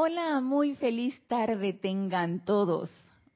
Hola, 0.00 0.40
muy 0.40 0.76
feliz 0.76 1.20
tarde 1.26 1.72
tengan 1.72 2.44
todos. 2.44 2.88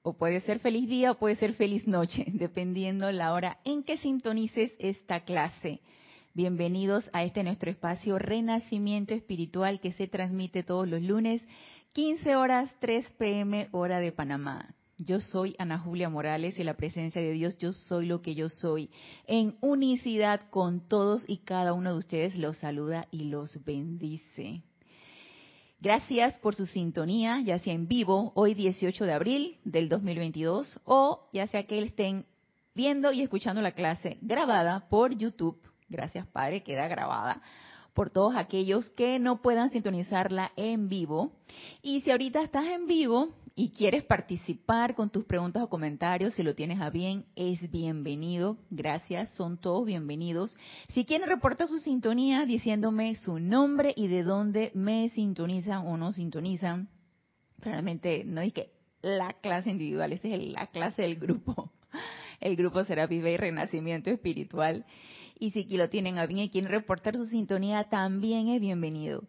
O 0.03 0.12
puede 0.12 0.38
ser 0.42 0.61
feliz 0.61 0.88
día 0.88 1.11
o 1.11 1.19
puede 1.19 1.35
ser 1.35 1.54
feliz 1.54 1.88
noche, 1.88 2.24
dependiendo 2.35 3.11
la 3.11 3.32
hora 3.32 3.58
en 3.64 3.82
que 3.82 3.98
sintonices 3.98 4.72
esta 4.79 5.25
clase. 5.25 5.80
Bienvenidos 6.35 7.11
a 7.12 7.25
este 7.25 7.43
nuestro 7.43 7.69
espacio 7.69 8.17
Renacimiento 8.17 9.12
Espiritual 9.12 9.80
que 9.80 9.93
se 9.93 10.06
transmite 10.06 10.62
todos 10.62 10.86
los 10.86 11.02
lunes, 11.02 11.45
15 11.95 12.36
horas 12.36 12.70
3 12.79 13.10
pm 13.18 13.68
hora 13.72 13.98
de 13.98 14.12
Panamá. 14.12 14.72
Yo 14.98 15.18
soy 15.18 15.56
Ana 15.58 15.80
Julia 15.80 16.10
Morales 16.10 16.60
y 16.60 16.62
la 16.62 16.74
presencia 16.74 17.20
de 17.20 17.32
Dios, 17.32 17.58
yo 17.58 17.72
soy 17.72 18.06
lo 18.06 18.22
que 18.22 18.36
yo 18.36 18.48
soy. 18.48 18.88
En 19.26 19.56
unicidad 19.62 20.48
con 20.50 20.86
todos 20.86 21.24
y 21.26 21.38
cada 21.38 21.72
uno 21.72 21.92
de 21.92 21.98
ustedes 21.98 22.36
los 22.36 22.56
saluda 22.58 23.08
y 23.10 23.24
los 23.24 23.64
bendice. 23.64 24.62
Gracias 25.82 26.39
por 26.39 26.54
su 26.54 26.67
sintonía, 26.67 27.41
ya 27.41 27.59
sea 27.59 27.75
en 27.75 27.89
vivo, 27.89 28.31
hoy 28.36 28.54
18 28.54 29.04
de 29.04 29.13
abril 29.14 29.59
del 29.64 29.89
2022, 29.89 30.79
o 30.85 31.29
ya 31.32 31.49
sea 31.49 31.67
que 31.67 31.82
estén 31.82 32.25
viendo 32.73 33.11
y 33.11 33.20
escuchando 33.20 33.61
la 33.61 33.73
clase 33.73 34.17
grabada 34.20 34.89
por 34.89 35.12
YouTube. 35.12 35.61
Gracias, 35.89 36.25
Padre, 36.28 36.62
queda 36.62 36.87
grabada 36.87 37.42
por 37.95 38.11
todos 38.11 38.37
aquellos 38.37 38.91
que 38.91 39.19
no 39.19 39.42
puedan 39.42 39.70
sintonizarla 39.70 40.53
en 40.55 40.89
vivo. 40.89 41.33
Y 41.83 42.03
si 42.03 42.12
ahorita 42.12 42.42
estás 42.42 42.67
en 42.67 42.87
vivo, 42.87 43.34
y 43.55 43.70
quieres 43.70 44.05
participar 44.05 44.94
con 44.94 45.11
tus 45.11 45.24
preguntas 45.24 45.62
o 45.62 45.69
comentarios, 45.69 46.34
si 46.34 46.42
lo 46.42 46.55
tienes 46.55 46.80
a 46.80 46.91
bien, 46.91 47.27
es 47.36 47.70
bienvenido. 47.70 48.56
Gracias, 48.70 49.28
son 49.30 49.58
todos 49.58 49.84
bienvenidos. 49.84 50.56
Si 50.88 51.05
quieren 51.05 51.28
reportar 51.28 51.69
su 51.69 51.78
sintonía 51.78 52.47
diciéndome 52.47 53.14
su 53.16 53.38
nombre 53.38 53.92
y 53.97 54.08
de 54.08 54.22
dónde 54.22 54.70
me 54.75 55.11
sintonizan 55.11 55.86
o 55.86 55.97
no 55.97 56.12
sintonizan, 56.12 56.88
realmente 57.59 58.25
no 58.25 58.41
es 58.41 58.53
que 58.53 58.72
la 59.03 59.34
clase 59.34 59.70
individual, 59.70 60.12
esta 60.12 60.28
es 60.28 60.53
la 60.53 60.69
clase 60.69 61.03
del 61.03 61.16
grupo. 61.16 61.72
El 62.41 62.56
grupo 62.56 62.83
será 62.84 63.06
Vive 63.06 63.33
y 63.33 63.37
Renacimiento 63.37 64.11
Espiritual. 64.11 64.84
Y 65.39 65.50
si 65.50 65.64
lo 65.77 65.89
tienen 65.89 66.19
a 66.19 66.27
bien 66.27 66.41
y 66.41 66.50
quieren 66.50 66.70
reportar 66.70 67.16
su 67.16 67.27
sintonía, 67.27 67.84
también 67.84 68.48
es 68.48 68.61
bienvenido. 68.61 69.25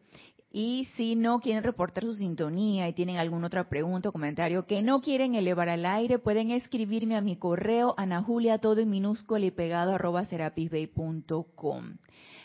Y 0.56 0.88
si 0.96 1.16
no 1.16 1.40
quieren 1.40 1.64
reportar 1.64 2.04
su 2.04 2.14
sintonía 2.14 2.88
y 2.88 2.94
tienen 2.94 3.18
alguna 3.18 3.48
otra 3.48 3.70
pregunta 3.70 4.10
o 4.10 4.12
comentario 4.12 4.68
que 4.68 4.84
no 4.84 5.02
quieren 5.02 5.34
elevar 5.34 5.68
al 5.68 5.84
aire, 5.84 6.20
pueden 6.20 6.52
escribirme 6.52 7.16
a 7.16 7.22
mi 7.22 7.38
correo 7.38 7.96
anajulia 7.98 8.60
todo 8.60 8.80
en 8.80 8.92
minúsculo 8.92 9.44
y 9.44 9.50
pegado 9.50 9.96
arroba 9.96 10.26
serapisbay.com. 10.26 11.98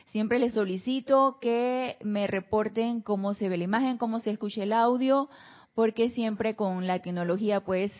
Siempre 0.06 0.38
les 0.38 0.54
solicito 0.54 1.36
que 1.38 1.98
me 2.00 2.26
reporten 2.26 3.02
cómo 3.02 3.34
se 3.34 3.50
ve 3.50 3.58
la 3.58 3.64
imagen, 3.64 3.98
cómo 3.98 4.20
se 4.20 4.30
escucha 4.30 4.62
el 4.62 4.72
audio, 4.72 5.28
porque 5.74 6.08
siempre 6.08 6.56
con 6.56 6.86
la 6.86 7.02
tecnología 7.02 7.60
pues 7.60 7.92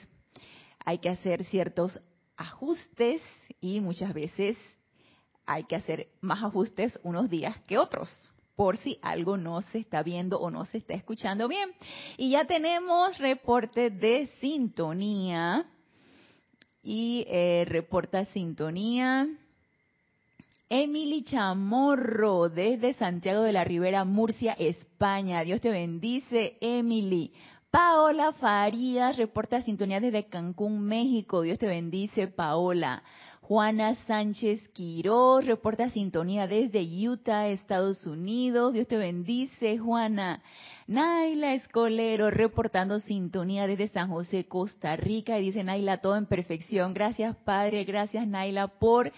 hay 0.86 1.00
que 1.00 1.10
hacer 1.10 1.44
ciertos 1.44 2.00
ajustes 2.38 3.20
y 3.60 3.82
muchas 3.82 4.14
veces 4.14 4.56
hay 5.44 5.64
que 5.64 5.76
hacer 5.76 6.08
más 6.22 6.42
ajustes 6.42 6.98
unos 7.02 7.28
días 7.28 7.58
que 7.66 7.76
otros 7.76 8.08
por 8.58 8.76
si 8.78 8.98
algo 9.02 9.36
no 9.36 9.62
se 9.62 9.78
está 9.78 10.02
viendo 10.02 10.40
o 10.40 10.50
no 10.50 10.64
se 10.64 10.78
está 10.78 10.92
escuchando 10.92 11.46
bien. 11.46 11.70
Y 12.16 12.30
ya 12.30 12.44
tenemos 12.44 13.16
reporte 13.18 13.88
de 13.88 14.26
sintonía. 14.40 15.64
Y 16.82 17.24
eh, 17.28 17.64
reporta 17.68 18.24
sintonía. 18.24 19.28
Emily 20.68 21.22
Chamorro, 21.22 22.48
desde 22.48 22.94
Santiago 22.94 23.42
de 23.42 23.52
la 23.52 23.62
Ribera, 23.62 24.04
Murcia, 24.04 24.54
España. 24.58 25.44
Dios 25.44 25.60
te 25.60 25.70
bendice, 25.70 26.58
Emily. 26.60 27.32
Paola 27.70 28.32
Farías, 28.32 29.16
reporta 29.16 29.62
sintonía 29.62 30.00
desde 30.00 30.26
Cancún, 30.26 30.80
México. 30.80 31.42
Dios 31.42 31.60
te 31.60 31.68
bendice, 31.68 32.26
Paola. 32.26 33.04
Juana 33.48 33.94
Sánchez 34.06 34.60
Quiroz 34.74 35.46
reporta 35.46 35.88
sintonía 35.88 36.46
desde 36.46 36.82
Utah, 37.08 37.48
Estados 37.48 38.06
Unidos. 38.06 38.74
Dios 38.74 38.86
te 38.86 38.98
bendice, 38.98 39.78
Juana. 39.78 40.42
Naila 40.86 41.54
Escolero 41.54 42.30
reportando 42.30 43.00
sintonía 43.00 43.66
desde 43.66 43.88
San 43.88 44.10
José, 44.10 44.44
Costa 44.44 44.96
Rica. 44.96 45.38
Y 45.38 45.44
dice 45.44 45.64
Naila, 45.64 46.02
todo 46.02 46.16
en 46.16 46.26
perfección. 46.26 46.92
Gracias, 46.92 47.36
Padre. 47.36 47.84
Gracias, 47.84 48.28
Naila, 48.28 48.68
por 48.68 49.12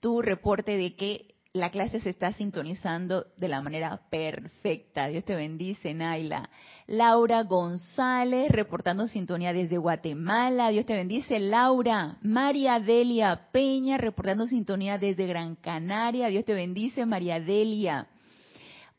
tu 0.00 0.22
reporte 0.22 0.78
de 0.78 0.96
que 0.96 1.35
la 1.56 1.70
clase 1.70 2.00
se 2.00 2.10
está 2.10 2.32
sintonizando 2.32 3.26
de 3.36 3.48
la 3.48 3.62
manera 3.62 4.00
perfecta. 4.10 5.08
Dios 5.08 5.24
te 5.24 5.34
bendice, 5.34 5.94
Naila. 5.94 6.50
Laura 6.86 7.42
González, 7.42 8.50
reportando 8.50 9.08
sintonía 9.08 9.52
desde 9.52 9.78
Guatemala. 9.78 10.68
Dios 10.68 10.86
te 10.86 10.94
bendice, 10.94 11.40
Laura. 11.40 12.18
María 12.22 12.78
Delia 12.78 13.48
Peña, 13.52 13.98
reportando 13.98 14.46
sintonía 14.46 14.98
desde 14.98 15.26
Gran 15.26 15.56
Canaria. 15.56 16.28
Dios 16.28 16.44
te 16.44 16.54
bendice, 16.54 17.06
María 17.06 17.40
Delia. 17.40 18.06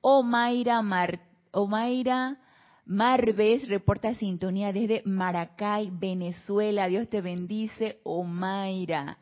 Omaira, 0.01 0.81
Mar 0.81 1.19
Marves, 2.85 3.67
reporta 3.67 4.13
sintonía 4.13 4.71
desde 4.71 5.01
Maracay, 5.05 5.91
Venezuela. 5.91 6.87
Dios 6.87 7.09
te 7.09 7.19
bendice, 7.19 7.99
Omaira. 8.03 9.17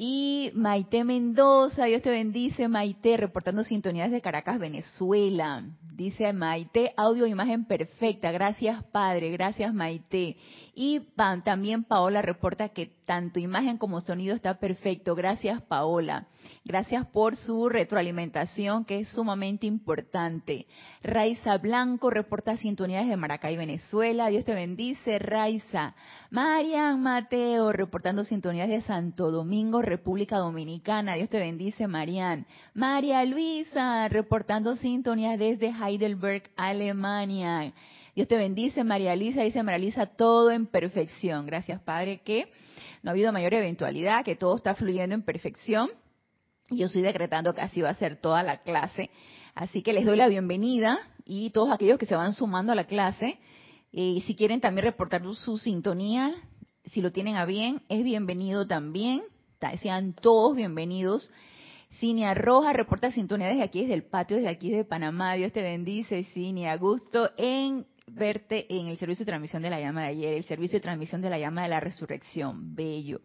Y 0.00 0.52
Maite 0.54 1.02
Mendoza, 1.02 1.86
Dios 1.86 2.02
te 2.02 2.10
bendice, 2.10 2.68
Maite, 2.68 3.16
reportando 3.16 3.64
sintonías 3.64 4.12
de 4.12 4.20
Caracas, 4.20 4.60
Venezuela. 4.60 5.64
Dice 5.92 6.32
Maite, 6.32 6.92
audio 6.96 7.26
imagen 7.26 7.64
perfecta. 7.64 8.30
Gracias, 8.30 8.84
Padre. 8.92 9.32
Gracias, 9.32 9.74
Maite. 9.74 10.36
Y 10.80 11.00
también 11.42 11.82
Paola 11.82 12.22
reporta 12.22 12.68
que 12.68 12.92
tanto 13.04 13.40
imagen 13.40 13.78
como 13.78 14.00
sonido 14.00 14.32
está 14.32 14.60
perfecto. 14.60 15.16
Gracias, 15.16 15.60
Paola. 15.60 16.28
Gracias 16.64 17.04
por 17.06 17.34
su 17.34 17.68
retroalimentación, 17.68 18.84
que 18.84 19.00
es 19.00 19.08
sumamente 19.08 19.66
importante. 19.66 20.68
Raiza 21.02 21.58
Blanco 21.58 22.10
reporta 22.10 22.56
sintonías 22.58 23.08
de 23.08 23.16
Maracay, 23.16 23.56
Venezuela. 23.56 24.28
Dios 24.28 24.44
te 24.44 24.54
bendice, 24.54 25.18
Raiza. 25.18 25.96
Marian 26.30 27.02
Mateo 27.02 27.72
reportando 27.72 28.22
sintonías 28.22 28.68
de 28.68 28.80
Santo 28.82 29.32
Domingo, 29.32 29.82
República 29.82 30.36
Dominicana. 30.36 31.14
Dios 31.14 31.28
te 31.28 31.40
bendice, 31.40 31.88
Marian. 31.88 32.46
María 32.72 33.24
Luisa 33.24 34.06
reportando 34.06 34.76
sintonías 34.76 35.40
desde 35.40 35.72
Heidelberg, 35.72 36.52
Alemania. 36.56 37.72
Dios 38.18 38.26
te 38.26 38.36
bendice, 38.36 38.82
María 38.82 39.14
Luisa. 39.14 39.42
Dice 39.42 39.62
María 39.62 39.78
Luisa, 39.78 40.06
todo 40.06 40.50
en 40.50 40.66
perfección. 40.66 41.46
Gracias, 41.46 41.80
Padre, 41.80 42.20
que 42.24 42.48
no 43.04 43.10
ha 43.10 43.12
habido 43.12 43.32
mayor 43.32 43.54
eventualidad, 43.54 44.24
que 44.24 44.34
todo 44.34 44.56
está 44.56 44.74
fluyendo 44.74 45.14
en 45.14 45.22
perfección. 45.22 45.88
Yo 46.68 46.86
estoy 46.86 47.02
decretando 47.02 47.54
que 47.54 47.60
así 47.60 47.80
va 47.80 47.90
a 47.90 47.94
ser 47.94 48.16
toda 48.16 48.42
la 48.42 48.62
clase. 48.62 49.10
Así 49.54 49.82
que 49.82 49.92
les 49.92 50.04
doy 50.04 50.16
la 50.16 50.26
bienvenida 50.26 50.98
y 51.24 51.50
todos 51.50 51.70
aquellos 51.70 51.96
que 51.96 52.06
se 52.06 52.16
van 52.16 52.32
sumando 52.32 52.72
a 52.72 52.74
la 52.74 52.88
clase, 52.88 53.38
y 53.92 54.24
si 54.26 54.34
quieren 54.34 54.60
también 54.60 54.86
reportar 54.86 55.22
su 55.36 55.56
sintonía, 55.56 56.34
si 56.86 57.00
lo 57.00 57.12
tienen 57.12 57.36
a 57.36 57.46
bien, 57.46 57.82
es 57.88 58.02
bienvenido 58.02 58.66
también. 58.66 59.22
Sean 59.80 60.12
todos 60.12 60.56
bienvenidos. 60.56 61.30
Cinia 62.00 62.34
Roja 62.34 62.72
reporta 62.72 63.12
sintonía 63.12 63.46
desde 63.46 63.62
aquí, 63.62 63.82
desde 63.82 63.94
el 63.94 64.02
patio, 64.02 64.38
desde 64.38 64.50
aquí, 64.50 64.70
desde 64.70 64.84
Panamá. 64.84 65.34
Dios 65.34 65.52
te 65.52 65.62
bendice, 65.62 66.24
Cinia. 66.24 66.76
Gusto 66.78 67.30
en 67.36 67.86
verte 68.18 68.66
en 68.68 68.88
el 68.88 68.98
servicio 68.98 69.24
de 69.24 69.30
transmisión 69.30 69.62
de 69.62 69.70
la 69.70 69.80
llama 69.80 70.02
de 70.02 70.08
ayer, 70.08 70.34
el 70.34 70.44
servicio 70.44 70.78
de 70.78 70.82
transmisión 70.82 71.22
de 71.22 71.30
la 71.30 71.38
llama 71.38 71.62
de 71.62 71.68
la 71.68 71.80
resurrección. 71.80 72.74
Bello 72.74 73.20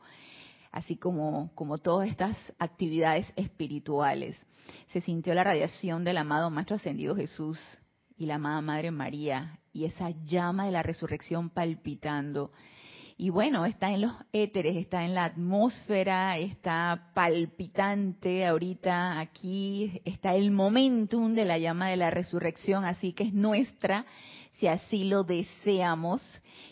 así 0.74 0.98
como, 0.98 1.52
como 1.54 1.78
todas 1.78 2.10
estas 2.10 2.36
actividades 2.58 3.32
espirituales. 3.36 4.36
Se 4.88 5.02
sintió 5.02 5.34
la 5.36 5.44
radiación 5.44 6.04
del 6.04 6.18
amado 6.18 6.50
Maestro 6.50 6.76
Ascendido 6.76 7.16
Jesús 7.16 7.60
y 8.18 8.26
la 8.26 8.36
amada 8.36 8.60
Madre 8.62 8.90
María 8.90 9.60
y 9.72 9.86
esa 9.86 10.10
llama 10.26 10.66
de 10.66 10.72
la 10.72 10.84
resurrección 10.84 11.52
palpitando. 11.52 12.52
Y 13.18 13.30
bueno, 13.30 13.66
está 13.66 13.92
en 13.92 14.02
los 14.02 14.14
éteres, 14.34 14.76
está 14.76 15.06
en 15.06 15.14
la 15.14 15.26
atmósfera, 15.26 16.40
está 16.40 17.12
palpitante 17.14 18.46
ahorita 18.46 19.20
aquí, 19.20 20.02
está 20.06 20.36
el 20.36 20.50
momentum 20.50 21.36
de 21.36 21.46
la 21.46 21.60
llama 21.60 21.90
de 21.90 21.98
la 21.98 22.10
resurrección, 22.10 22.84
así 22.84 23.14
que 23.14 23.26
es 23.26 23.34
nuestra, 23.34 24.08
si 24.54 24.68
así 24.68 25.04
lo 25.04 25.24
deseamos, 25.24 26.22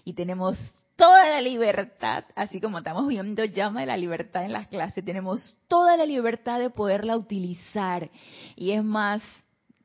y 0.03 0.13
tenemos 0.13 0.57
toda 0.95 1.29
la 1.29 1.41
libertad, 1.41 2.25
así 2.35 2.61
como 2.61 2.77
estamos 2.77 3.07
viendo 3.07 3.43
llama 3.45 3.81
de 3.81 3.87
la 3.87 3.97
libertad 3.97 4.45
en 4.45 4.53
las 4.53 4.67
clases, 4.67 5.03
tenemos 5.03 5.57
toda 5.67 5.97
la 5.97 6.05
libertad 6.05 6.59
de 6.59 6.69
poderla 6.69 7.17
utilizar. 7.17 8.09
Y 8.55 8.71
es 8.71 8.83
más, 8.83 9.21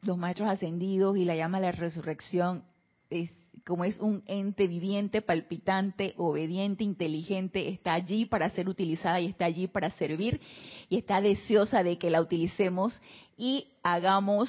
los 0.02 0.18
maestros 0.18 0.48
ascendidos 0.48 1.16
y 1.16 1.24
la 1.24 1.34
llama 1.34 1.58
de 1.58 1.66
la 1.66 1.72
resurrección 1.72 2.64
es 3.08 3.30
como 3.66 3.84
es 3.84 3.98
un 3.98 4.22
ente 4.26 4.68
viviente, 4.68 5.22
palpitante, 5.22 6.14
obediente, 6.18 6.84
inteligente, 6.84 7.68
está 7.68 7.94
allí 7.94 8.24
para 8.24 8.48
ser 8.50 8.68
utilizada 8.68 9.18
y 9.20 9.26
está 9.26 9.46
allí 9.46 9.66
para 9.66 9.90
servir 9.90 10.40
y 10.88 10.98
está 10.98 11.20
deseosa 11.20 11.82
de 11.82 11.98
que 11.98 12.10
la 12.10 12.20
utilicemos 12.20 13.00
y 13.36 13.72
hagamos 13.82 14.48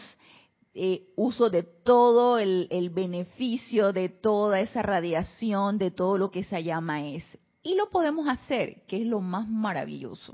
eh, 0.73 1.07
uso 1.15 1.49
de 1.49 1.63
todo 1.63 2.37
el, 2.37 2.67
el 2.69 2.89
beneficio 2.89 3.93
de 3.93 4.09
toda 4.09 4.59
esa 4.59 4.81
radiación, 4.81 5.77
de 5.77 5.91
todo 5.91 6.17
lo 6.17 6.31
que 6.31 6.39
esa 6.39 6.59
llama 6.59 7.07
es. 7.07 7.23
Y 7.63 7.75
lo 7.75 7.89
podemos 7.89 8.27
hacer, 8.27 8.85
que 8.87 9.01
es 9.01 9.07
lo 9.07 9.19
más 9.19 9.47
maravilloso. 9.47 10.33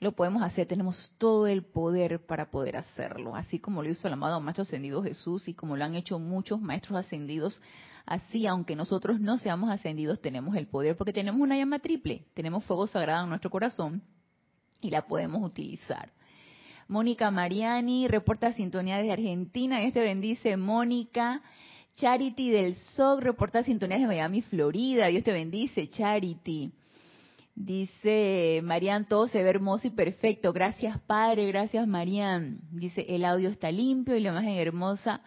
Lo 0.00 0.12
podemos 0.12 0.42
hacer, 0.42 0.66
tenemos 0.66 1.12
todo 1.18 1.46
el 1.46 1.64
poder 1.64 2.26
para 2.26 2.50
poder 2.50 2.76
hacerlo, 2.76 3.34
así 3.34 3.58
como 3.58 3.82
lo 3.82 3.88
hizo 3.88 4.06
el 4.06 4.12
amado 4.12 4.40
Maestro 4.40 4.62
Ascendido 4.62 5.02
Jesús 5.02 5.48
y 5.48 5.54
como 5.54 5.76
lo 5.76 5.84
han 5.84 5.94
hecho 5.94 6.18
muchos 6.18 6.60
maestros 6.60 6.98
ascendidos. 6.98 7.60
Así, 8.04 8.46
aunque 8.46 8.76
nosotros 8.76 9.18
no 9.18 9.38
seamos 9.38 9.70
ascendidos, 9.70 10.20
tenemos 10.20 10.56
el 10.56 10.66
poder 10.66 10.96
porque 10.96 11.12
tenemos 11.12 11.40
una 11.40 11.56
llama 11.56 11.78
triple, 11.78 12.26
tenemos 12.34 12.64
fuego 12.64 12.86
sagrado 12.86 13.22
en 13.24 13.30
nuestro 13.30 13.50
corazón 13.50 14.02
y 14.80 14.90
la 14.90 15.06
podemos 15.06 15.42
utilizar. 15.42 16.12
Mónica 16.88 17.30
Mariani 17.30 18.08
reporta 18.08 18.52
sintonía 18.52 18.98
desde 18.98 19.12
Argentina. 19.12 19.80
Dios 19.80 19.92
te 19.92 20.00
bendice, 20.00 20.56
Mónica. 20.56 21.42
Charity 21.96 22.50
del 22.50 22.74
SOC 22.74 23.20
reporta 23.20 23.62
sintonía 23.62 23.98
de 23.98 24.06
Miami, 24.06 24.42
Florida. 24.42 25.06
Dios 25.06 25.24
te 25.24 25.32
bendice, 25.32 25.88
Charity. 25.88 26.72
Dice 27.54 28.60
Marian, 28.64 29.06
todo 29.06 29.28
se 29.28 29.42
ve 29.42 29.50
hermoso 29.50 29.86
y 29.86 29.90
perfecto. 29.90 30.52
Gracias, 30.52 30.98
Padre. 31.00 31.46
Gracias, 31.46 31.86
Marian. 31.86 32.58
Dice, 32.72 33.06
el 33.08 33.24
audio 33.24 33.48
está 33.48 33.70
limpio 33.70 34.16
y 34.16 34.20
la 34.20 34.30
imagen 34.30 34.54
hermosa, 34.54 35.20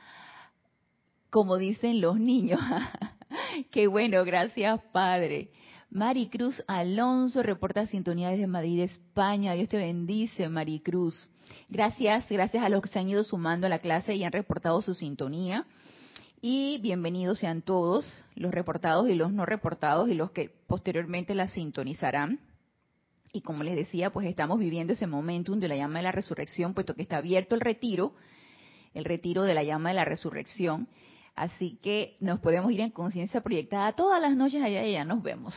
como 1.30 1.58
dicen 1.58 2.02
los 2.02 2.20
niños. 2.20 2.60
Qué 3.72 3.88
bueno, 3.88 4.26
gracias, 4.26 4.82
Padre. 4.92 5.52
Maricruz 5.90 6.62
Alonso 6.68 7.42
reporta 7.44 7.88
sintonía 7.88 8.30
desde 8.30 8.46
Madrid, 8.46 8.82
España. 8.82 9.54
Dios 9.54 9.70
te 9.70 9.78
bendice, 9.78 10.50
Maricruz. 10.50 11.30
Gracias, 11.70 12.28
gracias 12.30 12.64
a 12.64 12.70
los 12.70 12.82
que 12.82 12.90
se 12.90 13.00
han 13.00 13.08
ido 13.08 13.24
sumando 13.24 13.68
a 13.68 13.70
la 13.70 13.80
clase 13.80 14.14
y 14.14 14.24
han 14.24 14.34
reportado 14.34 14.82
su 14.82 14.94
sintonía. 14.94 15.66
Y 16.42 16.80
bienvenidos 16.82 17.40
sean 17.40 17.62
todos, 17.62 18.24
los 18.36 18.54
reportados 18.54 19.10
y 19.10 19.16
los 19.16 19.32
no 19.32 19.46
reportados 19.46 20.10
y 20.10 20.14
los 20.14 20.32
que 20.32 20.50
posteriormente 20.68 21.34
la 21.34 21.48
sintonizarán. 21.48 22.42
Y 23.32 23.42
como 23.42 23.64
les 23.64 23.76
decía, 23.76 24.12
pues 24.12 24.28
estamos 24.28 24.60
viviendo 24.60 24.94
ese 24.94 25.08
momentum 25.08 25.60
de 25.60 25.70
la 25.70 25.78
llama 25.78 26.00
de 26.00 26.04
la 26.04 26.12
resurrección, 26.12 26.74
puesto 26.74 26.96
que 26.96 27.02
está 27.02 27.18
abierto 27.18 27.56
el 27.56 27.62
retiro, 27.62 28.14
el 28.94 29.06
retiro 29.06 29.44
de 29.44 29.54
la 29.54 29.64
llama 29.64 29.90
de 29.90 29.96
la 29.96 30.06
resurrección. 30.06 30.90
Así 31.34 31.80
que 31.82 32.18
nos 32.20 32.40
podemos 32.40 32.72
ir 32.72 32.82
en 32.82 32.92
conciencia 32.92 33.42
proyectada 33.42 33.94
todas 33.94 34.22
las 34.22 34.36
noches 34.36 34.62
allá 34.62 34.84
y 34.84 34.90
allá 34.90 35.06
nos 35.06 35.24
vemos. 35.24 35.56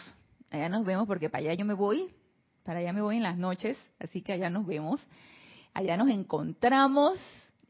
Allá 0.50 0.68
nos 0.68 0.84
vemos 0.84 1.06
porque 1.06 1.30
para 1.30 1.44
allá 1.44 1.54
yo 1.54 1.64
me 1.64 1.74
voy, 1.74 2.12
para 2.64 2.80
allá 2.80 2.92
me 2.92 3.02
voy 3.02 3.16
en 3.16 3.22
las 3.22 3.36
noches, 3.36 3.78
así 3.98 4.22
que 4.22 4.32
allá 4.32 4.50
nos 4.50 4.66
vemos. 4.66 5.00
Allá 5.72 5.96
nos 5.96 6.08
encontramos 6.10 7.18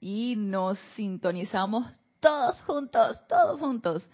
y 0.01 0.35
nos 0.37 0.79
sintonizamos 0.97 1.87
todos 2.21 2.61
juntos, 2.63 3.23
todos 3.29 3.61
juntos, 3.61 4.09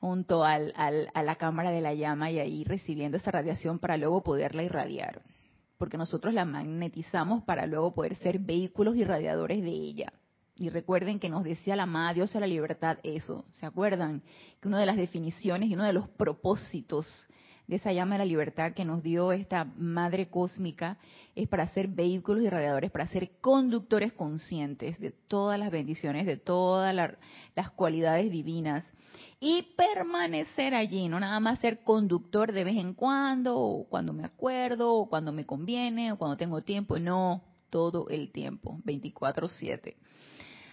junto 0.00 0.44
al, 0.44 0.72
a 0.76 1.22
la 1.22 1.36
cámara 1.36 1.70
de 1.70 1.80
la 1.80 1.94
llama 1.94 2.30
y 2.30 2.40
ahí 2.40 2.64
recibiendo 2.64 3.16
esa 3.16 3.30
radiación 3.30 3.78
para 3.78 3.96
luego 3.96 4.22
poderla 4.24 4.64
irradiar. 4.64 5.22
Porque 5.78 5.96
nosotros 5.96 6.34
la 6.34 6.44
magnetizamos 6.44 7.44
para 7.44 7.66
luego 7.66 7.94
poder 7.94 8.16
ser 8.16 8.40
vehículos 8.40 8.96
irradiadores 8.96 9.62
de 9.62 9.70
ella. 9.70 10.12
Y 10.56 10.68
recuerden 10.68 11.18
que 11.18 11.28
nos 11.28 11.44
decía 11.44 11.76
la 11.76 11.84
amada 11.84 12.14
Dios 12.14 12.34
a 12.34 12.40
la 12.40 12.46
libertad 12.46 12.98
eso. 13.04 13.44
¿Se 13.52 13.66
acuerdan? 13.66 14.22
Que 14.60 14.68
una 14.68 14.78
de 14.78 14.86
las 14.86 14.96
definiciones 14.96 15.68
y 15.68 15.74
uno 15.74 15.84
de 15.84 15.92
los 15.92 16.08
propósitos 16.08 17.06
de 17.66 17.76
esa 17.76 17.92
llama 17.92 18.14
de 18.14 18.20
la 18.20 18.24
libertad 18.24 18.72
que 18.72 18.84
nos 18.84 19.02
dio 19.02 19.32
esta 19.32 19.64
madre 19.76 20.28
cósmica 20.28 20.98
es 21.34 21.48
para 21.48 21.68
ser 21.68 21.88
vehículos 21.88 22.42
y 22.42 22.50
radiadores, 22.50 22.90
para 22.90 23.06
ser 23.06 23.30
conductores 23.40 24.12
conscientes 24.12 24.98
de 25.00 25.10
todas 25.10 25.58
las 25.58 25.70
bendiciones, 25.70 26.26
de 26.26 26.36
todas 26.36 26.94
las 26.94 27.70
cualidades 27.70 28.30
divinas 28.30 28.84
y 29.44 29.74
permanecer 29.76 30.72
allí, 30.72 31.08
no 31.08 31.18
nada 31.18 31.40
más 31.40 31.58
ser 31.58 31.82
conductor 31.82 32.52
de 32.52 32.62
vez 32.62 32.76
en 32.76 32.94
cuando, 32.94 33.58
o 33.58 33.88
cuando 33.88 34.12
me 34.12 34.24
acuerdo, 34.24 34.94
o 34.94 35.08
cuando 35.08 35.32
me 35.32 35.46
conviene, 35.46 36.12
o 36.12 36.16
cuando 36.16 36.36
tengo 36.36 36.62
tiempo, 36.62 36.98
no, 37.00 37.42
todo 37.68 38.08
el 38.08 38.30
tiempo, 38.30 38.78
24/7. 38.84 39.96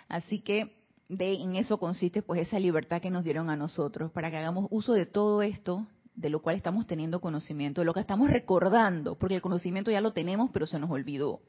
Así 0.07 0.41
que 0.41 0.77
de, 1.07 1.33
en 1.33 1.55
eso 1.55 1.79
consiste 1.79 2.21
pues 2.21 2.41
esa 2.41 2.59
libertad 2.59 3.01
que 3.01 3.09
nos 3.09 3.23
dieron 3.23 3.49
a 3.49 3.55
nosotros, 3.55 4.11
para 4.11 4.29
que 4.29 4.37
hagamos 4.37 4.67
uso 4.69 4.93
de 4.93 5.07
todo 5.07 5.41
esto, 5.41 5.87
de 6.19 6.29
lo 6.29 6.41
cual 6.41 6.57
estamos 6.57 6.85
teniendo 6.85 7.21
conocimiento, 7.21 7.79
de 7.79 7.85
lo 7.85 7.93
que 7.93 8.01
estamos 8.01 8.29
recordando, 8.29 9.15
porque 9.15 9.35
el 9.35 9.41
conocimiento 9.41 9.89
ya 9.89 10.01
lo 10.01 10.11
tenemos, 10.11 10.49
pero 10.51 10.67
se 10.67 10.77
nos 10.77 10.91
olvidó. 10.91 11.39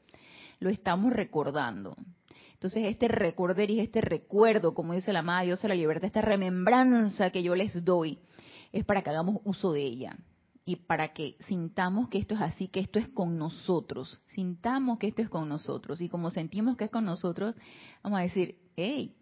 Lo 0.59 0.69
estamos 0.69 1.11
recordando. 1.11 1.95
Entonces, 2.53 2.85
este 2.85 3.09
recordar 3.09 3.69
y 3.69 3.81
este 3.81 3.99
recuerdo, 3.99 4.73
como 4.73 4.93
dice 4.93 5.11
la 5.11 5.19
amada 5.19 5.41
Dios 5.41 5.65
a 5.65 5.67
la 5.67 5.75
libertad, 5.75 6.05
esta 6.05 6.21
remembranza 6.21 7.31
que 7.31 7.43
yo 7.43 7.53
les 7.53 7.83
doy, 7.83 8.19
es 8.71 8.85
para 8.85 9.01
que 9.01 9.09
hagamos 9.09 9.41
uso 9.43 9.73
de 9.73 9.81
ella 9.81 10.15
y 10.63 10.77
para 10.77 11.11
que 11.11 11.35
sintamos 11.41 12.07
que 12.07 12.19
esto 12.19 12.35
es 12.35 12.41
así, 12.41 12.69
que 12.69 12.79
esto 12.79 12.97
es 12.97 13.09
con 13.09 13.37
nosotros, 13.37 14.21
sintamos 14.27 14.99
que 14.99 15.07
esto 15.07 15.21
es 15.21 15.27
con 15.27 15.49
nosotros. 15.49 15.99
Y 15.99 16.07
como 16.07 16.31
sentimos 16.31 16.77
que 16.77 16.85
es 16.85 16.91
con 16.91 17.03
nosotros, 17.03 17.55
vamos 18.03 18.19
a 18.19 18.23
decir, 18.23 18.55
hey, 18.77 19.17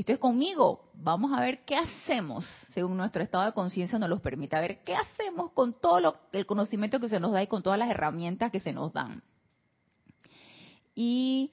esto 0.00 0.12
es 0.12 0.18
conmigo, 0.18 0.90
vamos 0.92 1.32
a 1.32 1.40
ver 1.40 1.64
qué 1.64 1.74
hacemos, 1.74 2.46
según 2.74 2.98
nuestro 2.98 3.22
estado 3.22 3.46
de 3.46 3.52
conciencia 3.52 3.98
nos 3.98 4.10
lo 4.10 4.20
permite, 4.20 4.54
a 4.54 4.60
ver 4.60 4.84
qué 4.84 4.94
hacemos 4.94 5.52
con 5.52 5.72
todo 5.72 6.18
el 6.32 6.44
conocimiento 6.44 7.00
que 7.00 7.08
se 7.08 7.18
nos 7.18 7.32
da 7.32 7.42
y 7.42 7.46
con 7.46 7.62
todas 7.62 7.78
las 7.78 7.88
herramientas 7.88 8.50
que 8.50 8.60
se 8.60 8.74
nos 8.74 8.92
dan. 8.92 9.22
Y 10.94 11.50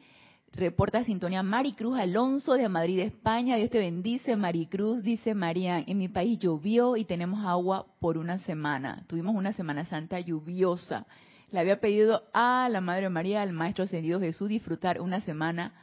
reporta 0.51 1.05
sintonía 1.05 1.41
Maricruz 1.41 1.97
Alonso 1.97 2.55
de 2.55 2.67
Madrid, 2.67 2.99
España. 2.99 3.55
Dios 3.55 3.69
te 3.69 3.79
bendice, 3.79 4.35
Maricruz. 4.35 5.03
Dice 5.03 5.33
María, 5.33 5.79
en 5.79 5.97
mi 5.97 6.09
país 6.09 6.37
llovió 6.37 6.97
y 6.97 7.05
tenemos 7.05 7.45
agua 7.45 7.85
por 8.01 8.17
una 8.17 8.39
semana. 8.39 9.05
Tuvimos 9.07 9.35
una 9.35 9.53
Semana 9.53 9.85
Santa 9.85 10.19
lluviosa. 10.19 11.05
Le 11.51 11.59
había 11.61 11.79
pedido 11.79 12.23
a 12.33 12.67
la 12.69 12.81
Madre 12.81 13.09
María, 13.09 13.41
al 13.41 13.53
Maestro 13.53 13.85
Ascendido 13.85 14.19
Jesús, 14.19 14.49
disfrutar 14.49 14.99
una 14.99 15.21
semana 15.21 15.73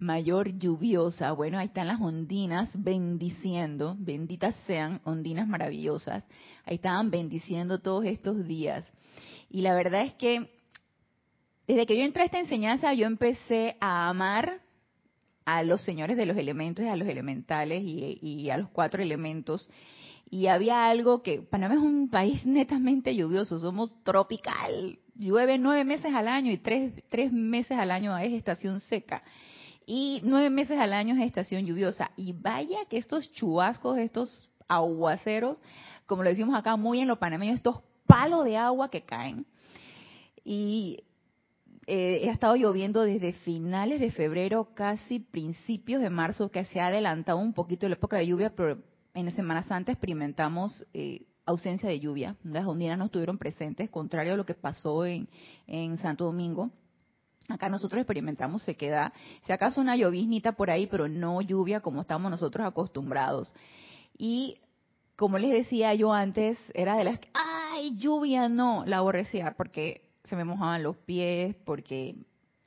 mayor 0.00 0.58
lluviosa. 0.58 1.32
Bueno, 1.32 1.58
ahí 1.58 1.66
están 1.66 1.86
las 1.86 2.00
ondinas 2.00 2.70
bendiciendo, 2.82 3.96
benditas 3.98 4.54
sean, 4.66 5.00
ondinas 5.04 5.46
maravillosas. 5.46 6.26
Ahí 6.64 6.76
estaban 6.76 7.10
bendiciendo 7.10 7.80
todos 7.80 8.06
estos 8.06 8.46
días. 8.46 8.90
Y 9.50 9.60
la 9.60 9.74
verdad 9.74 10.02
es 10.02 10.14
que 10.14 10.50
desde 11.66 11.86
que 11.86 11.96
yo 11.96 12.04
entré 12.04 12.22
a 12.22 12.26
esta 12.26 12.40
enseñanza, 12.40 12.92
yo 12.94 13.06
empecé 13.06 13.76
a 13.80 14.08
amar 14.08 14.60
a 15.44 15.62
los 15.62 15.82
señores 15.82 16.16
de 16.16 16.26
los 16.26 16.36
elementos, 16.36 16.84
a 16.84 16.96
los 16.96 17.08
elementales 17.08 17.82
y, 17.84 18.18
y 18.20 18.50
a 18.50 18.56
los 18.56 18.70
cuatro 18.70 19.02
elementos. 19.02 19.68
Y 20.30 20.46
había 20.46 20.88
algo 20.88 21.22
que, 21.22 21.42
Panamá 21.42 21.74
es 21.74 21.80
un 21.80 22.08
país 22.08 22.46
netamente 22.46 23.14
lluvioso, 23.14 23.58
somos 23.58 23.94
tropical, 24.02 24.98
llueve 25.16 25.58
nueve 25.58 25.84
meses 25.84 26.14
al 26.14 26.28
año 26.28 26.52
y 26.52 26.58
tres, 26.58 26.92
tres 27.08 27.32
meses 27.32 27.76
al 27.76 27.90
año 27.90 28.16
es 28.16 28.32
estación 28.32 28.80
seca 28.80 29.22
y 29.92 30.20
nueve 30.22 30.50
meses 30.50 30.78
al 30.78 30.92
año 30.92 31.16
es 31.16 31.22
estación 31.22 31.66
lluviosa. 31.66 32.12
Y 32.16 32.32
vaya 32.32 32.84
que 32.88 32.96
estos 32.96 33.28
chubascos, 33.32 33.98
estos 33.98 34.48
aguaceros, 34.68 35.58
como 36.06 36.22
lo 36.22 36.28
decimos 36.28 36.56
acá 36.56 36.76
muy 36.76 37.00
en 37.00 37.08
lo 37.08 37.18
panameño, 37.18 37.54
estos 37.54 37.80
palos 38.06 38.44
de 38.44 38.56
agua 38.56 38.88
que 38.88 39.02
caen. 39.02 39.44
Y 40.44 41.02
eh, 41.88 42.24
ha 42.28 42.32
estado 42.32 42.54
lloviendo 42.54 43.02
desde 43.02 43.32
finales 43.32 43.98
de 43.98 44.12
febrero, 44.12 44.68
casi 44.74 45.18
principios 45.18 46.00
de 46.00 46.08
marzo, 46.08 46.52
que 46.52 46.64
se 46.66 46.78
ha 46.78 46.86
adelantado 46.86 47.38
un 47.38 47.52
poquito 47.52 47.88
la 47.88 47.96
época 47.96 48.18
de 48.18 48.28
lluvia, 48.28 48.54
pero 48.54 48.78
en 49.12 49.24
la 49.24 49.32
Semana 49.32 49.64
Santa 49.64 49.90
experimentamos 49.90 50.86
eh, 50.94 51.22
ausencia 51.46 51.88
de 51.88 51.98
lluvia. 51.98 52.36
Las 52.44 52.64
ondinas 52.64 52.96
no 52.96 53.06
estuvieron 53.06 53.38
presentes, 53.38 53.90
contrario 53.90 54.34
a 54.34 54.36
lo 54.36 54.46
que 54.46 54.54
pasó 54.54 55.04
en, 55.04 55.28
en 55.66 55.96
Santo 55.96 56.26
Domingo. 56.26 56.70
Acá 57.48 57.68
nosotros 57.68 58.00
experimentamos 58.00 58.62
se 58.62 58.76
queda, 58.76 59.12
si 59.44 59.52
acaso 59.52 59.80
una 59.80 59.96
lloviznita 59.96 60.52
por 60.52 60.70
ahí, 60.70 60.86
pero 60.86 61.08
no 61.08 61.40
lluvia 61.40 61.80
como 61.80 62.02
estamos 62.02 62.30
nosotros 62.30 62.66
acostumbrados. 62.66 63.52
Y 64.16 64.58
como 65.16 65.38
les 65.38 65.50
decía 65.50 65.94
yo 65.94 66.12
antes, 66.12 66.58
era 66.74 66.96
de 66.96 67.04
las 67.04 67.18
que, 67.18 67.28
ay, 67.34 67.96
lluvia 67.96 68.48
no, 68.48 68.84
la 68.86 68.98
aborrecía 68.98 69.54
porque 69.56 70.10
se 70.24 70.36
me 70.36 70.44
mojaban 70.44 70.82
los 70.82 70.96
pies, 70.96 71.56
porque 71.64 72.14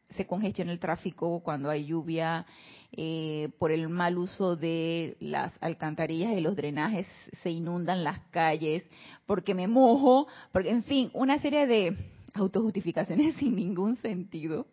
se 0.09 0.27
congestiona 0.27 0.71
el 0.71 0.79
tráfico 0.79 1.41
cuando 1.41 1.69
hay 1.69 1.85
lluvia, 1.85 2.45
eh, 2.91 3.49
por 3.57 3.71
el 3.71 3.89
mal 3.89 4.17
uso 4.17 4.55
de 4.55 5.17
las 5.19 5.51
alcantarillas 5.61 6.33
y 6.33 6.41
los 6.41 6.55
drenajes 6.55 7.07
se 7.41 7.49
inundan 7.49 8.03
las 8.03 8.19
calles, 8.29 8.83
porque 9.25 9.55
me 9.55 9.67
mojo, 9.67 10.27
porque 10.51 10.69
en 10.69 10.83
fin, 10.83 11.09
una 11.13 11.39
serie 11.39 11.65
de 11.65 11.97
autojustificaciones 12.33 13.35
sin 13.39 13.55
ningún 13.55 13.97
sentido 13.97 14.67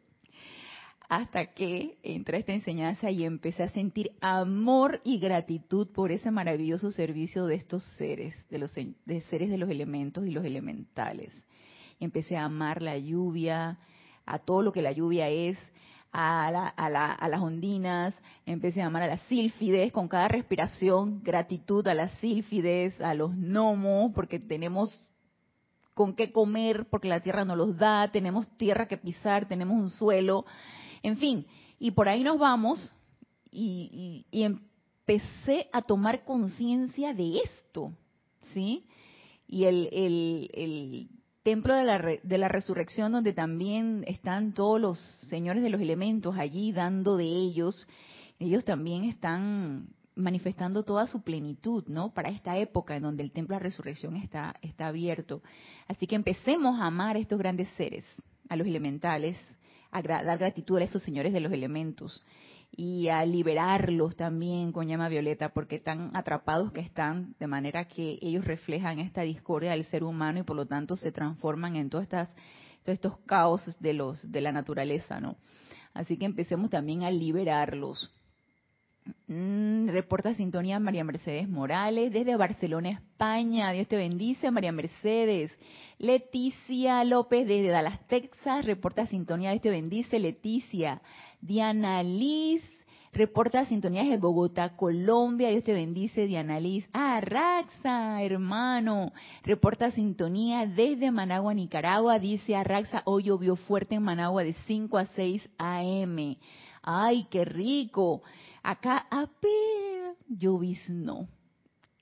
hasta 1.10 1.46
que 1.46 1.98
entré 2.04 2.36
a 2.36 2.40
esta 2.40 2.52
enseñanza 2.52 3.10
y 3.10 3.24
empecé 3.24 3.64
a 3.64 3.68
sentir 3.70 4.12
amor 4.20 5.00
y 5.02 5.18
gratitud 5.18 5.88
por 5.88 6.12
ese 6.12 6.30
maravilloso 6.30 6.92
servicio 6.92 7.46
de 7.46 7.56
estos 7.56 7.82
seres, 7.98 8.32
de 8.48 8.58
los 8.58 8.72
de 8.72 9.20
seres 9.22 9.50
de 9.50 9.58
los 9.58 9.68
elementos 9.68 10.24
y 10.24 10.30
los 10.30 10.44
elementales. 10.44 11.32
empecé 11.98 12.36
a 12.36 12.44
amar 12.44 12.80
la 12.80 12.96
lluvia, 12.96 13.80
a 14.24 14.38
todo 14.38 14.62
lo 14.62 14.72
que 14.72 14.82
la 14.82 14.92
lluvia 14.92 15.28
es, 15.28 15.58
a, 16.12 17.28
las 17.28 17.40
ondinas, 17.40 18.14
empecé 18.46 18.80
a 18.80 18.84
llamar 18.84 19.02
a 19.02 19.08
las 19.08 19.22
sílfides, 19.22 19.90
con 19.90 20.06
cada 20.06 20.28
respiración, 20.28 21.24
gratitud 21.24 21.86
a 21.88 21.94
las 21.94 22.12
sílfides, 22.20 23.00
a 23.00 23.14
los 23.14 23.34
gnomos, 23.34 24.12
porque 24.14 24.38
tenemos 24.38 25.09
con 26.00 26.14
qué 26.14 26.32
comer, 26.32 26.86
porque 26.88 27.08
la 27.08 27.20
tierra 27.20 27.44
nos 27.44 27.58
los 27.58 27.76
da, 27.76 28.10
tenemos 28.10 28.48
tierra 28.56 28.88
que 28.88 28.96
pisar, 28.96 29.46
tenemos 29.46 29.76
un 29.76 29.90
suelo, 29.90 30.46
en 31.02 31.18
fin, 31.18 31.46
y 31.78 31.90
por 31.90 32.08
ahí 32.08 32.24
nos 32.24 32.38
vamos 32.38 32.90
y, 33.50 34.24
empecé 34.32 35.68
a 35.74 35.82
tomar 35.82 36.24
conciencia 36.24 37.12
de 37.12 37.40
esto, 37.40 37.92
¿sí? 38.54 38.86
Y 39.46 39.64
el, 39.64 39.90
el 39.92 41.10
templo 41.42 41.74
de 41.74 41.84
la, 41.84 41.98
de 41.98 42.38
la 42.38 42.48
resurrección 42.48 43.12
donde 43.12 43.34
también 43.34 44.02
están 44.06 44.54
todos 44.54 44.80
los 44.80 44.98
señores 45.28 45.62
de 45.62 45.68
los 45.68 45.82
elementos 45.82 46.34
allí 46.38 46.72
dando 46.72 47.18
de 47.18 47.26
ellos, 47.26 47.86
ellos 48.38 48.64
también 48.64 49.04
están 49.04 49.90
manifestando 50.14 50.82
toda 50.82 51.06
su 51.06 51.22
plenitud, 51.22 51.84
¿no? 51.88 52.12
Para 52.12 52.30
esta 52.30 52.56
época 52.58 52.96
en 52.96 53.02
donde 53.02 53.22
el 53.22 53.32
templo 53.32 53.54
de 53.54 53.60
la 53.60 53.64
resurrección 53.64 54.16
está, 54.16 54.54
está 54.62 54.88
abierto. 54.88 55.42
Así 55.88 56.06
que 56.06 56.16
empecemos 56.16 56.80
a 56.80 56.86
amar 56.86 57.16
a 57.16 57.20
estos 57.20 57.38
grandes 57.38 57.68
seres, 57.76 58.04
a 58.48 58.56
los 58.56 58.66
elementales, 58.66 59.36
a 59.90 60.02
dar 60.02 60.38
gratitud 60.38 60.78
a 60.78 60.84
esos 60.84 61.02
señores 61.02 61.32
de 61.32 61.40
los 61.40 61.52
elementos 61.52 62.24
y 62.76 63.08
a 63.08 63.24
liberarlos 63.24 64.16
también 64.16 64.72
con 64.72 64.86
llama 64.86 65.08
violeta, 65.08 65.48
porque 65.50 65.80
tan 65.80 66.14
atrapados 66.14 66.70
que 66.72 66.80
están, 66.80 67.34
de 67.38 67.46
manera 67.46 67.86
que 67.86 68.18
ellos 68.22 68.44
reflejan 68.44 69.00
esta 69.00 69.22
discordia 69.22 69.72
del 69.72 69.84
ser 69.84 70.04
humano 70.04 70.40
y 70.40 70.42
por 70.44 70.56
lo 70.56 70.66
tanto 70.66 70.96
se 70.96 71.10
transforman 71.10 71.76
en 71.76 71.86
estas, 71.86 72.28
todos 72.82 72.94
estos 72.94 73.18
caos 73.26 73.62
de, 73.80 73.92
los, 73.92 74.30
de 74.30 74.40
la 74.40 74.52
naturaleza, 74.52 75.20
¿no? 75.20 75.36
Así 75.92 76.16
que 76.16 76.24
empecemos 76.24 76.70
también 76.70 77.02
a 77.02 77.10
liberarlos. 77.10 78.12
Mm, 79.26 79.88
reporta 79.88 80.34
sintonía 80.34 80.78
María 80.78 81.04
Mercedes 81.04 81.48
Morales 81.48 82.12
desde 82.12 82.36
Barcelona, 82.36 82.90
España. 82.90 83.72
Dios 83.72 83.88
te 83.88 83.96
bendice, 83.96 84.50
María 84.50 84.72
Mercedes. 84.72 85.52
Leticia 85.98 87.04
López 87.04 87.46
desde 87.46 87.68
Dallas, 87.68 88.06
Texas. 88.08 88.64
Reporta 88.64 89.06
sintonía. 89.06 89.50
Dios 89.50 89.62
te 89.62 89.70
bendice, 89.70 90.18
Leticia. 90.18 91.00
Diana 91.40 92.02
Liz. 92.02 92.62
Reporta 93.12 93.64
sintonía 93.66 94.02
desde 94.02 94.18
Bogotá, 94.18 94.76
Colombia. 94.76 95.48
Dios 95.50 95.64
te 95.64 95.72
bendice, 95.72 96.26
Diana 96.26 96.60
Liz. 96.60 96.88
Ah, 96.92 97.20
Raxa, 97.20 98.22
hermano. 98.22 99.12
Reporta 99.42 99.90
sintonía 99.90 100.66
desde 100.66 101.10
Managua, 101.10 101.52
Nicaragua. 101.54 102.18
Dice 102.20 102.54
Arraxa, 102.54 103.02
hoy 103.06 103.24
llovió 103.24 103.56
fuerte 103.56 103.96
en 103.96 104.02
Managua 104.02 104.44
de 104.44 104.52
5 104.66 104.98
a 104.98 105.06
6 105.06 105.48
a.m. 105.58 106.38
Ay, 106.82 107.26
qué 107.30 107.44
rico. 107.44 108.22
Acá 108.62 109.06
apenas 109.10 110.16
lloviznó. 110.28 111.28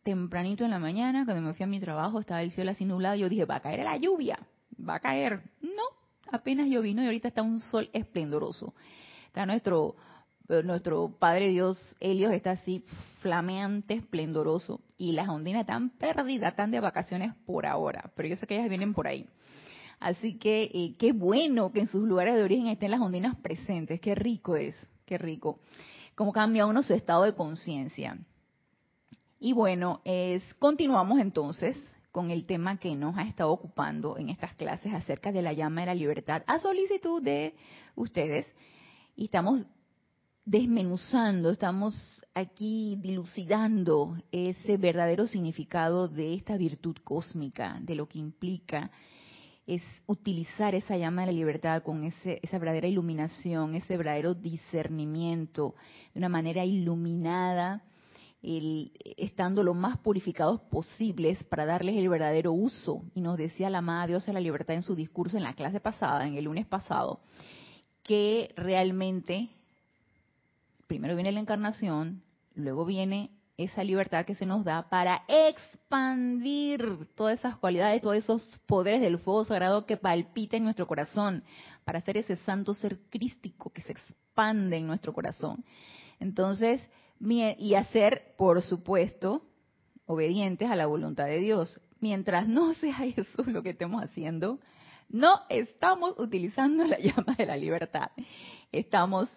Tempranito 0.02 0.64
en 0.64 0.70
la 0.70 0.78
mañana, 0.78 1.24
cuando 1.24 1.42
me 1.42 1.54
fui 1.54 1.64
a 1.64 1.66
mi 1.66 1.80
trabajo, 1.80 2.20
estaba 2.20 2.42
el 2.42 2.50
cielo 2.50 2.70
así 2.70 2.84
nublado. 2.84 3.16
Yo 3.16 3.28
dije, 3.28 3.44
va 3.44 3.56
a 3.56 3.60
caer 3.60 3.84
la 3.84 3.96
lluvia, 3.96 4.38
va 4.76 4.96
a 4.96 5.00
caer. 5.00 5.42
No, 5.60 5.84
apenas 6.32 6.68
llovino 6.68 7.02
y 7.02 7.06
ahorita 7.06 7.28
está 7.28 7.42
un 7.42 7.60
sol 7.60 7.90
esplendoroso. 7.92 8.74
Está 9.26 9.44
nuestro 9.44 9.96
eh, 10.48 10.62
nuestro 10.62 11.14
Padre 11.18 11.48
Dios, 11.48 11.78
Helios, 12.00 12.32
está 12.32 12.52
así 12.52 12.82
flameante, 13.20 13.94
esplendoroso. 13.94 14.80
Y 14.96 15.12
las 15.12 15.28
ondinas 15.28 15.60
están 15.60 15.90
perdidas, 15.90 16.52
están 16.52 16.70
de 16.70 16.80
vacaciones 16.80 17.34
por 17.44 17.66
ahora. 17.66 18.10
Pero 18.16 18.30
yo 18.30 18.36
sé 18.36 18.46
que 18.46 18.56
ellas 18.56 18.68
vienen 18.68 18.94
por 18.94 19.06
ahí. 19.06 19.26
Así 20.00 20.38
que 20.38 20.70
eh, 20.72 20.94
qué 20.98 21.12
bueno 21.12 21.70
que 21.70 21.80
en 21.80 21.88
sus 21.88 22.02
lugares 22.08 22.34
de 22.34 22.42
origen 22.42 22.68
estén 22.68 22.92
las 22.92 23.00
ondinas 23.00 23.36
presentes. 23.36 24.00
Qué 24.00 24.14
rico 24.14 24.56
es, 24.56 24.74
qué 25.04 25.18
rico 25.18 25.60
cómo 26.18 26.32
cambia 26.32 26.66
uno 26.66 26.82
su 26.82 26.94
estado 26.94 27.22
de 27.22 27.36
conciencia. 27.36 28.18
Y 29.38 29.52
bueno, 29.52 30.00
es, 30.04 30.42
continuamos 30.54 31.20
entonces 31.20 31.76
con 32.10 32.32
el 32.32 32.44
tema 32.44 32.76
que 32.78 32.96
nos 32.96 33.16
ha 33.16 33.22
estado 33.22 33.52
ocupando 33.52 34.18
en 34.18 34.28
estas 34.28 34.52
clases 34.54 34.92
acerca 34.92 35.30
de 35.30 35.42
la 35.42 35.52
llama 35.52 35.82
de 35.82 35.86
la 35.86 35.94
libertad 35.94 36.42
a 36.48 36.58
solicitud 36.58 37.22
de 37.22 37.54
ustedes. 37.94 38.48
Y 39.14 39.26
estamos 39.26 39.64
desmenuzando, 40.44 41.50
estamos 41.50 41.94
aquí 42.34 42.98
dilucidando 43.00 44.20
ese 44.32 44.76
verdadero 44.76 45.28
significado 45.28 46.08
de 46.08 46.34
esta 46.34 46.56
virtud 46.56 46.96
cósmica, 47.04 47.78
de 47.80 47.94
lo 47.94 48.08
que 48.08 48.18
implica 48.18 48.90
es 49.68 49.82
utilizar 50.06 50.74
esa 50.74 50.96
llama 50.96 51.22
de 51.22 51.26
la 51.26 51.32
libertad 51.32 51.82
con 51.82 52.02
ese, 52.02 52.40
esa 52.42 52.58
verdadera 52.58 52.88
iluminación, 52.88 53.74
ese 53.74 53.98
verdadero 53.98 54.32
discernimiento, 54.32 55.74
de 56.14 56.20
una 56.20 56.30
manera 56.30 56.64
iluminada, 56.64 57.82
estando 58.42 59.62
lo 59.62 59.74
más 59.74 59.98
purificados 59.98 60.60
posibles 60.62 61.44
para 61.44 61.66
darles 61.66 61.96
el 61.96 62.08
verdadero 62.08 62.52
uso. 62.52 63.02
Y 63.14 63.20
nos 63.20 63.36
decía 63.36 63.68
la 63.68 63.78
amada 63.78 64.06
Dios 64.06 64.24
de 64.24 64.32
la 64.32 64.40
libertad 64.40 64.74
en 64.74 64.82
su 64.82 64.94
discurso 64.94 65.36
en 65.36 65.42
la 65.42 65.52
clase 65.52 65.80
pasada, 65.80 66.26
en 66.26 66.36
el 66.36 66.44
lunes 66.44 66.66
pasado, 66.66 67.20
que 68.04 68.54
realmente 68.56 69.50
primero 70.86 71.14
viene 71.14 71.30
la 71.30 71.40
encarnación, 71.40 72.22
luego 72.54 72.86
viene 72.86 73.37
esa 73.58 73.82
libertad 73.82 74.24
que 74.24 74.36
se 74.36 74.46
nos 74.46 74.64
da 74.64 74.88
para 74.88 75.24
expandir 75.26 77.06
todas 77.16 77.40
esas 77.40 77.58
cualidades, 77.58 78.00
todos 78.00 78.16
esos 78.16 78.62
poderes 78.66 79.00
del 79.00 79.18
fuego 79.18 79.44
sagrado 79.44 79.84
que 79.84 79.96
palpita 79.96 80.56
en 80.56 80.64
nuestro 80.64 80.86
corazón, 80.86 81.42
para 81.84 81.98
hacer 81.98 82.16
ese 82.16 82.36
santo 82.36 82.72
ser 82.72 83.00
crístico 83.10 83.70
que 83.70 83.82
se 83.82 83.92
expande 83.92 84.76
en 84.76 84.86
nuestro 84.86 85.12
corazón. 85.12 85.64
Entonces, 86.20 86.88
y 87.20 87.74
hacer, 87.74 88.34
por 88.38 88.62
supuesto, 88.62 89.42
obedientes 90.06 90.70
a 90.70 90.76
la 90.76 90.86
voluntad 90.86 91.26
de 91.26 91.40
Dios. 91.40 91.80
Mientras 92.00 92.46
no 92.46 92.74
sea 92.74 93.04
eso 93.04 93.42
lo 93.44 93.64
que 93.64 93.70
estemos 93.70 94.04
haciendo, 94.04 94.60
no 95.08 95.40
estamos 95.48 96.14
utilizando 96.18 96.84
la 96.84 96.98
llama 97.00 97.34
de 97.36 97.46
la 97.46 97.56
libertad. 97.56 98.10
Estamos 98.70 99.28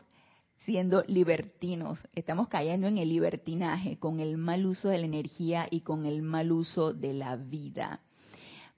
siendo 0.65 1.03
libertinos, 1.08 2.00
estamos 2.13 2.48
cayendo 2.48 2.88
en 2.88 2.98
el 2.98 3.10
libertinaje 3.10 3.98
con 3.98 4.20
el 4.20 4.38
mal 4.38 4.65
uso 4.65 4.89
de 4.89 5.00
la 5.00 5.06
energía 5.06 5.68
y 5.70 5.82
con 5.82 6.06
el 6.06 6.22
mal 6.22 6.51
uso 6.51 6.94
de 6.94 7.13
la 7.13 7.36
vida. 7.36 8.01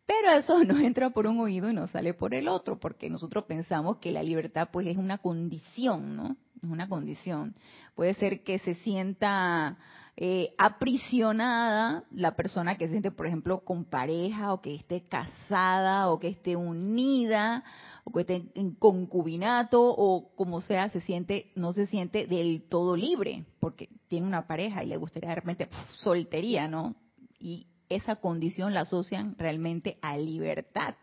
Pero 0.05 0.31
eso 0.31 0.63
nos 0.63 0.79
entra 0.79 1.09
por 1.09 1.27
un 1.27 1.39
oído 1.39 1.69
y 1.69 1.73
nos 1.73 1.91
sale 1.91 2.13
por 2.13 2.33
el 2.33 2.47
otro, 2.47 2.79
porque 2.79 3.09
nosotros 3.09 3.45
pensamos 3.45 3.97
que 3.97 4.11
la 4.11 4.23
libertad 4.23 4.69
pues 4.71 4.87
es 4.87 4.97
una 4.97 5.17
condición, 5.17 6.15
¿no? 6.15 6.37
Es 6.61 6.69
una 6.69 6.87
condición. 6.87 7.55
Puede 7.95 8.13
ser 8.13 8.43
que 8.43 8.59
se 8.59 8.75
sienta 8.75 9.77
eh, 10.15 10.53
aprisionada 10.59 12.03
la 12.11 12.35
persona 12.35 12.77
que 12.77 12.85
se 12.85 12.91
siente, 12.91 13.11
por 13.11 13.25
ejemplo, 13.25 13.61
con 13.61 13.85
pareja 13.85 14.53
o 14.53 14.61
que 14.61 14.75
esté 14.75 15.07
casada 15.07 16.09
o 16.09 16.19
que 16.19 16.27
esté 16.27 16.55
unida 16.55 17.63
o 18.03 18.11
que 18.11 18.21
esté 18.21 18.43
en 18.53 18.75
concubinato 18.75 19.81
o 19.81 20.35
como 20.35 20.61
sea, 20.61 20.89
se 20.89 21.01
siente, 21.01 21.51
no 21.55 21.73
se 21.73 21.87
siente 21.87 22.27
del 22.27 22.63
todo 22.69 22.95
libre 22.95 23.45
porque 23.59 23.89
tiene 24.07 24.27
una 24.27 24.45
pareja 24.45 24.83
y 24.83 24.87
le 24.87 24.97
gustaría 24.97 25.29
de 25.29 25.35
repente 25.35 25.69
soltería, 25.93 26.67
¿no? 26.67 26.95
Y 27.39 27.65
esa 27.89 28.17
condición 28.17 28.73
la 28.73 28.81
asocian 28.81 29.35
realmente 29.37 29.97
a 30.01 30.17
libertad. 30.17 30.95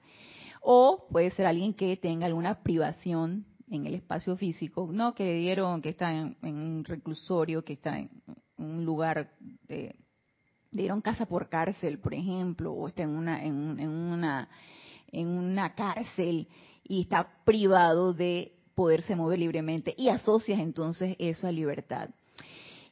O 0.62 1.06
puede 1.10 1.30
ser 1.30 1.46
alguien 1.46 1.74
que 1.74 1.96
tenga 1.96 2.26
alguna 2.26 2.62
privación 2.62 3.46
en 3.70 3.86
el 3.86 3.94
espacio 3.94 4.36
físico, 4.36 4.88
no 4.92 5.14
que 5.14 5.24
le 5.24 5.34
dieron, 5.34 5.80
que 5.80 5.90
está 5.90 6.12
en, 6.12 6.36
un 6.42 6.84
reclusorio, 6.84 7.64
que 7.64 7.74
está 7.74 7.98
en 7.98 8.10
un 8.62 8.84
lugar 8.84 9.30
de, 9.68 9.94
le 10.70 10.82
dieron 10.82 11.00
casa 11.00 11.26
por 11.26 11.48
cárcel, 11.48 11.98
por 11.98 12.14
ejemplo, 12.14 12.72
o 12.72 12.88
está 12.88 13.02
en 13.02 13.10
una, 13.10 13.44
en, 13.44 13.78
en 13.80 13.90
una, 13.90 14.48
en 15.10 15.26
una 15.28 15.74
cárcel 15.74 16.48
y 16.84 17.02
está 17.02 17.28
privado 17.44 18.12
de 18.12 18.52
poderse 18.74 19.16
mover 19.16 19.38
libremente 19.38 19.94
y 19.96 20.08
asocias 20.08 20.60
entonces 20.60 21.16
eso 21.18 21.46
a 21.46 21.52
libertad. 21.52 22.10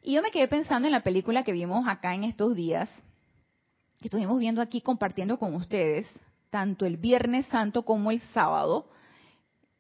Y 0.03 0.15
yo 0.15 0.23
me 0.23 0.31
quedé 0.31 0.49
pensando 0.49 0.87
en 0.87 0.93
la 0.93 1.03
película 1.03 1.45
que 1.45 1.53
vimos 1.53 1.87
acá 1.87 2.15
en 2.15 2.25
estos 2.25 2.55
días, 2.55 2.89
que 4.01 4.07
estuvimos 4.07 4.39
viendo 4.39 4.63
aquí 4.63 4.81
compartiendo 4.81 5.39
con 5.39 5.55
ustedes, 5.55 6.07
tanto 6.51 6.87
el 6.87 6.97
Viernes 6.97 7.47
Santo 7.47 7.83
como 7.85 8.11
el 8.11 8.21
sábado, 8.33 8.89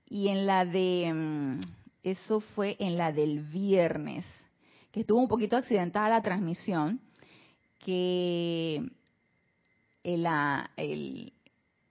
y 0.09 0.28
en 0.28 0.47
la 0.47 0.64
de, 0.64 1.12
mm, 1.14 1.61
eso 2.02 2.40
fue 2.40 2.76
en 2.78 2.97
la 2.97 3.12
del 3.12 3.40
viernes, 3.40 4.25
que 4.90 5.00
estuvo 5.00 5.21
un 5.21 5.28
poquito 5.28 5.57
accidentada 5.57 6.09
la 6.09 6.23
transmisión, 6.23 7.00
que 7.78 8.83
el, 10.02 10.26
el, 10.76 11.33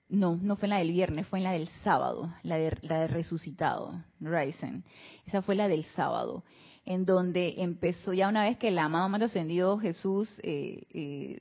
no, 0.10 0.36
no 0.36 0.56
fue 0.56 0.68
en 0.68 0.70
la 0.72 0.78
del 0.80 0.92
viernes, 0.92 1.28
fue 1.28 1.40
en 1.40 1.44
la 1.44 1.52
del 1.52 1.70
sábado, 1.84 2.34
la 2.44 2.58
de, 2.58 2.78
la 2.82 3.02
de 3.02 3.08
resucitado, 3.08 4.04
Ryzen. 4.20 4.84
Esa 5.26 5.42
fue 5.42 5.56
la 5.56 5.68
del 5.68 5.86
sábado, 5.96 6.44
en 6.86 7.06
donde 7.06 7.56
empezó 7.58 8.14
ya 8.14 8.28
una 8.28 8.44
vez 8.44 8.58
que 8.58 8.70
el 8.70 8.80
amado 8.80 9.10
más 9.10 9.22
ascendido 9.22 9.78
Jesús 9.78 10.40
eh, 10.44 10.84
eh, 10.94 11.40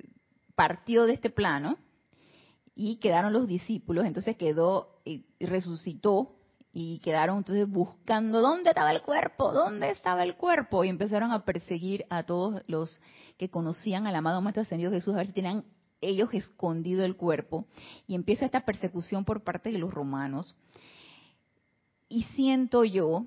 partió 0.55 1.07
de 1.07 1.15
este 1.15 1.31
plano 1.31 1.79
y 2.75 2.97
quedaron 2.97 3.33
los 3.33 3.47
discípulos, 3.47 4.05
entonces 4.05 4.37
quedó, 4.37 5.01
eh, 5.05 5.23
resucitó 5.41 6.36
y 6.79 6.99
quedaron 6.99 7.39
entonces 7.39 7.67
buscando 7.67 8.43
dónde 8.43 8.69
estaba 8.69 8.91
el 8.91 9.01
cuerpo, 9.01 9.51
dónde 9.51 9.89
estaba 9.89 10.23
el 10.23 10.37
cuerpo 10.37 10.85
y 10.85 10.91
empezaron 10.91 11.33
a 11.33 11.43
perseguir 11.43 12.05
a 12.11 12.25
todos 12.25 12.63
los 12.67 13.01
que 13.39 13.49
conocían 13.49 14.07
al 14.07 14.15
amado 14.15 14.43
Maestro 14.43 14.61
Ascendido 14.61 14.91
Jesús 14.91 15.15
a 15.15 15.19
ver 15.19 15.29
si 15.29 15.33
tenían 15.33 15.65
ellos 16.03 16.29
escondido 16.35 17.07
el 17.07 17.17
cuerpo 17.17 17.65
y 18.07 18.15
empieza 18.15 18.45
esta 18.45 18.67
persecución 18.67 19.25
por 19.25 19.43
parte 19.43 19.73
de 19.73 19.79
los 19.79 19.91
romanos 19.91 20.55
y 22.11 22.25
siento 22.35 22.85
yo 22.85 23.25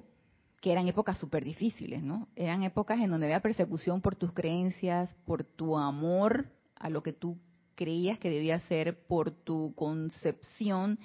que 0.62 0.72
eran 0.72 0.88
épocas 0.88 1.18
súper 1.18 1.44
difíciles, 1.44 2.04
¿no? 2.04 2.28
Eran 2.36 2.62
épocas 2.62 3.00
en 3.00 3.10
donde 3.10 3.26
había 3.26 3.42
persecución 3.42 4.00
por 4.00 4.16
tus 4.16 4.32
creencias, 4.32 5.16
por 5.26 5.44
tu 5.44 5.76
amor 5.76 6.52
a 6.76 6.92
lo 6.92 7.02
que 7.02 7.14
tú 7.14 7.40
creías 7.74 8.20
que 8.20 8.30
debía 8.30 8.60
ser, 8.60 9.08
por 9.08 9.32
tu 9.32 9.74
concepción 9.74 11.00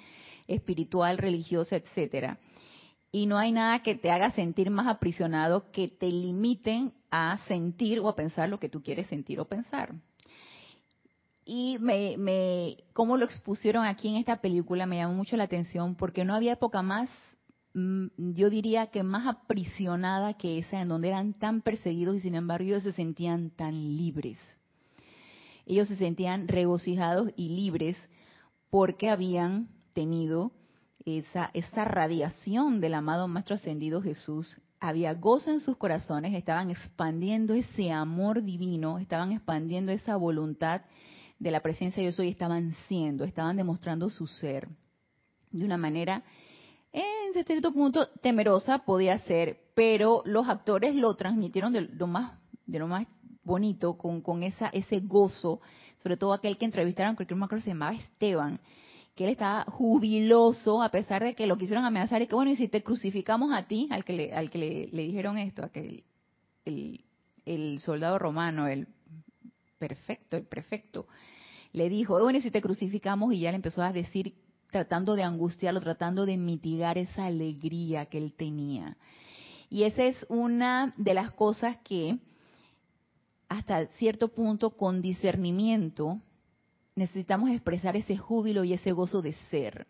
espiritual, 0.47 1.17
religiosa, 1.17 1.75
etcétera. 1.75 2.37
Y 3.11 3.27
no 3.27 3.37
hay 3.37 3.51
nada 3.51 3.81
que 3.81 3.95
te 3.95 4.11
haga 4.11 4.31
sentir 4.31 4.69
más 4.69 4.87
aprisionado 4.87 5.71
que 5.71 5.87
te 5.87 6.07
limiten 6.07 6.93
a 7.11 7.39
sentir 7.47 7.99
o 7.99 8.09
a 8.09 8.15
pensar 8.15 8.49
lo 8.49 8.59
que 8.59 8.67
tú 8.67 8.83
quieres 8.83 9.07
sentir 9.07 9.39
o 9.39 9.45
pensar. 9.45 9.93
Y 11.45 11.77
me, 11.79 12.17
me, 12.17 12.77
cómo 12.91 13.17
lo 13.17 13.25
expusieron 13.25 13.85
aquí 13.85 14.09
en 14.09 14.15
esta 14.15 14.41
película 14.41 14.85
me 14.85 14.97
llamó 14.97 15.13
mucho 15.13 15.37
la 15.37 15.43
atención 15.43 15.95
porque 15.95 16.25
no 16.25 16.33
había 16.33 16.53
época 16.53 16.81
más, 16.81 17.07
mm, 17.75 18.07
yo 18.33 18.49
diría 18.49 18.87
que 18.87 19.03
más 19.03 19.27
aprisionada 19.27 20.33
que 20.33 20.57
esa, 20.57 20.81
en 20.81 20.89
donde 20.89 21.09
eran 21.09 21.33
tan 21.33 21.61
perseguidos 21.61 22.17
y 22.17 22.21
sin 22.21 22.35
embargo 22.35 22.65
ellos 22.65 22.83
se 22.83 22.93
sentían 22.93 23.51
tan 23.51 23.95
libres. 23.95 24.39
Ellos 25.67 25.87
se 25.87 25.95
sentían 25.95 26.47
regocijados 26.47 27.31
y 27.35 27.49
libres 27.49 27.97
porque 28.69 29.09
habían 29.09 29.69
tenido 29.95 30.51
esa, 31.05 31.49
esa 31.53 31.85
radiación 31.85 32.79
del 32.81 32.93
amado 32.93 33.27
Maestro 33.27 33.55
Ascendido 33.55 34.03
Jesús, 34.03 34.57
había 34.79 35.13
gozo 35.15 35.49
en 35.49 35.61
sus 35.61 35.77
corazones, 35.77 36.35
estaban 36.35 36.69
expandiendo 36.69 37.55
ese 37.55 37.91
amor 37.91 38.43
divino, 38.43 38.99
estaban 38.99 39.31
expandiendo 39.31 39.91
esa 39.91 40.17
voluntad 40.17 40.81
de 41.39 41.51
la 41.51 41.61
presencia 41.61 42.03
de 42.03 42.09
Dios 42.09 42.19
y 42.19 42.29
estaban 42.29 42.75
siendo, 42.87 43.23
estaban 43.23 43.57
demostrando 43.57 44.09
su 44.09 44.27
ser 44.27 44.67
de 45.51 45.65
una 45.65 45.77
manera, 45.77 46.23
en 46.91 47.45
cierto 47.45 47.73
punto, 47.73 48.07
temerosa 48.21 48.79
podía 48.79 49.17
ser, 49.19 49.59
pero 49.73 50.21
los 50.25 50.47
actores 50.47 50.95
lo 50.95 51.13
transmitieron 51.15 51.73
de 51.73 51.81
lo 51.81 52.07
más, 52.07 52.39
de 52.65 52.79
lo 52.79 52.87
más 52.87 53.07
bonito, 53.43 53.97
con, 53.97 54.21
con 54.21 54.43
esa, 54.43 54.69
ese 54.69 54.99
gozo, 54.99 55.59
sobre 55.97 56.15
todo 56.17 56.33
aquel 56.33 56.57
que 56.57 56.65
entrevistaron, 56.65 57.15
creo 57.15 57.27
que 57.27 57.35
no 57.35 57.47
me 57.49 57.61
se 57.61 57.69
llamaba 57.69 57.93
Esteban, 57.93 58.59
que 59.15 59.23
él 59.23 59.31
estaba 59.31 59.63
jubiloso 59.63 60.83
a 60.83 60.89
pesar 60.89 61.23
de 61.23 61.35
que 61.35 61.47
lo 61.47 61.57
quisieron 61.57 61.85
amenazar 61.85 62.21
y 62.21 62.27
que 62.27 62.35
bueno, 62.35 62.51
y 62.51 62.57
si 62.57 62.67
te 62.67 62.83
crucificamos 62.83 63.53
a 63.53 63.63
ti, 63.63 63.87
al 63.89 64.03
que 64.03 64.13
le, 64.13 64.33
al 64.33 64.49
que 64.49 64.89
le, 64.91 65.03
dijeron 65.03 65.37
esto, 65.37 65.63
a 65.63 65.69
que 65.69 66.03
el, 66.65 67.05
el, 67.45 67.79
soldado 67.79 68.19
romano, 68.19 68.67
el 68.67 68.87
perfecto, 69.79 70.35
el 70.35 70.45
prefecto, 70.45 71.07
le 71.71 71.87
dijo, 71.87 72.19
bueno, 72.21 72.39
y 72.39 72.41
si 72.41 72.51
te 72.51 72.61
crucificamos 72.61 73.33
y 73.33 73.39
ya 73.39 73.51
le 73.51 73.55
empezó 73.55 73.81
a 73.81 73.93
decir, 73.93 74.35
tratando 74.69 75.15
de 75.15 75.23
angustiarlo, 75.23 75.79
tratando 75.79 76.25
de 76.25 76.35
mitigar 76.35 76.97
esa 76.97 77.25
alegría 77.25 78.07
que 78.07 78.17
él 78.17 78.33
tenía. 78.33 78.97
Y 79.69 79.83
esa 79.83 80.03
es 80.03 80.25
una 80.27 80.93
de 80.97 81.13
las 81.13 81.31
cosas 81.31 81.77
que 81.85 82.19
hasta 83.47 83.87
cierto 83.97 84.27
punto 84.29 84.71
con 84.71 85.01
discernimiento 85.01 86.19
necesitamos 86.95 87.49
expresar 87.49 87.95
ese 87.95 88.17
júbilo 88.17 88.63
y 88.63 88.73
ese 88.73 88.91
gozo 88.91 89.21
de 89.21 89.33
ser, 89.51 89.87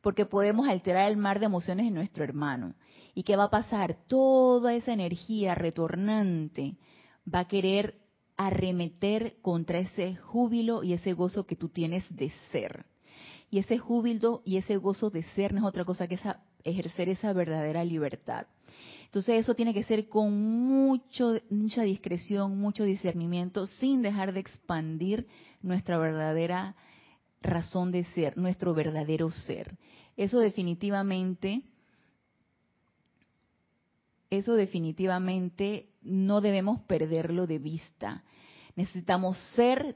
porque 0.00 0.24
podemos 0.24 0.68
alterar 0.68 1.10
el 1.10 1.16
mar 1.16 1.40
de 1.40 1.46
emociones 1.46 1.86
en 1.86 1.94
nuestro 1.94 2.24
hermano. 2.24 2.74
¿Y 3.14 3.24
qué 3.24 3.36
va 3.36 3.44
a 3.44 3.50
pasar? 3.50 3.98
Toda 4.06 4.74
esa 4.74 4.92
energía 4.92 5.54
retornante 5.54 6.76
va 7.32 7.40
a 7.40 7.48
querer 7.48 7.98
arremeter 8.36 9.36
contra 9.42 9.78
ese 9.78 10.16
júbilo 10.16 10.82
y 10.82 10.94
ese 10.94 11.12
gozo 11.12 11.46
que 11.46 11.56
tú 11.56 11.68
tienes 11.68 12.04
de 12.14 12.32
ser. 12.50 12.86
Y 13.50 13.58
ese 13.58 13.76
júbilo 13.76 14.42
y 14.44 14.56
ese 14.56 14.76
gozo 14.76 15.10
de 15.10 15.22
ser 15.34 15.52
no 15.52 15.60
es 15.60 15.64
otra 15.64 15.84
cosa 15.84 16.08
que 16.08 16.14
esa, 16.14 16.42
ejercer 16.64 17.08
esa 17.10 17.32
verdadera 17.32 17.84
libertad. 17.84 18.46
Entonces 19.12 19.40
eso 19.40 19.54
tiene 19.54 19.74
que 19.74 19.84
ser 19.84 20.08
con 20.08 20.32
mucho, 20.40 21.34
mucha 21.50 21.82
discreción, 21.82 22.58
mucho 22.58 22.82
discernimiento, 22.82 23.66
sin 23.66 24.00
dejar 24.00 24.32
de 24.32 24.40
expandir 24.40 25.28
nuestra 25.60 25.98
verdadera 25.98 26.74
razón 27.42 27.92
de 27.92 28.04
ser, 28.14 28.38
nuestro 28.38 28.72
verdadero 28.72 29.30
ser. 29.30 29.76
Eso 30.16 30.38
definitivamente, 30.38 31.60
eso 34.30 34.54
definitivamente 34.54 35.90
no 36.00 36.40
debemos 36.40 36.80
perderlo 36.80 37.46
de 37.46 37.58
vista. 37.58 38.24
Necesitamos 38.76 39.36
ser 39.54 39.94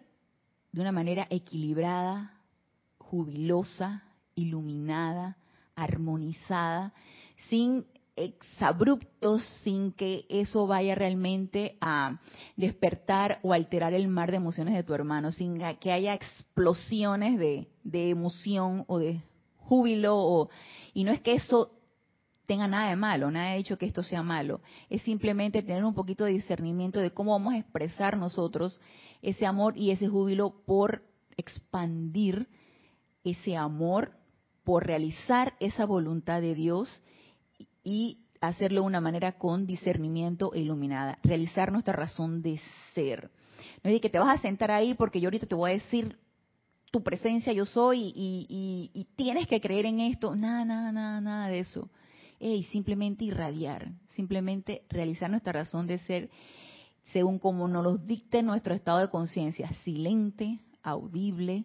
de 0.73 0.81
una 0.83 0.93
manera 0.93 1.27
equilibrada, 1.31 2.39
jubilosa, 2.99 4.03
iluminada, 4.35 5.39
armonizada, 5.75 6.93
sin 7.49 7.87
exabruptos 8.17 9.45
sin 9.63 9.93
que 9.93 10.25
eso 10.31 10.67
vaya 10.67 10.95
realmente 10.95 11.77
a 11.81 12.19
despertar 12.57 13.39
o 13.43 13.53
alterar 13.53 13.93
el 13.93 14.09
mar 14.09 14.31
de 14.31 14.39
emociones 14.39 14.75
de 14.75 14.83
tu 14.83 14.95
hermano, 14.95 15.33
sin 15.33 15.59
que 15.81 15.93
haya 15.93 16.15
explosiones 16.15 17.39
de, 17.39 17.69
emoción 18.11 18.85
o 18.89 18.99
de 18.99 19.21
júbilo. 19.59 20.49
Y 20.95 21.05
no 21.05 21.13
es 21.13 21.21
que 21.21 21.35
eso 21.35 21.73
tenga 22.47 22.67
nada 22.67 22.89
de 22.91 22.97
malo, 22.97 23.31
nadie 23.31 23.53
ha 23.53 23.57
dicho 23.57 23.77
que 23.77 23.87
esto 23.87 24.03
sea 24.03 24.23
malo, 24.23 24.61
es 24.89 25.03
simplemente 25.03 25.63
tener 25.63 25.85
un 25.85 25.95
poquito 25.95 26.25
de 26.25 26.33
discernimiento 26.33 27.01
de 27.01 27.11
cómo 27.11 27.33
vamos 27.33 27.55
a 27.55 27.59
expresar 27.59 28.17
nosotros 28.17 28.81
ese 29.21 29.47
amor 29.47 29.77
y 29.77 29.91
ese 29.91 30.09
júbilo 30.09 30.63
por 30.65 31.03
expandir 31.37 32.49
ese 33.25 33.57
amor, 33.57 34.13
por 34.63 34.87
realizar 34.87 35.55
esa 35.59 35.85
voluntad 35.87 36.41
de 36.41 36.55
Dios 36.55 37.01
y 37.87 38.19
hacerlo 38.41 38.81
de 38.81 38.87
una 38.89 39.01
manera 39.01 39.39
con 39.39 39.65
discernimiento 39.65 40.53
e 40.53 40.59
iluminada, 40.59 41.21
realizar 41.23 41.71
nuestra 41.71 41.93
razón 41.93 42.43
de 42.43 42.61
ser. 42.97 43.31
No 43.85 43.91
es 43.91 44.01
que 44.01 44.11
te 44.11 44.19
vas 44.19 44.37
a 44.37 44.43
sentar 44.43 44.73
ahí 44.73 44.95
porque 44.95 45.21
yo 45.21 45.29
ahorita 45.29 45.47
te 45.47 45.55
voy 45.55 45.71
a 45.71 45.75
decir 45.75 46.19
tu 46.91 47.05
presencia 47.05 47.53
yo 47.53 47.65
soy 47.65 48.13
y, 48.13 49.07
tienes 49.15 49.47
que 49.47 49.61
creer 49.61 49.87
en 49.87 50.01
esto. 50.01 50.35
Nada, 50.35 50.65
nada, 50.65 50.91
nada, 50.91 51.21
nada 51.21 51.49
de 51.49 51.61
eso. 51.61 51.89
Y 52.41 52.65
simplemente 52.65 53.25
irradiar, 53.25 53.93
simplemente 54.17 54.83
realizar 54.91 55.31
nuestra 55.31 55.53
razón 55.53 55.87
de 55.87 55.99
ser 56.01 56.29
según 57.13 57.39
como 57.39 57.69
nos 57.69 57.85
lo 57.85 57.97
dicte 57.99 58.43
nuestro 58.43 58.75
estado 58.75 58.99
de 58.99 59.11
conciencia, 59.11 59.71
silente, 59.85 60.59
audible 60.83 61.65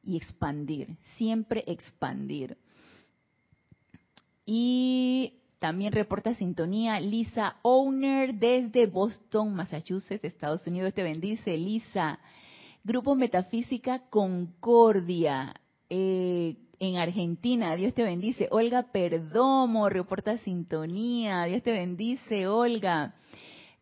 y 0.00 0.16
expandir, 0.16 0.96
siempre 1.16 1.64
expandir. 1.66 2.56
Y 4.46 5.34
también 5.58 5.92
reporta 5.92 6.34
sintonía 6.34 7.00
Lisa 7.00 7.56
Owner 7.62 8.34
desde 8.34 8.86
Boston, 8.86 9.54
Massachusetts, 9.54 10.24
Estados 10.24 10.66
Unidos. 10.66 10.92
Te 10.94 11.02
bendice, 11.02 11.56
Lisa. 11.56 12.18
Grupo 12.82 13.14
Metafísica 13.14 14.02
Concordia. 14.10 15.54
Eh, 15.88 16.56
en 16.80 16.96
Argentina, 16.96 17.76
Dios 17.76 17.94
te 17.94 18.02
bendice. 18.02 18.48
Olga 18.50 18.82
Perdomo, 18.92 19.88
reporta 19.88 20.36
sintonía. 20.38 21.44
Dios 21.44 21.62
te 21.62 21.72
bendice, 21.72 22.46
Olga 22.46 23.14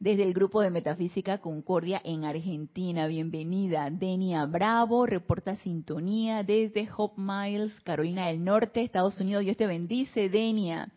desde 0.03 0.25
el 0.25 0.35
grupo 0.35 0.61
de 0.61 0.73
Metafísica 0.73 1.39
Concordia 1.39 2.03
en 2.03 2.25
Argentina. 2.25 3.07
Bienvenida. 3.07 3.89
Denia 3.89 4.45
Bravo, 4.47 5.07
reporta 5.07 5.55
sintonía 5.55 6.43
desde 6.43 6.89
Hope 6.97 7.23
Miles, 7.23 7.73
Carolina 7.85 8.27
del 8.27 8.43
Norte, 8.43 8.83
Estados 8.83 9.21
Unidos. 9.21 9.45
Dios 9.45 9.57
te 9.57 9.69
bendice, 9.69 10.29
Denia. 10.29 10.89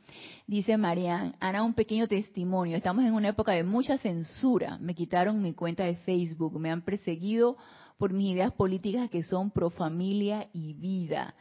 Dice 0.48 0.76
Marian, 0.76 1.36
Ana, 1.40 1.62
un 1.62 1.76
pequeño 1.76 2.08
testimonio. 2.08 2.78
Estamos 2.78 3.06
en 3.06 3.14
una 3.14 3.30
época 3.30 3.52
de 3.52 3.64
mucha 3.64 4.00
censura. 4.00 4.80
Me 4.80 4.96
quitaron 4.96 5.40
mi 5.40 5.54
cuenta 5.54 5.84
de 5.84 5.98
Facebook. 5.98 6.60
Me 6.60 6.72
han 6.72 6.82
perseguido 6.82 7.58
por 8.00 8.12
mis 8.12 8.34
ideas 8.34 8.54
políticas 8.54 9.12
que 9.12 9.22
son 9.22 9.52
pro 9.52 9.70
familia 9.70 10.50
y 10.52 10.74
vida. 10.74 11.36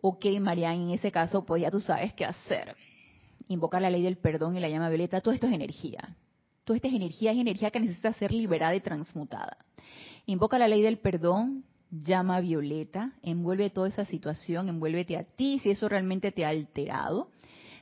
Ok, 0.00 0.24
Marian, 0.40 0.82
en 0.82 0.90
ese 0.90 1.10
caso, 1.10 1.44
pues 1.44 1.62
ya 1.62 1.70
tú 1.72 1.80
sabes 1.80 2.14
qué 2.14 2.24
hacer. 2.24 2.76
Invocar 3.48 3.82
la 3.82 3.90
ley 3.90 4.02
del 4.02 4.18
perdón 4.18 4.56
y 4.56 4.60
la 4.60 4.68
llama 4.68 4.88
violeta. 4.88 5.20
Todo 5.20 5.34
esto 5.34 5.48
es 5.48 5.52
energía 5.52 6.16
Toda 6.66 6.76
esta 6.78 6.88
es 6.88 6.94
energía, 6.94 7.30
es 7.30 7.38
energía 7.38 7.70
que 7.70 7.78
necesita 7.78 8.12
ser 8.14 8.32
liberada 8.32 8.74
y 8.74 8.80
transmutada. 8.80 9.56
Invoca 10.26 10.58
la 10.58 10.66
ley 10.66 10.82
del 10.82 10.98
perdón, 10.98 11.64
llama 11.92 12.40
violeta, 12.40 13.12
envuelve 13.22 13.70
toda 13.70 13.88
esa 13.88 14.04
situación, 14.04 14.68
envuélvete 14.68 15.16
a 15.16 15.22
ti 15.22 15.60
si 15.60 15.70
eso 15.70 15.88
realmente 15.88 16.32
te 16.32 16.44
ha 16.44 16.48
alterado, 16.48 17.30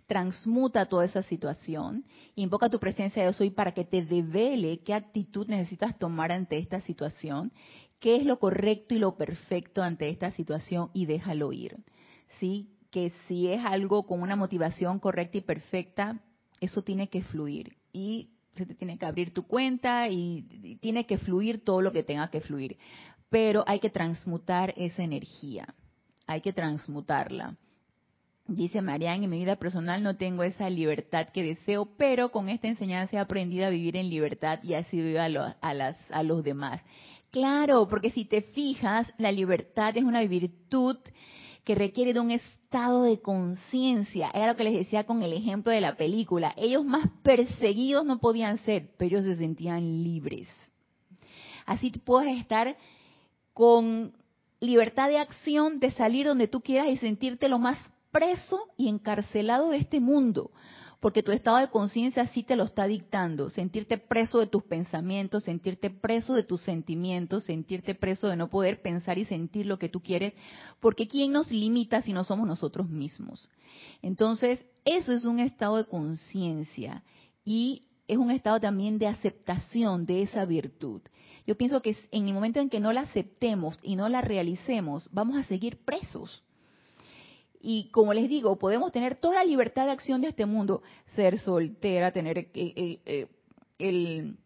transmuta 0.06 0.84
toda 0.84 1.06
esa 1.06 1.22
situación, 1.22 2.04
invoca 2.34 2.68
tu 2.68 2.78
presencia 2.78 3.24
de 3.24 3.32
soy 3.32 3.48
para 3.48 3.72
que 3.72 3.86
te 3.86 4.04
devele 4.04 4.80
qué 4.80 4.92
actitud 4.92 5.48
necesitas 5.48 5.98
tomar 5.98 6.30
ante 6.30 6.58
esta 6.58 6.82
situación, 6.82 7.52
qué 8.00 8.16
es 8.16 8.26
lo 8.26 8.38
correcto 8.38 8.94
y 8.94 8.98
lo 8.98 9.16
perfecto 9.16 9.82
ante 9.82 10.10
esta 10.10 10.30
situación 10.32 10.90
y 10.92 11.06
déjalo 11.06 11.52
ir. 11.52 11.78
¿Sí? 12.38 12.68
que 12.94 13.10
si 13.26 13.48
es 13.48 13.64
algo 13.64 14.06
con 14.06 14.22
una 14.22 14.36
motivación 14.36 15.00
correcta 15.00 15.38
y 15.38 15.40
perfecta, 15.40 16.20
eso 16.60 16.82
tiene 16.82 17.08
que 17.08 17.24
fluir. 17.24 17.76
Y 17.92 18.33
se 18.54 18.66
te 18.66 18.74
tiene 18.74 18.98
que 18.98 19.06
abrir 19.06 19.32
tu 19.32 19.46
cuenta 19.46 20.08
y, 20.08 20.78
tiene 20.80 21.06
que 21.06 21.18
fluir 21.18 21.64
todo 21.64 21.82
lo 21.82 21.92
que 21.92 22.02
tenga 22.02 22.28
que 22.28 22.40
fluir. 22.40 22.76
Pero 23.30 23.64
hay 23.66 23.80
que 23.80 23.90
transmutar 23.90 24.72
esa 24.76 25.02
energía, 25.02 25.74
hay 26.26 26.40
que 26.40 26.52
transmutarla. 26.52 27.56
Dice 28.46 28.82
Marian, 28.82 29.24
en 29.24 29.30
mi 29.30 29.38
vida 29.38 29.56
personal 29.56 30.02
no 30.02 30.16
tengo 30.16 30.42
esa 30.42 30.68
libertad 30.68 31.28
que 31.32 31.42
deseo, 31.42 31.88
pero 31.96 32.30
con 32.30 32.48
esta 32.48 32.68
enseñanza 32.68 33.16
he 33.16 33.18
aprendido 33.18 33.66
a 33.66 33.70
vivir 33.70 33.96
en 33.96 34.10
libertad 34.10 34.60
y 34.62 34.74
así 34.74 35.00
vivo 35.00 35.18
a, 35.18 35.56
a, 35.60 35.74
las, 35.74 35.98
a 36.10 36.22
los 36.22 36.44
demás. 36.44 36.82
Claro, 37.30 37.88
porque 37.88 38.10
si 38.10 38.26
te 38.26 38.42
fijas, 38.42 39.12
la 39.18 39.32
libertad 39.32 39.96
es 39.96 40.04
una 40.04 40.22
virtud 40.24 40.98
que 41.64 41.74
requiere 41.74 42.12
de 42.12 42.20
un 42.20 42.30
de 42.74 43.20
conciencia. 43.20 44.30
Era 44.34 44.48
lo 44.48 44.56
que 44.56 44.64
les 44.64 44.74
decía 44.74 45.04
con 45.04 45.22
el 45.22 45.32
ejemplo 45.32 45.70
de 45.70 45.80
la 45.80 45.96
película. 45.96 46.52
Ellos 46.56 46.84
más 46.84 47.08
perseguidos 47.22 48.04
no 48.04 48.18
podían 48.18 48.58
ser, 48.58 48.90
pero 48.96 49.18
ellos 49.18 49.30
se 49.30 49.36
sentían 49.36 50.02
libres. 50.02 50.48
Así 51.66 51.90
puedes 51.90 52.36
estar 52.36 52.76
con 53.52 54.12
libertad 54.58 55.08
de 55.08 55.18
acción, 55.18 55.78
de 55.78 55.92
salir 55.92 56.26
donde 56.26 56.48
tú 56.48 56.62
quieras 56.62 56.88
y 56.88 56.96
sentirte 56.96 57.48
lo 57.48 57.60
más 57.60 57.78
preso 58.10 58.58
y 58.76 58.88
encarcelado 58.88 59.70
de 59.70 59.76
este 59.76 60.00
mundo 60.00 60.50
porque 61.04 61.22
tu 61.22 61.32
estado 61.32 61.58
de 61.58 61.68
conciencia 61.68 62.26
sí 62.28 62.44
te 62.44 62.56
lo 62.56 62.64
está 62.64 62.86
dictando, 62.86 63.50
sentirte 63.50 63.98
preso 63.98 64.38
de 64.38 64.46
tus 64.46 64.62
pensamientos, 64.62 65.44
sentirte 65.44 65.90
preso 65.90 66.32
de 66.32 66.44
tus 66.44 66.62
sentimientos, 66.62 67.44
sentirte 67.44 67.94
preso 67.94 68.28
de 68.28 68.36
no 68.36 68.48
poder 68.48 68.80
pensar 68.80 69.18
y 69.18 69.26
sentir 69.26 69.66
lo 69.66 69.78
que 69.78 69.90
tú 69.90 70.00
quieres, 70.00 70.32
porque 70.80 71.06
¿quién 71.06 71.30
nos 71.30 71.50
limita 71.50 72.00
si 72.00 72.14
no 72.14 72.24
somos 72.24 72.48
nosotros 72.48 72.88
mismos? 72.88 73.50
Entonces, 74.00 74.64
eso 74.86 75.12
es 75.12 75.26
un 75.26 75.40
estado 75.40 75.76
de 75.76 75.84
conciencia 75.84 77.04
y 77.44 77.82
es 78.08 78.16
un 78.16 78.30
estado 78.30 78.58
también 78.58 78.98
de 78.98 79.06
aceptación 79.06 80.06
de 80.06 80.22
esa 80.22 80.46
virtud. 80.46 81.02
Yo 81.46 81.54
pienso 81.58 81.82
que 81.82 81.98
en 82.12 82.28
el 82.28 82.32
momento 82.32 82.60
en 82.60 82.70
que 82.70 82.80
no 82.80 82.94
la 82.94 83.02
aceptemos 83.02 83.76
y 83.82 83.96
no 83.96 84.08
la 84.08 84.22
realicemos, 84.22 85.10
vamos 85.12 85.36
a 85.36 85.44
seguir 85.44 85.84
presos 85.84 86.43
y 87.66 87.88
como 87.90 88.12
les 88.12 88.28
digo, 88.28 88.56
podemos 88.58 88.92
tener 88.92 89.16
toda 89.16 89.36
la 89.36 89.44
libertad 89.44 89.86
de 89.86 89.92
acción 89.92 90.20
de 90.20 90.28
este 90.28 90.44
mundo, 90.44 90.82
ser 91.16 91.38
soltera, 91.38 92.12
tener 92.12 92.36
eh, 92.36 92.50
eh, 92.54 93.00
eh, 93.06 93.26
el, 93.78 94.36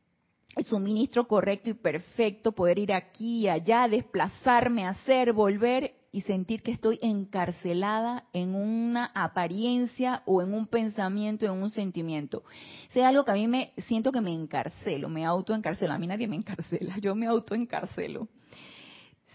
suministro 0.66 1.26
correcto 1.26 1.70
y 1.70 1.74
perfecto, 1.74 2.52
poder 2.52 2.78
ir 2.78 2.92
aquí 2.92 3.40
y 3.40 3.48
allá, 3.48 3.88
desplazarme, 3.88 4.86
hacer, 4.86 5.32
volver 5.32 5.94
y 6.12 6.20
sentir 6.22 6.62
que 6.62 6.70
estoy 6.70 6.98
encarcelada 7.02 8.24
en 8.32 8.54
una 8.54 9.06
apariencia 9.14 10.22
o 10.24 10.40
en 10.40 10.54
un 10.54 10.68
pensamiento, 10.68 11.44
en 11.44 11.52
un 11.52 11.70
sentimiento. 11.70 12.44
Sea 12.90 13.08
algo 13.08 13.24
que 13.24 13.32
a 13.32 13.34
mí 13.34 13.48
me 13.48 13.72
siento 13.88 14.12
que 14.12 14.20
me 14.20 14.32
encarcelo, 14.32 15.08
me 15.08 15.24
autoencarcelo. 15.24 15.92
A 15.92 15.98
mí 15.98 16.06
nadie 16.06 16.28
me 16.28 16.36
encarcela, 16.36 16.98
yo 16.98 17.14
me 17.16 17.26
autoencarcelo. 17.26 18.28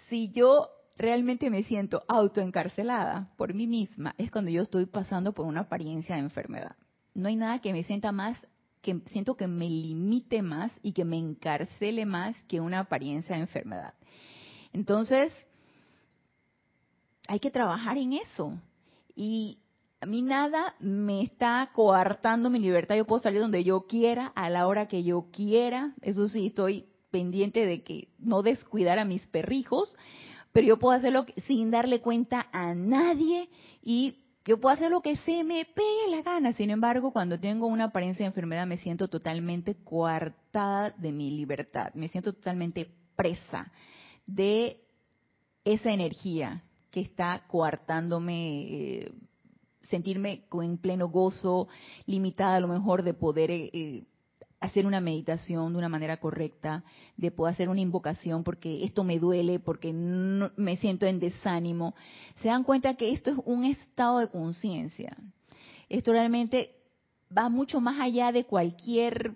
Si 0.09 0.29
yo 0.31 0.69
realmente 0.95 1.49
me 1.49 1.63
siento 1.63 2.03
autoencarcelada 2.07 3.31
por 3.37 3.53
mí 3.53 3.67
misma 3.67 4.15
es 4.17 4.31
cuando 4.31 4.51
yo 4.51 4.61
estoy 4.61 4.85
pasando 4.85 5.33
por 5.33 5.45
una 5.45 5.61
apariencia 5.61 6.15
de 6.15 6.21
enfermedad. 6.21 6.75
No 7.13 7.27
hay 7.27 7.35
nada 7.35 7.59
que 7.59 7.73
me 7.73 7.83
sienta 7.83 8.11
más, 8.11 8.37
que 8.81 8.99
siento 9.11 9.35
que 9.35 9.47
me 9.47 9.69
limite 9.69 10.41
más 10.41 10.71
y 10.81 10.93
que 10.93 11.05
me 11.05 11.17
encarcele 11.17 12.05
más 12.05 12.35
que 12.47 12.59
una 12.59 12.79
apariencia 12.79 13.35
de 13.35 13.41
enfermedad. 13.41 13.93
Entonces, 14.73 15.31
hay 17.27 17.39
que 17.39 17.51
trabajar 17.51 17.97
en 17.97 18.13
eso. 18.13 18.59
Y 19.15 19.59
a 20.01 20.05
mí 20.05 20.21
nada 20.21 20.75
me 20.79 21.21
está 21.21 21.69
coartando 21.73 22.49
mi 22.49 22.59
libertad. 22.59 22.95
Yo 22.95 23.05
puedo 23.05 23.21
salir 23.21 23.39
donde 23.39 23.63
yo 23.63 23.85
quiera, 23.87 24.27
a 24.35 24.49
la 24.49 24.67
hora 24.67 24.87
que 24.87 25.03
yo 25.03 25.27
quiera. 25.31 25.93
Eso 26.01 26.27
sí, 26.27 26.47
estoy 26.47 26.87
pendiente 27.11 27.65
de 27.65 27.83
que 27.83 28.09
no 28.17 28.41
descuidar 28.41 28.99
a 28.99 29.05
mis 29.05 29.25
perrijos, 29.27 29.95
pero 30.53 30.67
yo 30.67 30.77
puedo 30.77 30.95
hacerlo 30.95 31.25
sin 31.47 31.71
darle 31.71 31.99
cuenta 31.99 32.47
a 32.51 32.73
nadie 32.75 33.49
y 33.81 34.19
yo 34.45 34.59
puedo 34.59 34.75
hacer 34.75 34.91
lo 34.91 35.01
que 35.01 35.17
se 35.17 35.43
me 35.43 35.65
pegue 35.65 36.09
la 36.09 36.21
gana. 36.21 36.53
Sin 36.53 36.69
embargo, 36.69 37.11
cuando 37.11 37.39
tengo 37.39 37.65
una 37.65 37.85
apariencia 37.85 38.23
de 38.23 38.27
enfermedad 38.27 38.67
me 38.67 38.77
siento 38.77 39.07
totalmente 39.07 39.75
coartada 39.83 40.91
de 40.91 41.11
mi 41.11 41.31
libertad, 41.31 41.93
me 41.95 42.07
siento 42.09 42.33
totalmente 42.33 42.87
presa 43.15 43.71
de 44.27 44.79
esa 45.65 45.91
energía 45.91 46.63
que 46.91 47.01
está 47.01 47.43
coartándome, 47.47 48.61
eh, 48.61 49.11
sentirme 49.89 50.45
en 50.61 50.77
pleno 50.77 51.07
gozo, 51.07 51.67
limitada 52.05 52.57
a 52.57 52.59
lo 52.59 52.67
mejor 52.67 53.01
de 53.01 53.13
poder 53.13 53.49
eh, 53.49 54.03
hacer 54.63 54.85
una 54.85 55.01
meditación 55.01 55.73
de 55.73 55.77
una 55.77 55.89
manera 55.89 56.17
correcta, 56.17 56.85
de 57.17 57.31
poder 57.31 57.53
hacer 57.53 57.67
una 57.67 57.81
invocación 57.81 58.45
porque 58.45 58.85
esto 58.85 59.03
me 59.03 59.19
duele, 59.19 59.59
porque 59.59 59.91
me 59.91 60.77
siento 60.77 61.05
en 61.05 61.19
desánimo. 61.19 61.95
Se 62.41 62.47
dan 62.47 62.63
cuenta 62.63 62.95
que 62.95 63.11
esto 63.11 63.31
es 63.31 63.37
un 63.43 63.65
estado 63.65 64.19
de 64.19 64.29
conciencia. 64.29 65.17
Esto 65.89 66.13
realmente 66.13 66.77
va 67.37 67.49
mucho 67.49 67.81
más 67.81 67.99
allá 67.99 68.31
de 68.31 68.45
cualquier 68.45 69.35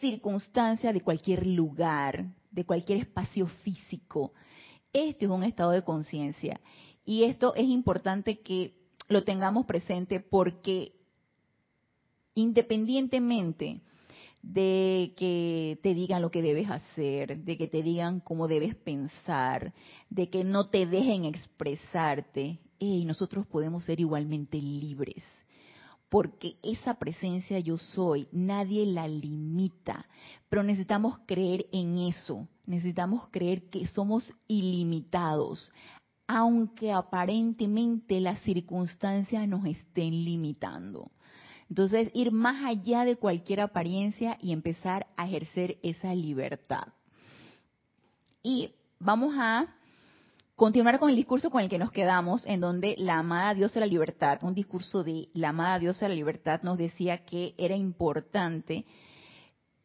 circunstancia, 0.00 0.92
de 0.92 1.00
cualquier 1.00 1.46
lugar, 1.46 2.26
de 2.50 2.64
cualquier 2.64 2.98
espacio 2.98 3.46
físico. 3.46 4.32
Esto 4.92 5.26
es 5.26 5.30
un 5.30 5.44
estado 5.44 5.70
de 5.70 5.84
conciencia. 5.84 6.60
Y 7.04 7.22
esto 7.22 7.54
es 7.54 7.68
importante 7.68 8.40
que 8.40 8.74
lo 9.06 9.22
tengamos 9.22 9.64
presente 9.66 10.18
porque 10.18 10.96
independientemente 12.34 13.80
de 14.42 15.14
que 15.16 15.78
te 15.82 15.94
digan 15.94 16.22
lo 16.22 16.30
que 16.30 16.42
debes 16.42 16.70
hacer, 16.70 17.44
de 17.44 17.56
que 17.56 17.68
te 17.68 17.82
digan 17.82 18.20
cómo 18.20 18.48
debes 18.48 18.74
pensar, 18.74 19.74
de 20.08 20.30
que 20.30 20.44
no 20.44 20.68
te 20.68 20.86
dejen 20.86 21.24
expresarte. 21.24 22.58
Y 22.78 23.04
nosotros 23.04 23.46
podemos 23.46 23.84
ser 23.84 24.00
igualmente 24.00 24.56
libres, 24.56 25.22
porque 26.08 26.56
esa 26.62 26.94
presencia 26.94 27.58
yo 27.60 27.76
soy, 27.76 28.26
nadie 28.32 28.86
la 28.86 29.06
limita, 29.06 30.06
pero 30.48 30.62
necesitamos 30.62 31.18
creer 31.26 31.66
en 31.72 31.98
eso, 31.98 32.48
necesitamos 32.64 33.28
creer 33.30 33.68
que 33.68 33.86
somos 33.86 34.32
ilimitados, 34.48 35.70
aunque 36.26 36.90
aparentemente 36.90 38.18
las 38.18 38.40
circunstancias 38.40 39.46
nos 39.46 39.66
estén 39.66 40.24
limitando. 40.24 41.10
Entonces, 41.70 42.10
ir 42.14 42.32
más 42.32 42.64
allá 42.64 43.04
de 43.04 43.14
cualquier 43.14 43.60
apariencia 43.60 44.36
y 44.42 44.52
empezar 44.52 45.06
a 45.16 45.26
ejercer 45.26 45.78
esa 45.84 46.12
libertad. 46.14 46.88
Y 48.42 48.74
vamos 48.98 49.34
a 49.38 49.68
continuar 50.56 50.98
con 50.98 51.10
el 51.10 51.16
discurso 51.16 51.48
con 51.48 51.62
el 51.62 51.70
que 51.70 51.78
nos 51.78 51.92
quedamos, 51.92 52.44
en 52.44 52.60
donde 52.60 52.96
la 52.98 53.20
amada 53.20 53.54
diosa 53.54 53.74
de 53.74 53.86
la 53.86 53.92
libertad, 53.92 54.40
un 54.42 54.52
discurso 54.52 55.04
de 55.04 55.28
la 55.32 55.50
amada 55.50 55.78
diosa 55.78 56.06
de 56.06 56.08
la 56.10 56.16
libertad 56.16 56.60
nos 56.64 56.76
decía 56.76 57.24
que 57.24 57.54
era 57.56 57.76
importante 57.76 58.84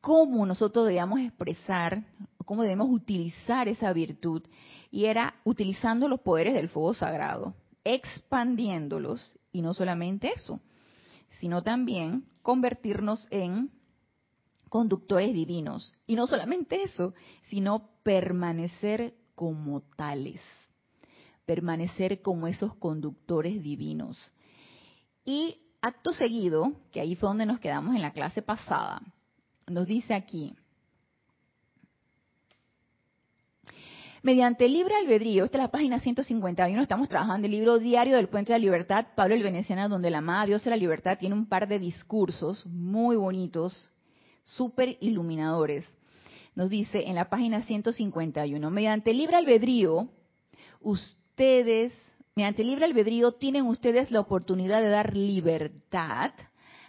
cómo 0.02 0.44
nosotros 0.48 0.88
debíamos 0.88 1.20
expresar, 1.20 2.04
cómo 2.46 2.64
debemos 2.64 2.90
utilizar 2.90 3.68
esa 3.68 3.94
virtud, 3.94 4.42
y 4.90 5.06
era 5.06 5.36
utilizando 5.44 6.08
los 6.08 6.22
poderes 6.22 6.56
del 6.56 6.70
fuego 6.70 6.96
sagrado, 6.96 7.54
expandiéndolos, 7.84 9.38
y 9.52 9.62
no 9.62 9.76
solamente 9.76 10.32
eso, 10.34 10.60
sino 11.40 11.64
también 11.64 12.26
convertirnos 12.42 13.28
en 13.32 13.72
conductores 14.70 15.34
divinos. 15.34 15.94
Y 16.06 16.16
no 16.16 16.28
solamente 16.28 16.84
eso, 16.84 17.14
sino 17.50 17.90
permanecer 18.04 19.16
como 19.36 19.82
tales, 19.96 20.42
permanecer 21.46 22.22
como 22.22 22.48
esos 22.48 22.76
conductores 22.76 23.62
divinos. 23.62 24.18
Y 25.24 25.60
acto 25.82 26.14
seguido, 26.14 26.74
que 26.92 27.02
ahí 27.02 27.16
fue 27.16 27.30
donde 27.30 27.46
nos 27.46 27.60
quedamos 27.60 27.96
en 27.96 28.02
la 28.02 28.14
clase 28.14 28.42
pasada, 28.42 29.02
nos 29.68 29.88
dice 29.88 30.14
aquí, 30.14 30.56
Mediante 34.26 34.66
el 34.66 34.74
libre 34.74 34.96
albedrío, 34.96 35.46
esta 35.46 35.60
es 35.60 35.64
la 35.66 35.70
página 35.70 36.00
151, 36.00 36.82
estamos 36.82 37.08
trabajando 37.08 37.46
el 37.46 37.52
libro 37.52 37.78
diario 37.78 38.16
del 38.16 38.28
Puente 38.28 38.52
de 38.52 38.58
la 38.58 38.64
Libertad, 38.64 39.06
Pablo 39.16 39.36
el 39.36 39.44
Veneciano, 39.44 39.88
donde 39.88 40.10
la 40.10 40.18
amada 40.18 40.48
Dios 40.48 40.64
de 40.64 40.72
la 40.72 40.78
Libertad 40.78 41.20
tiene 41.20 41.36
un 41.36 41.46
par 41.46 41.68
de 41.68 41.78
discursos 41.78 42.66
muy 42.66 43.18
bonitos, 43.18 43.88
súper 44.44 44.98
iluminadores. 45.00 45.86
Nos 46.56 46.72
dice 46.72 47.04
en 47.06 47.14
la 47.14 47.30
página 47.30 47.62
151, 47.62 48.72
mediante 48.72 49.12
el 49.12 49.20
libre 49.20 49.36
albedrío, 49.36 50.10
ustedes, 50.82 51.94
mediante 52.36 52.64
el 52.64 52.70
libre 52.70 52.86
albedrío 52.86 53.34
tienen 53.34 53.68
ustedes 53.68 54.10
la 54.10 54.22
oportunidad 54.22 54.82
de 54.82 54.90
dar 54.90 55.16
libertad 55.16 56.32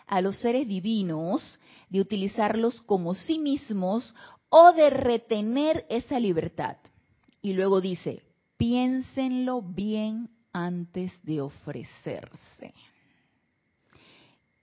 a 0.07 0.23
los 0.23 0.39
seres 0.39 0.67
divinos, 0.67 1.61
de 1.91 2.01
utilizarlos 2.01 2.81
como 2.81 3.15
sí 3.15 3.39
mismos 3.39 4.15
o 4.49 4.73
de 4.73 4.89
retener 4.89 5.85
esa 5.91 6.19
libertad. 6.19 6.79
Y 7.43 7.53
luego 7.53 7.81
dice, 7.81 8.23
piénsenlo 8.57 9.63
bien 9.63 10.31
antes 10.53 11.13
de 11.23 11.41
ofrecerse. 11.41 12.75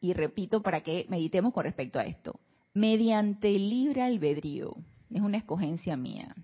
Y 0.02 0.14
repito 0.14 0.62
para 0.62 0.82
que 0.82 1.06
meditemos 1.10 1.54
con 1.54 1.64
respecto 1.64 2.00
a 2.00 2.06
esto. 2.06 2.40
Mediante 2.74 3.56
el 3.56 3.70
libre 3.70 4.02
albedrío, 4.02 4.76
es 5.10 5.22
una 5.22 5.38
escogencia 5.38 5.96
mía. 5.96 6.36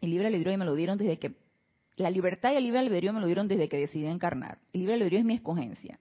El 0.00 0.10
libre 0.10 0.28
albedrío 0.28 0.56
me 0.58 0.64
lo 0.64 0.74
dieron 0.74 0.98
desde 0.98 1.18
que, 1.18 1.34
la 1.96 2.10
libertad 2.10 2.52
y 2.52 2.56
el 2.56 2.64
libre 2.64 2.80
albedrío 2.80 3.12
me 3.12 3.20
lo 3.20 3.26
dieron 3.26 3.48
desde 3.48 3.68
que 3.68 3.78
decidí 3.78 4.06
encarnar. 4.06 4.58
El 4.72 4.80
libre 4.80 4.94
albedrío 4.94 5.18
es 5.18 5.24
mi 5.24 5.34
escogencia. 5.34 5.98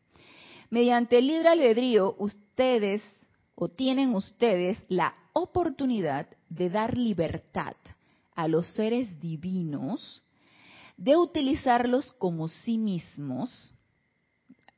Mediante 0.70 1.18
el 1.18 1.28
libre 1.28 1.50
albedrío, 1.50 2.16
ustedes 2.20 3.02
o 3.56 3.68
tienen 3.68 4.16
ustedes 4.16 4.78
la 4.88 5.16
oportunidad 5.34 6.28
de 6.50 6.70
dar 6.70 6.98
libertad 6.98 7.76
a 8.42 8.48
los 8.48 8.68
seres 8.74 9.20
divinos, 9.20 10.24
de 10.98 11.16
utilizarlos 11.16 12.12
como 12.14 12.48
sí 12.48 12.78
mismos. 12.78 13.74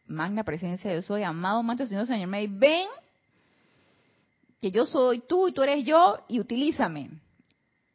Magna 0.05 0.43
presencia, 0.43 0.93
yo 0.93 1.01
soy 1.01 1.23
amado, 1.23 1.63
manto, 1.63 1.85
Señor, 1.85 2.07
Señor, 2.07 2.27
me 2.27 2.47
ven 2.47 2.87
que 4.61 4.71
yo 4.71 4.85
soy 4.85 5.21
tú 5.27 5.47
y 5.47 5.53
tú 5.53 5.63
eres 5.63 5.85
yo 5.85 6.17
y 6.27 6.39
utilízame. 6.39 7.09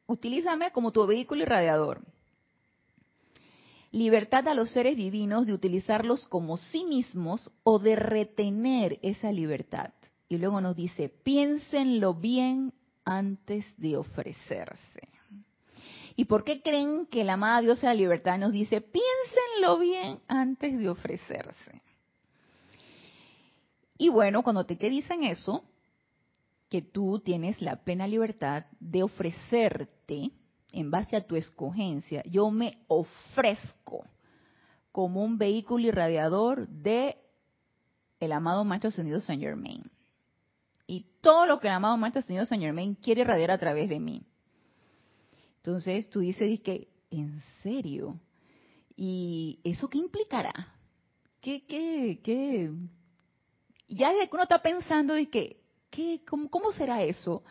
Utilízame 0.06 0.70
como 0.72 0.90
tu 0.90 1.06
vehículo 1.06 1.42
irradiador. 1.42 2.02
Libertad 3.90 4.48
a 4.48 4.54
los 4.54 4.70
seres 4.70 4.96
divinos 4.96 5.46
de 5.46 5.54
utilizarlos 5.54 6.26
como 6.28 6.56
sí 6.56 6.84
mismos 6.84 7.50
o 7.62 7.78
de 7.78 7.96
retener 7.96 8.98
esa 9.02 9.32
libertad. 9.32 9.92
Y 10.28 10.36
luego 10.36 10.60
nos 10.60 10.76
dice, 10.76 11.08
piénsenlo 11.08 12.14
bien 12.14 12.74
antes 13.04 13.64
de 13.78 13.96
ofrecerse. 13.96 15.08
¿Y 16.18 16.24
por 16.24 16.42
qué 16.42 16.62
creen 16.62 17.06
que 17.06 17.22
la 17.22 17.34
amada 17.34 17.60
diosa 17.60 17.86
de 17.86 17.94
la 17.94 18.00
libertad 18.00 18.38
nos 18.38 18.50
dice, 18.50 18.80
piénsenlo 18.80 19.78
bien 19.78 20.18
antes 20.26 20.76
de 20.76 20.88
ofrecerse? 20.88 21.80
Y 23.96 24.08
bueno, 24.08 24.42
cuando 24.42 24.66
te 24.66 24.74
dicen 24.74 25.22
eso, 25.22 25.62
que 26.68 26.82
tú 26.82 27.20
tienes 27.20 27.62
la 27.62 27.76
plena 27.76 28.08
libertad 28.08 28.64
de 28.80 29.04
ofrecerte 29.04 30.32
en 30.72 30.90
base 30.90 31.14
a 31.14 31.24
tu 31.24 31.36
escogencia. 31.36 32.24
Yo 32.24 32.50
me 32.50 32.80
ofrezco 32.88 34.04
como 34.90 35.22
un 35.22 35.38
vehículo 35.38 35.86
irradiador 35.86 36.66
de 36.66 37.16
el 38.18 38.32
amado 38.32 38.64
maestro 38.64 38.88
ascendido 38.88 39.20
Saint 39.20 39.40
Germain. 39.40 39.88
Y 40.84 41.06
todo 41.20 41.46
lo 41.46 41.60
que 41.60 41.68
el 41.68 41.74
amado 41.74 41.96
maestro 41.96 42.18
ascendido 42.18 42.44
Saint 42.44 42.64
Germain 42.64 42.96
quiere 42.96 43.20
irradiar 43.20 43.52
a 43.52 43.58
través 43.58 43.88
de 43.88 44.00
mí. 44.00 44.24
Entonces 45.68 46.08
tú 46.08 46.20
dices 46.20 46.60
que, 46.60 46.88
¿en 47.10 47.42
serio? 47.62 48.18
¿Y 48.96 49.58
eso 49.62 49.86
qué 49.86 49.98
implicará? 49.98 50.54
¿Qué, 51.42 51.66
qué, 51.66 52.20
qué? 52.24 52.70
Ya 53.86 54.10
uno 54.32 54.42
está 54.44 54.62
pensando 54.62 55.12
de 55.12 55.28
¿qué, 55.28 56.22
cómo, 56.24 56.72
será 56.72 57.02
eso? 57.02 57.42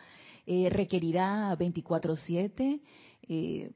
Eh, 0.46 0.68
¿Requerirá 0.68 1.56
24/7? 1.56 2.80
Eh, 3.22 3.70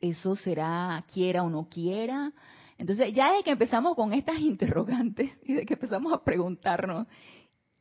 ¿Eso 0.00 0.36
será 0.36 1.04
quiera 1.12 1.42
o 1.42 1.50
no 1.50 1.68
quiera? 1.68 2.32
Entonces, 2.78 3.12
ya 3.12 3.32
desde 3.32 3.44
que 3.44 3.50
empezamos 3.50 3.94
con 3.94 4.14
estas 4.14 4.38
interrogantes 4.40 5.32
y 5.44 5.52
de 5.52 5.66
que 5.66 5.74
empezamos 5.74 6.10
a 6.14 6.24
preguntarnos, 6.24 7.06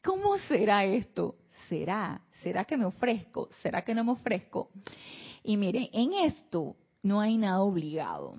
¿cómo 0.04 0.38
será 0.40 0.84
esto? 0.84 1.38
¿Será? 1.70 2.20
¿Será 2.44 2.66
que 2.66 2.76
me 2.76 2.84
ofrezco? 2.84 3.48
¿Será 3.62 3.82
que 3.84 3.96
no 3.96 4.04
me 4.04 4.12
ofrezco? 4.12 4.72
Y 5.44 5.58
miren, 5.58 5.90
en 5.92 6.14
esto 6.14 6.76
no 7.04 7.20
hay 7.20 7.38
nada 7.38 7.62
obligado. 7.62 8.36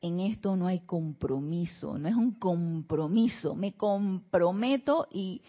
En 0.00 0.20
esto 0.20 0.54
no 0.56 0.66
hay 0.66 0.80
compromiso, 0.80 1.96
no 1.98 2.08
es 2.08 2.14
un 2.14 2.32
compromiso. 2.32 3.54
Me 3.54 3.72
comprometo 3.72 5.06
y, 5.10 5.40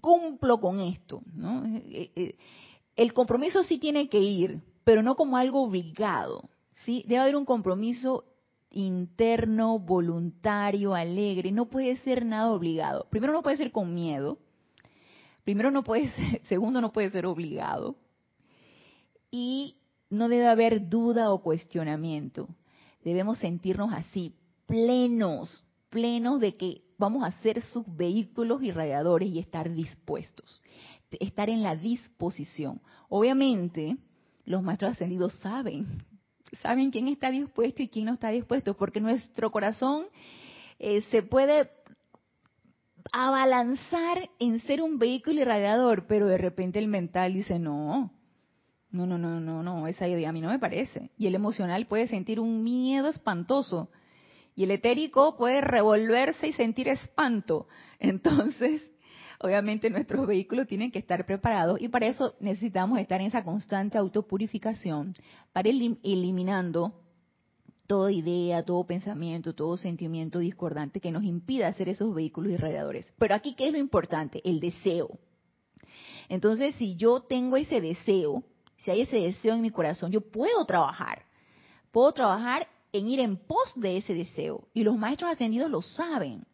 cumplo 0.00 0.60
con 0.60 0.80
esto. 0.80 1.22
Eh, 1.90 2.12
eh, 2.14 2.36
el 2.94 3.12
compromiso 3.12 3.64
sí 3.64 3.78
tiene 3.78 4.08
que 4.08 4.20
ir, 4.20 4.60
pero 4.84 5.02
no 5.02 5.16
como 5.16 5.36
algo 5.36 5.62
obligado. 5.62 6.48
¿sí? 6.84 7.04
Debe 7.08 7.22
haber 7.22 7.36
un 7.36 7.44
compromiso 7.44 8.24
interno, 8.70 9.80
voluntario, 9.80 10.94
alegre. 10.94 11.50
No 11.50 11.66
puede 11.66 11.96
ser 11.98 12.24
nada 12.24 12.52
obligado. 12.52 13.08
Primero 13.10 13.32
no 13.32 13.42
puede 13.42 13.56
ser 13.56 13.72
con 13.72 13.92
miedo. 13.92 14.38
Primero 15.42 15.72
no 15.72 15.82
puede 15.82 16.08
ser, 16.10 16.40
segundo 16.48 16.80
no 16.80 16.92
puede 16.92 17.10
ser 17.10 17.26
obligado 17.26 17.96
y 19.36 19.78
no 20.10 20.28
debe 20.28 20.46
haber 20.46 20.88
duda 20.88 21.32
o 21.32 21.42
cuestionamiento. 21.42 22.48
Debemos 23.02 23.38
sentirnos 23.38 23.92
así, 23.92 24.32
plenos, 24.64 25.64
plenos 25.90 26.38
de 26.38 26.56
que 26.56 26.82
vamos 26.98 27.24
a 27.24 27.32
ser 27.42 27.60
sus 27.60 27.84
vehículos 27.96 28.62
irradiadores 28.62 29.28
y 29.28 29.40
estar 29.40 29.74
dispuestos, 29.74 30.62
estar 31.18 31.50
en 31.50 31.64
la 31.64 31.74
disposición. 31.74 32.80
Obviamente, 33.08 33.96
los 34.44 34.62
maestros 34.62 34.92
ascendidos 34.92 35.34
saben, 35.40 36.04
saben 36.62 36.92
quién 36.92 37.08
está 37.08 37.32
dispuesto 37.32 37.82
y 37.82 37.88
quién 37.88 38.04
no 38.04 38.12
está 38.12 38.28
dispuesto, 38.28 38.76
porque 38.76 39.00
nuestro 39.00 39.50
corazón 39.50 40.04
eh, 40.78 41.00
se 41.10 41.24
puede 41.24 41.72
abalanzar 43.10 44.30
en 44.38 44.60
ser 44.60 44.80
un 44.80 44.96
vehículo 44.96 45.40
irradiador, 45.40 46.06
pero 46.06 46.28
de 46.28 46.38
repente 46.38 46.78
el 46.78 46.86
mental 46.86 47.34
dice, 47.34 47.58
no, 47.58 48.12
no, 48.94 49.06
no, 49.06 49.18
no, 49.18 49.40
no, 49.40 49.62
no, 49.62 49.88
esa 49.88 50.06
idea 50.06 50.28
a 50.28 50.32
mí 50.32 50.40
no 50.40 50.48
me 50.48 50.60
parece. 50.60 51.10
Y 51.18 51.26
el 51.26 51.34
emocional 51.34 51.86
puede 51.86 52.06
sentir 52.06 52.38
un 52.38 52.62
miedo 52.62 53.08
espantoso. 53.08 53.90
Y 54.54 54.62
el 54.62 54.70
etérico 54.70 55.36
puede 55.36 55.60
revolverse 55.60 56.46
y 56.46 56.52
sentir 56.52 56.86
espanto. 56.86 57.66
Entonces, 57.98 58.82
obviamente 59.40 59.90
nuestros 59.90 60.26
vehículos 60.28 60.68
tienen 60.68 60.92
que 60.92 61.00
estar 61.00 61.26
preparados 61.26 61.80
y 61.80 61.88
para 61.88 62.06
eso 62.06 62.34
necesitamos 62.38 63.00
estar 63.00 63.20
en 63.20 63.26
esa 63.26 63.42
constante 63.42 63.98
autopurificación, 63.98 65.14
para 65.52 65.68
ir 65.68 65.98
eliminando 66.04 66.94
toda 67.88 68.12
idea, 68.12 68.62
todo 68.62 68.86
pensamiento, 68.86 69.54
todo 69.54 69.76
sentimiento 69.76 70.38
discordante 70.38 71.00
que 71.00 71.10
nos 71.10 71.24
impida 71.24 71.66
hacer 71.66 71.88
esos 71.88 72.14
vehículos 72.14 72.52
irradiadores. 72.52 73.12
Pero 73.18 73.34
aquí, 73.34 73.54
¿qué 73.56 73.66
es 73.66 73.72
lo 73.72 73.78
importante? 73.78 74.40
El 74.44 74.60
deseo. 74.60 75.18
Entonces, 76.28 76.76
si 76.76 76.94
yo 76.94 77.20
tengo 77.20 77.56
ese 77.56 77.80
deseo, 77.80 78.44
si 78.84 78.90
hay 78.90 79.00
ese 79.00 79.16
deseo 79.16 79.54
en 79.54 79.62
mi 79.62 79.70
corazón, 79.70 80.12
yo 80.12 80.20
puedo 80.20 80.64
trabajar. 80.66 81.24
Puedo 81.90 82.12
trabajar 82.12 82.68
en 82.92 83.08
ir 83.08 83.18
en 83.18 83.36
pos 83.36 83.72
de 83.76 83.96
ese 83.96 84.12
deseo. 84.12 84.68
Y 84.74 84.84
los 84.84 84.96
maestros 84.96 85.32
ascendidos 85.32 85.70
lo 85.70 85.80
saben. 85.80 86.46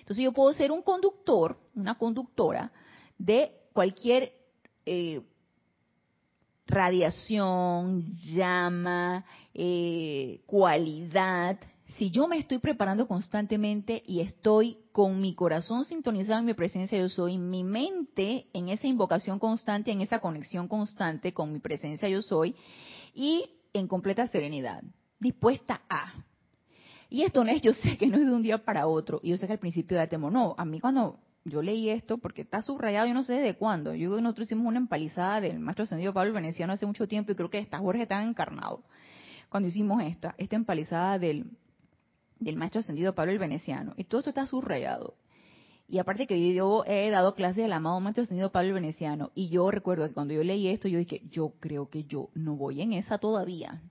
Entonces 0.00 0.22
yo 0.22 0.32
puedo 0.32 0.52
ser 0.52 0.70
un 0.70 0.82
conductor, 0.82 1.58
una 1.74 1.96
conductora 1.96 2.70
de 3.16 3.52
cualquier 3.72 4.32
eh, 4.84 5.22
radiación, 6.66 8.10
llama, 8.34 9.24
eh, 9.54 10.42
cualidad. 10.46 11.58
Si 11.96 12.10
yo 12.10 12.28
me 12.28 12.38
estoy 12.38 12.58
preparando 12.58 13.08
constantemente 13.08 14.02
y 14.06 14.20
estoy 14.20 14.78
con 14.92 15.20
mi 15.20 15.34
corazón 15.34 15.84
sintonizado 15.84 16.38
en 16.38 16.46
mi 16.46 16.54
presencia 16.54 16.98
yo 16.98 17.08
soy, 17.08 17.38
mi 17.38 17.64
mente 17.64 18.46
en 18.52 18.68
esa 18.68 18.86
invocación 18.86 19.38
constante, 19.38 19.90
en 19.90 20.00
esa 20.00 20.20
conexión 20.20 20.68
constante 20.68 21.32
con 21.32 21.52
mi 21.52 21.58
presencia 21.58 22.08
yo 22.08 22.22
soy 22.22 22.54
y 23.14 23.50
en 23.72 23.88
completa 23.88 24.26
serenidad, 24.28 24.82
dispuesta 25.18 25.82
a. 25.88 26.24
Y 27.08 27.22
esto 27.22 27.42
no 27.42 27.50
es, 27.50 27.60
yo 27.60 27.72
sé 27.72 27.96
que 27.96 28.06
no 28.06 28.18
es 28.18 28.26
de 28.26 28.32
un 28.32 28.42
día 28.42 28.64
para 28.64 28.86
otro, 28.86 29.20
y 29.22 29.30
yo 29.30 29.36
sé 29.36 29.46
que 29.46 29.54
al 29.54 29.58
principio 29.58 29.96
da 29.96 30.06
temor. 30.06 30.32
No, 30.32 30.54
a 30.56 30.64
mí 30.64 30.80
cuando 30.80 31.18
yo 31.44 31.60
leí 31.60 31.88
esto, 31.90 32.18
porque 32.18 32.42
está 32.42 32.62
subrayado, 32.62 33.08
yo 33.08 33.14
no 33.14 33.24
sé 33.24 33.34
de 33.34 33.56
cuándo. 33.56 33.94
Yo 33.94 34.20
nosotros 34.20 34.46
hicimos 34.46 34.66
una 34.66 34.78
empalizada 34.78 35.40
del 35.40 35.58
maestro 35.58 35.84
ascendido 35.84 36.12
Pablo 36.12 36.32
Veneciano 36.32 36.72
hace 36.72 36.86
mucho 36.86 37.08
tiempo, 37.08 37.32
y 37.32 37.34
creo 37.34 37.50
que 37.50 37.58
esta 37.58 37.78
Jorge 37.78 38.02
estaba 38.02 38.22
encarnado 38.22 38.84
cuando 39.48 39.68
hicimos 39.68 40.02
esta, 40.04 40.36
esta 40.38 40.54
empalizada 40.54 41.18
del 41.18 41.50
del 42.40 42.56
maestro 42.56 42.80
ascendido 42.80 43.14
Pablo 43.14 43.32
el 43.32 43.38
Veneciano. 43.38 43.94
Y 43.96 44.04
todo 44.04 44.18
esto 44.18 44.30
está 44.30 44.46
subrayado. 44.46 45.14
Y 45.88 45.98
aparte 45.98 46.26
que 46.26 46.54
yo 46.54 46.84
he 46.86 47.10
dado 47.10 47.34
clases 47.34 47.64
del 47.64 47.72
amado 47.72 48.00
maestro 48.00 48.24
ascendido 48.24 48.50
Pablo 48.50 48.68
el 48.68 48.74
Veneciano. 48.74 49.30
Y 49.34 49.48
yo 49.48 49.70
recuerdo 49.70 50.06
que 50.06 50.14
cuando 50.14 50.34
yo 50.34 50.42
leí 50.42 50.68
esto, 50.68 50.88
yo 50.88 50.98
dije, 50.98 51.22
yo 51.30 51.52
creo 51.60 51.88
que 51.88 52.04
yo 52.04 52.30
no 52.34 52.56
voy 52.56 52.80
en 52.80 52.92
esa 52.92 53.18
todavía. 53.18 53.82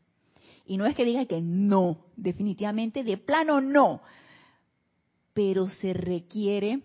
Y 0.66 0.78
no 0.78 0.86
es 0.86 0.96
que 0.96 1.06
diga 1.06 1.26
que 1.26 1.42
no, 1.42 2.06
definitivamente 2.16 3.04
de 3.04 3.18
plano 3.18 3.60
no. 3.60 4.02
Pero 5.34 5.68
se 5.68 5.94
requiere, 5.94 6.82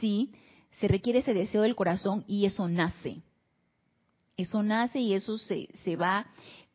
sí, 0.00 0.32
se 0.80 0.88
requiere 0.88 1.20
ese 1.20 1.34
deseo 1.34 1.62
del 1.62 1.76
corazón 1.76 2.24
y 2.26 2.46
eso 2.46 2.68
nace. 2.68 3.22
Eso 4.36 4.62
nace 4.62 5.00
y 5.00 5.14
eso 5.14 5.38
se, 5.38 5.68
se 5.84 5.96
va 5.96 6.26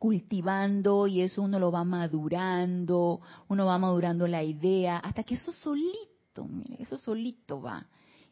cultivando 0.01 1.05
y 1.05 1.21
eso 1.21 1.43
uno 1.43 1.59
lo 1.59 1.71
va 1.71 1.83
madurando, 1.83 3.21
uno 3.47 3.67
va 3.67 3.77
madurando 3.77 4.25
la 4.27 4.41
idea, 4.41 4.97
hasta 4.97 5.21
que 5.21 5.35
eso 5.35 5.51
solito, 5.51 6.43
mire, 6.49 6.81
eso 6.81 6.97
solito 6.97 7.61
va. 7.61 7.85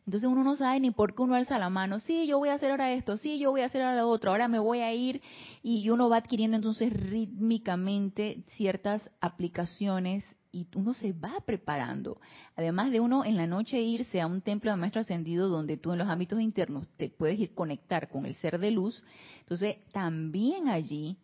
Entonces 0.04 0.28
uno 0.28 0.44
no 0.44 0.56
sabe 0.56 0.80
ni 0.80 0.90
por 0.90 1.14
qué 1.14 1.22
uno 1.22 1.36
alza 1.36 1.60
la 1.60 1.70
mano, 1.70 2.00
sí, 2.00 2.26
yo 2.26 2.40
voy 2.40 2.50
a 2.50 2.56
hacer 2.56 2.72
ahora 2.72 2.92
esto, 2.94 3.18
sí, 3.18 3.38
yo 3.38 3.52
voy 3.52 3.62
a 3.62 3.68
hacer 3.68 3.84
ahora 3.84 4.02
lo 4.02 4.10
otro, 4.10 4.32
ahora 4.32 4.48
me 4.48 4.58
voy 4.58 4.80
a 4.80 4.92
ir 4.92 5.22
y 5.62 5.88
uno 5.92 6.10
va 6.10 6.18
adquiriendo 6.18 6.58
entonces 6.58 6.92
rítmicamente 6.92 8.44
ciertas 8.58 9.08
aplicaciones 9.22 10.26
y 10.52 10.66
uno 10.74 10.96
se 10.96 11.14
va 11.14 11.34
preparando. 11.46 12.20
Además 12.56 12.90
de 12.90 13.00
uno 13.00 13.26
en 13.26 13.38
la 13.38 13.46
noche 13.46 13.80
irse 13.80 14.22
a 14.22 14.26
un 14.26 14.42
templo 14.42 14.72
de 14.72 14.78
maestro 14.78 15.02
ascendido 15.02 15.50
donde 15.50 15.78
tú 15.78 15.92
en 15.92 16.00
los 16.00 16.08
ámbitos 16.08 16.42
internos 16.42 16.88
te 16.98 17.10
puedes 17.10 17.40
ir 17.40 17.54
conectar 17.54 18.10
con 18.10 18.26
el 18.26 18.34
ser 18.34 18.58
de 18.58 18.72
luz, 18.72 19.04
entonces 19.42 19.86
también 19.92 20.68
allí 20.68 21.20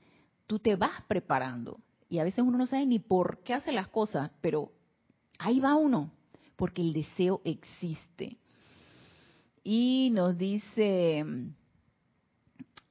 tú 0.48 0.60
te 0.60 0.76
vas 0.76 1.02
preparando. 1.08 1.80
Y 2.10 2.20
a 2.20 2.24
veces 2.24 2.44
uno 2.44 2.58
no 2.58 2.68
sabe 2.68 2.86
ni 2.86 3.00
por 3.00 3.40
qué 3.44 3.54
hace 3.54 3.72
las 3.72 3.88
cosas, 3.88 4.32
pero 4.42 4.72
ahí 5.40 5.60
va 5.60 5.76
uno, 5.76 6.12
porque 6.56 6.82
el 6.82 6.94
deseo 6.94 7.42
existe. 7.44 8.38
Y 9.64 10.12
nos 10.14 10.38
dice 10.38 11.26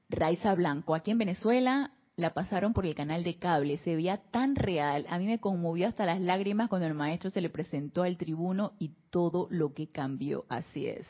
Raiza 0.09 0.55
Blanco, 0.55 0.95
aquí 0.95 1.13
en 1.13 1.19
Venezuela 1.19 1.93
la 2.17 2.33
pasaron 2.33 2.73
por 2.73 2.87
el 2.87 2.95
canal 2.95 3.25
de 3.25 3.37
cable, 3.39 3.79
se 3.79 3.97
veía 3.97 4.19
tan 4.31 4.55
real, 4.55 5.05
a 5.09 5.19
mí 5.19 5.27
me 5.27 5.41
conmovió 5.41 5.89
hasta 5.89 6.07
las 6.07 6.21
lágrimas 6.21 6.69
cuando 6.69 6.87
el 6.87 6.95
maestro 6.95 7.31
se 7.31 7.41
le 7.41 7.51
presentó 7.51 8.05
al 8.05 8.17
tribuno 8.17 8.73
y 8.79 8.93
todo 9.11 9.49
lo 9.51 9.75
que 9.75 9.89
cambió, 9.89 10.45
así 10.49 10.87
es. 10.87 11.07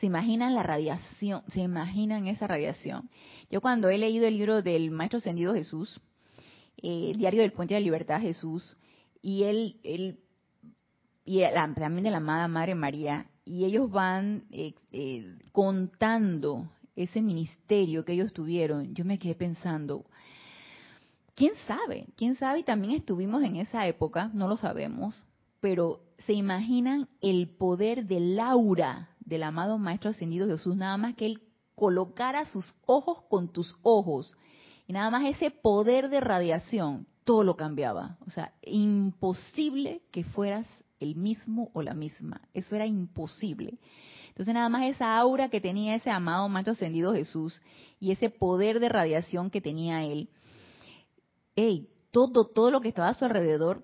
¿Se 0.00 0.06
imaginan 0.06 0.54
la 0.54 0.62
radiación? 0.62 1.42
¿Se 1.48 1.60
imaginan 1.60 2.28
esa 2.28 2.46
radiación? 2.46 3.10
Yo 3.50 3.60
cuando 3.60 3.88
he 3.88 3.98
leído 3.98 4.26
el 4.26 4.36
libro 4.36 4.62
del 4.62 4.90
maestro 4.92 5.18
ascendido 5.18 5.54
Jesús, 5.54 6.00
eh, 6.80 7.12
diario 7.16 7.42
del 7.42 7.52
Puente 7.52 7.74
de 7.74 7.80
la 7.80 7.84
Libertad 7.84 8.20
Jesús, 8.20 8.76
y 9.22 9.42
él, 9.44 9.80
él 9.82 10.20
y 11.24 11.40
también 11.74 12.04
de 12.04 12.10
la 12.12 12.18
amada 12.18 12.46
Madre 12.46 12.76
María, 12.76 13.26
y 13.44 13.64
ellos 13.64 13.90
van 13.90 14.44
eh, 14.52 14.74
eh, 14.92 15.36
contando 15.50 16.70
ese 16.94 17.20
ministerio 17.20 18.04
que 18.04 18.12
ellos 18.12 18.32
tuvieron, 18.32 18.94
yo 18.94 19.04
me 19.04 19.18
quedé 19.18 19.34
pensando, 19.34 20.06
¿quién 21.36 21.52
sabe? 21.68 22.08
¿Quién 22.16 22.34
sabe? 22.34 22.60
Y 22.60 22.64
también 22.64 22.94
estuvimos 22.94 23.44
en 23.44 23.56
esa 23.56 23.86
época, 23.86 24.30
no 24.34 24.48
lo 24.48 24.56
sabemos, 24.56 25.22
pero 25.60 26.00
se 26.18 26.32
imaginan 26.32 27.08
el 27.20 27.48
poder 27.48 28.06
del 28.06 28.40
aura 28.40 29.10
del 29.20 29.44
amado 29.44 29.78
Maestro 29.78 30.10
Ascendido 30.10 30.48
Jesús, 30.48 30.74
nada 30.74 30.96
más 30.96 31.14
que 31.14 31.26
él 31.26 31.42
colocara 31.74 32.46
sus 32.46 32.74
ojos 32.86 33.18
con 33.28 33.52
tus 33.52 33.76
ojos, 33.82 34.34
y 34.88 34.92
nada 34.92 35.10
más 35.10 35.24
ese 35.24 35.50
poder 35.50 36.08
de 36.08 36.20
radiación, 36.20 37.06
todo 37.24 37.44
lo 37.44 37.56
cambiaba. 37.56 38.16
O 38.26 38.30
sea, 38.30 38.52
imposible 38.62 40.02
que 40.12 40.24
fueras 40.24 40.66
el 41.00 41.16
mismo 41.16 41.70
o 41.74 41.82
la 41.82 41.92
misma. 41.92 42.40
Eso 42.54 42.76
era 42.76 42.86
imposible. 42.86 43.78
Entonces 44.28 44.54
nada 44.54 44.68
más 44.68 44.84
esa 44.84 45.18
aura 45.18 45.48
que 45.48 45.60
tenía 45.60 45.96
ese 45.96 46.10
amado 46.10 46.48
maestro 46.48 46.72
ascendido 46.72 47.12
Jesús 47.12 47.60
y 47.98 48.12
ese 48.12 48.30
poder 48.30 48.80
de 48.80 48.88
radiación 48.88 49.50
que 49.50 49.60
tenía 49.60 50.04
él, 50.04 50.28
hey, 51.56 51.88
todo, 52.10 52.46
todo 52.46 52.70
lo 52.70 52.80
que 52.80 52.88
estaba 52.88 53.08
a 53.08 53.14
su 53.14 53.24
alrededor, 53.24 53.82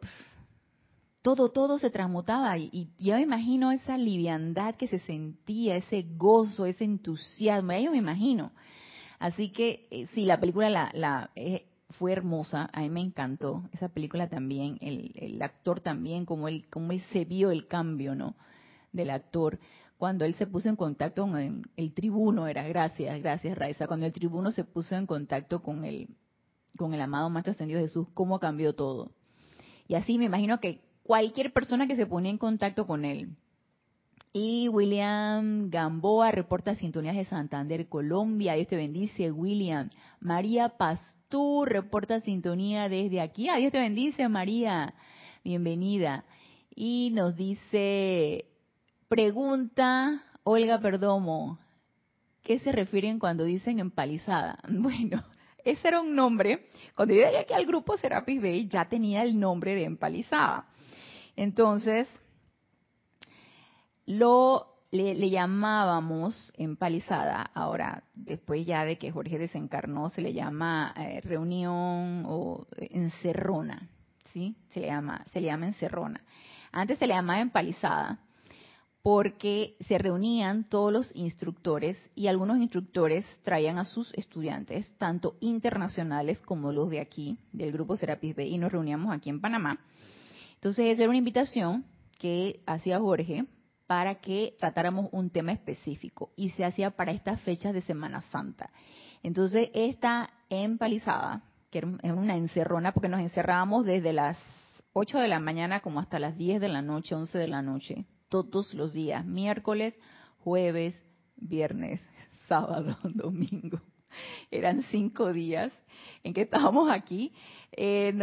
todo, 1.23 1.51
todo 1.51 1.79
se 1.79 1.91
transmutaba 1.91 2.57
y, 2.59 2.69
y, 2.73 3.05
yo 3.05 3.15
me 3.17 3.23
imagino 3.23 3.73
esa 3.73 3.97
liviandad 3.99 4.75
que 4.77 4.89
se 4.89 5.01
sentía, 5.01 5.77
ese 5.77 6.05
gozo, 6.17 6.67
ese 6.67 6.85
entusiasmo, 6.85 7.73
yo 7.73 7.91
me 7.91 7.99
imagino. 7.99 8.53
Así 9.19 9.51
que 9.51 9.87
eh, 9.91 10.07
sí, 10.15 10.25
la 10.25 10.41
película 10.41 10.69
la, 10.69 10.91
la 10.95 11.31
eh, 11.37 11.67
fue 11.91 12.13
hermosa, 12.13 12.71
a 12.73 12.81
mí 12.81 12.91
me 12.91 13.01
encantó 13.01 13.65
esa 13.73 13.89
película 13.89 14.29
también, 14.29 14.79
el, 14.81 15.13
el 15.15 15.41
actor 15.43 15.81
también, 15.81 16.25
como 16.25 16.49
él, 16.49 16.67
como 16.71 16.93
él 16.93 17.03
se 17.13 17.25
vio 17.25 17.51
el 17.51 17.69
cambio, 17.69 18.15
¿no? 18.15 18.37
Del 18.93 19.11
actor 19.11 19.59
cuando 20.03 20.25
él 20.25 20.35
se 20.35 20.49
puso 20.49 20.69
en 20.69 20.75
contacto 20.75 21.23
con 21.23 21.65
el, 21.77 21.95
tribuno, 21.95 22.49
era 22.49 22.67
gracias, 22.67 23.21
gracias 23.21 23.57
Raiza, 23.57 23.87
cuando 23.87 24.05
el 24.05 24.13
tribuno 24.13 24.51
se 24.51 24.65
puso 24.65 24.97
en 24.97 25.07
contacto 25.07 25.63
con 25.63 25.85
el, 25.85 26.09
con 26.77 26.95
el 26.95 27.01
amado 27.01 27.31
Maestro 27.31 27.53
Ascendido 27.53 27.81
Jesús, 27.81 28.09
cómo 28.15 28.39
cambió 28.39 28.75
todo. 28.75 29.13
Y 29.89 29.95
así 29.95 30.19
me 30.19 30.27
imagino 30.27 30.61
que 30.61 30.81
cualquier 31.03 31.53
persona 31.53 31.87
que 31.87 31.97
se 31.97 32.07
ponía 32.07 32.31
en 32.31 32.39
contacto 32.39 32.87
con 32.87 33.05
él. 33.05 33.37
Y 34.35 34.69
William 34.69 35.69
Gamboa 35.69 36.31
reporta 36.31 36.75
sintonías 36.75 37.17
de 37.17 37.27
Santander, 37.27 37.89
Colombia. 37.89 38.55
Dios 38.55 38.69
te 38.69 38.77
bendice, 38.77 39.31
William. 39.31 39.91
María 40.21 40.71
Pastur 40.71 41.69
reporta 41.69 42.21
sintonía 42.23 42.89
desde 42.89 43.21
aquí. 43.21 43.51
Dios 43.55 43.73
te 43.73 43.79
bendice, 43.79 44.27
María. 44.31 44.95
Bienvenida. 45.45 46.25
Y 46.75 47.11
nos 47.13 47.37
dice 47.37 48.47
Pregunta 49.09 50.23
Olga 50.45 50.81
Perdomo, 50.81 51.59
¿qué 52.43 52.59
se 52.59 52.73
refieren 52.73 53.19
cuando 53.19 53.45
dicen 53.45 53.79
empalizada? 53.79 54.59
Bueno, 54.71 55.23
ese 55.64 55.88
era 55.88 56.01
un 56.01 56.14
nombre. 56.14 56.68
Cuando 56.96 57.14
yo 57.14 57.22
llegué 57.22 57.38
aquí 57.38 57.55
al 57.55 57.66
grupo 57.66 57.96
Serapis 57.96 58.40
Bay 58.40 58.68
ya 58.68 58.87
tenía 58.87 59.22
el 59.22 59.38
nombre 59.38 59.75
de 59.75 59.85
empalizada. 59.85 60.66
Entonces, 61.37 62.09
lo 64.07 64.72
le, 64.92 65.31
llamábamos 65.31 66.53
empalizada. 66.57 67.51
Ahora, 67.55 68.05
después 68.14 68.66
ya 68.66 68.85
de 68.85 68.98
que 68.98 69.11
Jorge 69.11 69.38
desencarnó, 69.38 70.11
se 70.11 70.20
le 70.20 70.33
llama 70.33 70.94
eh, 70.96 71.20
reunión 71.22 72.25
o 72.27 72.66
encerrona, 72.77 73.88
¿sí? 74.33 74.57
Se 74.70 74.81
le 74.81 74.88
llama, 74.88 75.25
se 75.33 75.40
le 75.40 75.46
llama 75.46 75.66
encerrona. 75.66 76.20
Antes 76.72 76.98
se 76.98 77.07
le 77.07 77.14
llamaba 77.14 77.40
empalizada 77.40 78.18
porque 79.03 79.77
se 79.88 79.99
reunían 79.99 80.65
todos 80.65 80.93
los 80.93 81.17
instructores 81.17 81.99
y 82.15 82.29
algunos 82.29 82.59
instructores 82.59 83.25
traían 83.43 83.79
a 83.79 83.85
sus 83.85 84.15
estudiantes, 84.15 84.95
tanto 84.97 85.37
internacionales 85.41 86.41
como 86.41 86.73
los 86.73 86.88
de 86.88 87.01
aquí, 87.01 87.37
del 87.53 87.73
grupo 87.73 87.97
Serapis 87.97 88.37
B, 88.37 88.47
y 88.47 88.59
nos 88.59 88.71
reuníamos 88.71 89.12
aquí 89.12 89.29
en 89.29 89.41
Panamá. 89.41 89.81
Entonces, 90.55 90.87
esa 90.87 91.03
era 91.03 91.09
una 91.09 91.19
invitación 91.19 91.85
que 92.21 92.62
hacía 92.67 93.01
Jorge 93.01 93.47
para 93.88 94.21
que 94.21 94.55
tratáramos 94.61 95.09
un 95.11 95.31
tema 95.31 95.51
específico 95.51 96.31
y 96.37 96.51
se 96.51 96.65
hacía 96.65 96.93
para 96.93 97.11
estas 97.11 97.41
fechas 97.41 97.75
de 97.75 97.83
Semana 97.83 98.23
Santa. 98.31 98.71
Entonces, 99.25 99.71
esta 99.75 100.31
empalizada, 100.49 101.43
que 101.71 101.79
era 101.79 102.15
una 102.15 102.37
encerrona, 102.37 102.93
porque 102.93 103.09
nos 103.09 103.21
encerrábamos 103.21 103.85
desde 103.85 104.12
las 104.12 104.38
8 104.93 105.19
de 105.19 105.29
la 105.29 105.41
mañana 105.41 105.81
como 105.81 105.99
hasta 105.99 106.21
las 106.21 106.37
10 106.37 106.61
de 106.61 106.69
la 106.69 106.83
noche, 106.83 107.17
11 107.17 107.37
de 107.37 107.49
la 107.49 107.62
noche, 107.62 108.07
todos 108.33 108.73
los 108.73 108.95
días, 108.95 109.27
miércoles, 109.27 109.99
jueves, 110.38 110.95
viernes, 111.37 112.01
sábado, 112.49 112.97
domingo. 113.05 113.79
Eran 114.51 114.83
cinco 114.85 115.33
días 115.33 115.73
en 116.23 116.33
que 116.33 116.42
estábamos 116.42 116.90
aquí. 116.90 117.33
Eh, 117.73 118.14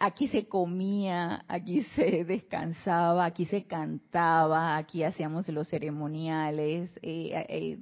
aquí 0.00 0.28
se 0.28 0.46
comía, 0.46 1.44
aquí 1.48 1.82
se 1.96 2.24
descansaba, 2.24 3.24
aquí 3.24 3.44
se 3.44 3.64
cantaba, 3.64 4.76
aquí 4.76 5.04
hacíamos 5.04 5.48
los 5.48 5.68
ceremoniales, 5.68 6.90
eh, 7.02 7.46
eh, 7.48 7.78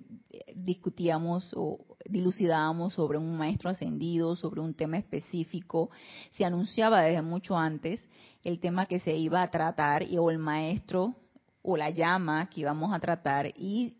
discutíamos 0.54 1.52
o 1.56 1.78
dilucidábamos 2.06 2.94
sobre 2.94 3.18
un 3.18 3.36
maestro 3.36 3.70
ascendido, 3.70 4.36
sobre 4.36 4.60
un 4.60 4.74
tema 4.74 4.98
específico. 4.98 5.90
Se 6.32 6.44
anunciaba 6.44 7.02
desde 7.02 7.22
mucho 7.22 7.56
antes 7.56 8.06
el 8.42 8.58
tema 8.60 8.86
que 8.86 8.98
se 9.00 9.16
iba 9.16 9.42
a 9.42 9.50
tratar 9.50 10.02
y 10.02 10.16
el 10.16 10.38
maestro 10.38 11.14
o 11.62 11.76
la 11.76 11.90
llama 11.90 12.48
que 12.48 12.62
íbamos 12.62 12.92
a 12.92 13.00
tratar 13.00 13.46
y 13.56 13.96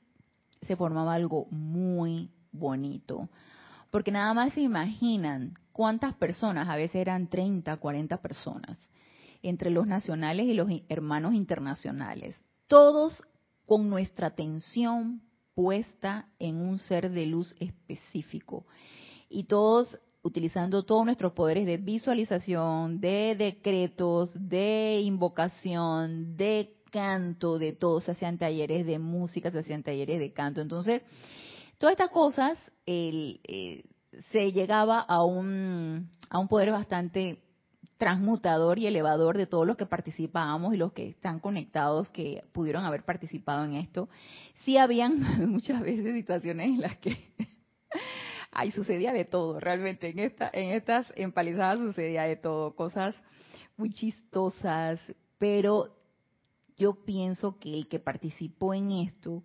se 0.62 0.77
formaba 0.77 1.14
algo 1.14 1.46
muy 1.51 2.31
bonito. 2.53 3.29
Porque 3.90 4.12
nada 4.12 4.33
más 4.35 4.53
se 4.53 4.61
imaginan 4.61 5.55
cuántas 5.73 6.14
personas, 6.14 6.68
a 6.68 6.77
veces 6.77 6.96
eran 6.96 7.29
30, 7.29 7.77
40 7.77 8.16
personas, 8.18 8.79
entre 9.42 9.70
los 9.70 9.87
nacionales 9.87 10.46
y 10.46 10.55
los 10.55 10.70
hermanos 10.88 11.35
internacionales, 11.35 12.37
todos 12.66 13.23
con 13.66 13.88
nuestra 13.88 14.29
atención 14.29 15.23
puesta 15.55 16.29
en 16.38 16.57
un 16.57 16.79
ser 16.79 17.11
de 17.11 17.27
luz 17.27 17.55
específico 17.59 18.66
y 19.29 19.44
todos 19.44 19.99
utilizando 20.23 20.83
todos 20.83 21.05
nuestros 21.05 21.33
poderes 21.33 21.66
de 21.66 21.79
visualización, 21.79 23.01
de 23.01 23.35
decretos, 23.37 24.31
de 24.35 25.01
invocación, 25.03 26.37
de 26.37 26.80
canto, 26.91 27.59
de 27.59 27.72
todo, 27.72 28.01
se 28.01 28.12
hacían 28.12 28.38
talleres 28.38 28.86
de 28.86 28.99
música, 28.99 29.51
se 29.51 29.61
hacían 29.61 29.82
talleres 29.82 30.18
de 30.18 30.32
canto. 30.32 30.61
Entonces, 30.61 31.03
todas 31.78 31.93
estas 31.93 32.11
cosas 32.11 32.59
eh, 32.86 33.84
se 34.30 34.53
llegaba 34.53 35.01
a 35.01 35.24
un, 35.24 36.11
a 36.28 36.38
un 36.38 36.49
poder 36.49 36.70
bastante 36.70 37.43
transmutador 38.01 38.78
y 38.78 38.86
elevador 38.86 39.36
de 39.36 39.47
todos 39.47 39.66
los 39.66 39.76
que 39.76 39.84
participábamos 39.84 40.72
y 40.72 40.78
los 40.78 40.93
que 40.93 41.11
están 41.11 41.38
conectados 41.38 42.09
que 42.09 42.43
pudieron 42.53 42.84
haber 42.84 43.05
participado 43.05 43.64
en 43.64 43.74
esto. 43.74 44.09
Sí 44.64 44.78
habían 44.78 45.20
muchas 45.51 45.82
veces 45.82 46.14
situaciones 46.14 46.68
en 46.68 46.80
las 46.80 46.97
que 46.97 47.34
ahí 48.53 48.72
sucedía 48.72 49.12
de 49.12 49.26
todo, 49.26 49.61
realmente 49.61 50.09
en 50.09 50.18
esta 50.18 50.51
en 50.53 50.70
estas 50.70 51.12
empalizadas 51.14 51.78
sucedía 51.78 52.22
de 52.22 52.36
todo, 52.36 52.74
cosas 52.74 53.14
muy 53.76 53.91
chistosas, 53.91 54.99
pero 55.38 55.99
yo 56.81 56.95
pienso 57.05 57.59
que 57.59 57.74
el 57.74 57.89
que 57.89 58.01
participó 58.01 58.72
en 58.72 58.91
esto 58.91 59.45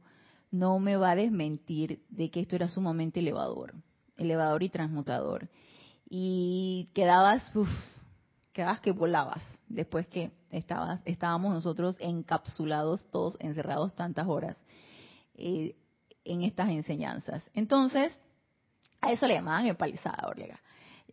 no 0.52 0.80
me 0.80 0.96
va 0.96 1.12
a 1.12 1.16
desmentir 1.16 2.02
de 2.08 2.32
que 2.32 2.40
esto 2.40 2.56
era 2.56 2.70
sumamente 2.70 3.20
elevador, 3.20 3.74
elevador 4.16 4.64
y 4.64 4.70
transmutador. 4.70 5.50
Y 6.10 6.90
quedabas, 6.94 7.52
quedabas 8.54 8.80
que 8.80 8.94
volabas 8.94 9.44
después 9.68 10.08
que 10.08 10.32
estabas, 10.50 11.02
estábamos 11.04 11.54
nosotros 11.54 11.98
encapsulados, 12.00 13.06
todos 13.12 13.36
encerrados 13.42 13.94
tantas 13.96 14.28
horas 14.28 14.58
eh, 15.34 15.76
en 16.24 16.44
estas 16.44 16.70
enseñanzas. 16.70 17.44
Entonces, 17.54 18.18
a 19.02 19.12
eso 19.12 19.28
le 19.28 19.34
llamaban 19.34 19.66
empalizada, 19.66 20.26
Orlega. 20.30 20.62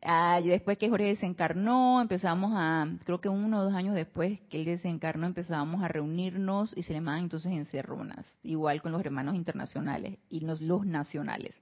Ah, 0.05 0.41
después 0.43 0.79
que 0.79 0.89
Jorge 0.89 1.07
desencarnó, 1.07 2.03
empezamos 2.03 2.53
a, 2.57 2.89
creo 3.05 3.21
que 3.21 3.29
uno 3.29 3.61
o 3.61 3.65
dos 3.65 3.75
años 3.75 3.95
después 3.95 4.41
que 4.51 4.59
él 4.59 4.65
desencarnó, 4.65 5.27
empezamos 5.27 5.83
a 5.83 5.89
reunirnos 5.89 6.77
y 6.77 6.83
se 6.83 6.93
le 6.93 6.99
llamaban 6.99 7.23
entonces 7.23 7.53
encerronas, 7.53 8.27
igual 8.43 8.83
con 8.83 8.91
los 8.91 9.01
hermanos 9.01 9.37
internacionales 9.37 10.19
y 10.29 10.41
los, 10.41 10.61
los 10.61 10.85
nacionales. 10.85 11.55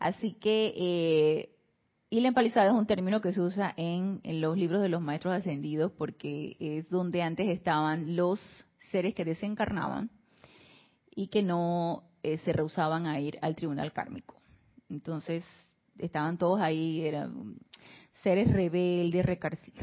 Así 0.00 0.32
que 0.32 0.74
eh, 0.76 1.52
y 2.12 2.20
la 2.20 2.28
empalizada 2.28 2.66
es 2.66 2.74
un 2.74 2.86
término 2.86 3.20
que 3.20 3.32
se 3.32 3.40
usa 3.40 3.72
en, 3.76 4.20
los 4.24 4.58
libros 4.58 4.82
de 4.82 4.90
los 4.90 5.00
maestros 5.00 5.34
ascendidos 5.34 5.92
porque 5.92 6.56
es 6.60 6.90
donde 6.90 7.22
antes 7.22 7.48
estaban 7.48 8.16
los 8.16 8.38
seres 8.90 9.14
que 9.14 9.24
desencarnaban 9.24 10.10
y 11.14 11.28
que 11.28 11.42
no 11.42 12.02
eh, 12.22 12.36
se 12.36 12.52
rehusaban 12.52 13.06
a 13.06 13.18
ir 13.18 13.38
al 13.40 13.54
tribunal 13.54 13.92
kármico. 13.92 14.34
Entonces 14.90 15.42
estaban 15.98 16.38
todos 16.38 16.60
ahí, 16.60 17.02
eran 17.06 17.56
seres 18.22 18.50
rebeldes, 18.52 19.26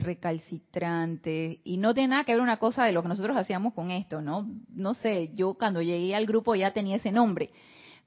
recalcitrantes, 0.01 1.57
y 1.63 1.77
no 1.77 1.93
tiene 1.93 2.09
nada 2.09 2.23
que 2.23 2.33
ver 2.33 2.41
una 2.41 2.57
cosa 2.57 2.85
de 2.85 2.93
lo 2.93 3.01
que 3.01 3.09
nosotros 3.09 3.35
hacíamos 3.35 3.73
con 3.73 3.91
esto, 3.91 4.21
¿no? 4.21 4.49
No 4.69 4.93
sé, 4.93 5.31
yo 5.35 5.55
cuando 5.55 5.81
llegué 5.81 6.15
al 6.15 6.25
grupo 6.25 6.55
ya 6.55 6.71
tenía 6.71 6.95
ese 6.95 7.11
nombre, 7.11 7.51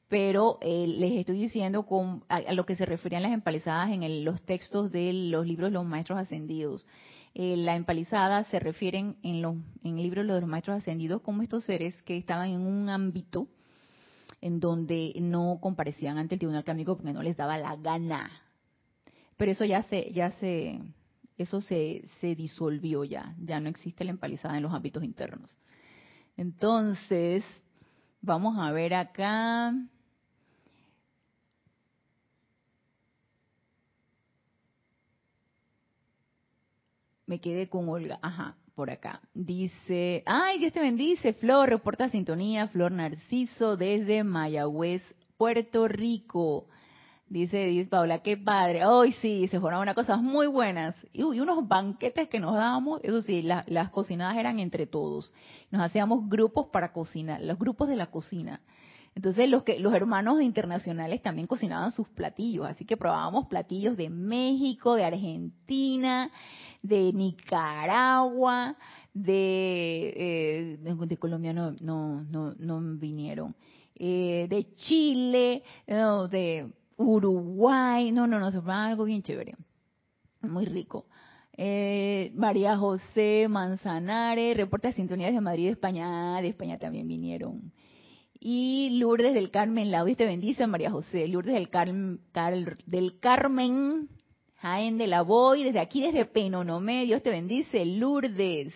pero 0.09 0.59
eh, 0.62 0.86
les 0.86 1.12
estoy 1.12 1.38
diciendo 1.38 1.84
con, 1.84 2.24
a, 2.28 2.53
lo 2.53 2.64
que 2.64 2.76
se 2.76 2.86
referían 2.86 3.22
las 3.22 3.32
empalizadas 3.32 3.90
en 3.90 4.24
los 4.24 4.42
textos 4.42 4.90
de 4.90 5.12
los 5.12 5.46
libros 5.46 5.70
de 5.70 5.74
los 5.74 5.84
maestros 5.84 6.18
ascendidos. 6.18 6.86
Eh, 7.34 7.57
la 7.57 7.76
empalizada 7.76 8.44
se 8.44 8.59
refieren 8.59 9.16
en, 9.22 9.40
los, 9.40 9.57
en 9.84 9.96
el 9.96 10.03
libro 10.03 10.22
de 10.22 10.40
los 10.40 10.46
maestros 10.46 10.78
ascendidos 10.78 11.22
como 11.22 11.42
estos 11.42 11.64
seres 11.64 12.00
que 12.03 12.16
estaban 12.16 12.50
en 12.50 12.61
un 12.61 12.90
ámbito 12.90 13.48
en 14.43 14.61
donde 14.61 15.14
no 15.20 15.59
comparecían 15.62 16.18
ante 16.18 16.34
el 16.34 16.40
tribunal 16.40 16.64
cármico 16.64 16.97
porque 16.97 17.14
no 17.14 17.22
les 17.22 17.38
daba 17.38 17.57
la 17.57 17.76
gana. 17.76 18.30
Pero 19.38 19.53
eso 19.53 19.64
ya 19.64 19.82
se, 19.84 20.12
ya 20.12 20.30
se, 20.32 20.78
eso 21.38 21.62
se, 21.62 22.05
se 22.20 22.34
disolvió 22.34 23.05
ya, 23.05 23.34
ya 23.38 23.59
no 23.61 23.70
existe 23.70 24.05
la 24.05 24.11
empalizada 24.11 24.59
en 24.59 24.64
los 24.64 24.74
ámbitos 24.74 25.03
internos. 25.03 25.51
Entonces, 26.36 27.43
vamos 28.20 28.59
a 28.59 28.70
ver 28.72 28.93
acá. 28.93 29.72
me 37.32 37.40
quedé 37.40 37.68
con 37.70 37.88
Olga. 37.88 38.18
Ajá, 38.20 38.57
por 38.74 38.90
acá. 38.90 39.20
Dice, 39.34 40.22
ay, 40.26 40.58
Dios 40.58 40.72
te 40.72 40.80
bendice. 40.80 41.32
Flor, 41.34 41.68
reporta 41.68 42.08
sintonía. 42.08 42.68
Flor 42.68 42.92
Narciso 42.92 43.76
desde 43.76 44.24
Mayagüez, 44.24 45.02
Puerto 45.36 45.88
Rico. 45.88 46.66
Dice, 47.28 47.64
dice 47.64 47.88
Paula, 47.88 48.18
qué 48.18 48.36
padre. 48.36 48.84
Hoy 48.84 49.12
sí, 49.12 49.48
se 49.48 49.58
fueron 49.58 49.80
unas 49.80 49.94
cosas 49.94 50.20
muy 50.20 50.46
buenas. 50.46 50.94
Y, 51.14 51.22
unos 51.22 51.66
banquetes 51.66 52.28
que 52.28 52.38
nos 52.38 52.54
dábamos, 52.54 53.00
eso 53.02 53.22
sí, 53.22 53.42
las 53.42 53.90
cocinadas 53.90 54.36
eran 54.36 54.58
entre 54.58 54.86
todos. 54.86 55.32
Nos 55.70 55.80
hacíamos 55.80 56.28
grupos 56.28 56.66
para 56.66 56.92
cocinar, 56.92 57.40
los 57.40 57.58
grupos 57.58 57.88
de 57.88 57.96
la 57.96 58.08
cocina. 58.08 58.60
Entonces 59.14 59.48
los 59.48 59.62
que 59.62 59.78
los 59.78 59.92
hermanos 59.92 60.40
internacionales 60.40 61.20
también 61.20 61.46
cocinaban 61.46 61.92
sus 61.92 62.08
platillos, 62.08 62.66
así 62.66 62.84
que 62.84 62.96
probábamos 62.96 63.46
platillos 63.46 63.96
de 63.96 64.08
México, 64.08 64.94
de 64.94 65.04
Argentina, 65.04 66.30
de 66.82 67.12
Nicaragua, 67.12 68.76
de, 69.12 70.14
eh, 70.16 70.78
de 70.80 71.16
Colombia 71.18 71.52
no, 71.52 71.72
no, 71.80 72.24
no, 72.24 72.54
no 72.54 72.80
vinieron, 72.98 73.54
eh, 73.94 74.46
de 74.48 74.72
Chile, 74.74 75.62
de 75.86 76.72
Uruguay, 76.96 78.10
no, 78.12 78.26
no, 78.26 78.40
no, 78.40 78.50
se 78.50 78.62
fue 78.62 78.72
algo 78.72 79.04
bien 79.04 79.22
chévere, 79.22 79.54
muy 80.40 80.64
rico. 80.64 81.06
Eh, 81.54 82.32
María 82.34 82.78
José 82.78 83.46
Manzanares, 83.48 84.56
reporta 84.56 84.90
sintonías 84.92 85.34
de 85.34 85.40
Madrid, 85.42 85.68
España, 85.68 86.40
de 86.40 86.48
España 86.48 86.78
también 86.78 87.06
vinieron. 87.06 87.72
Y 88.45 88.90
Lourdes 88.99 89.34
del 89.34 89.53
Carmen, 89.53 89.93
la 89.93 90.05
te 90.05 90.26
bendice, 90.26 90.66
María 90.66 90.90
José. 90.90 91.28
Lourdes 91.28 91.55
del, 91.55 91.70
Carmen, 91.70 92.18
del 92.86 93.20
Carmen, 93.20 94.09
Jaén 94.57 94.99
de 94.99 95.07
la 95.07 95.22
Boy, 95.22 95.62
desde 95.62 95.78
aquí, 95.78 96.03
desde 96.03 96.24
Penonomé, 96.24 97.05
Dios 97.05 97.22
te 97.22 97.30
bendice, 97.30 97.84
Lourdes. 97.84 98.74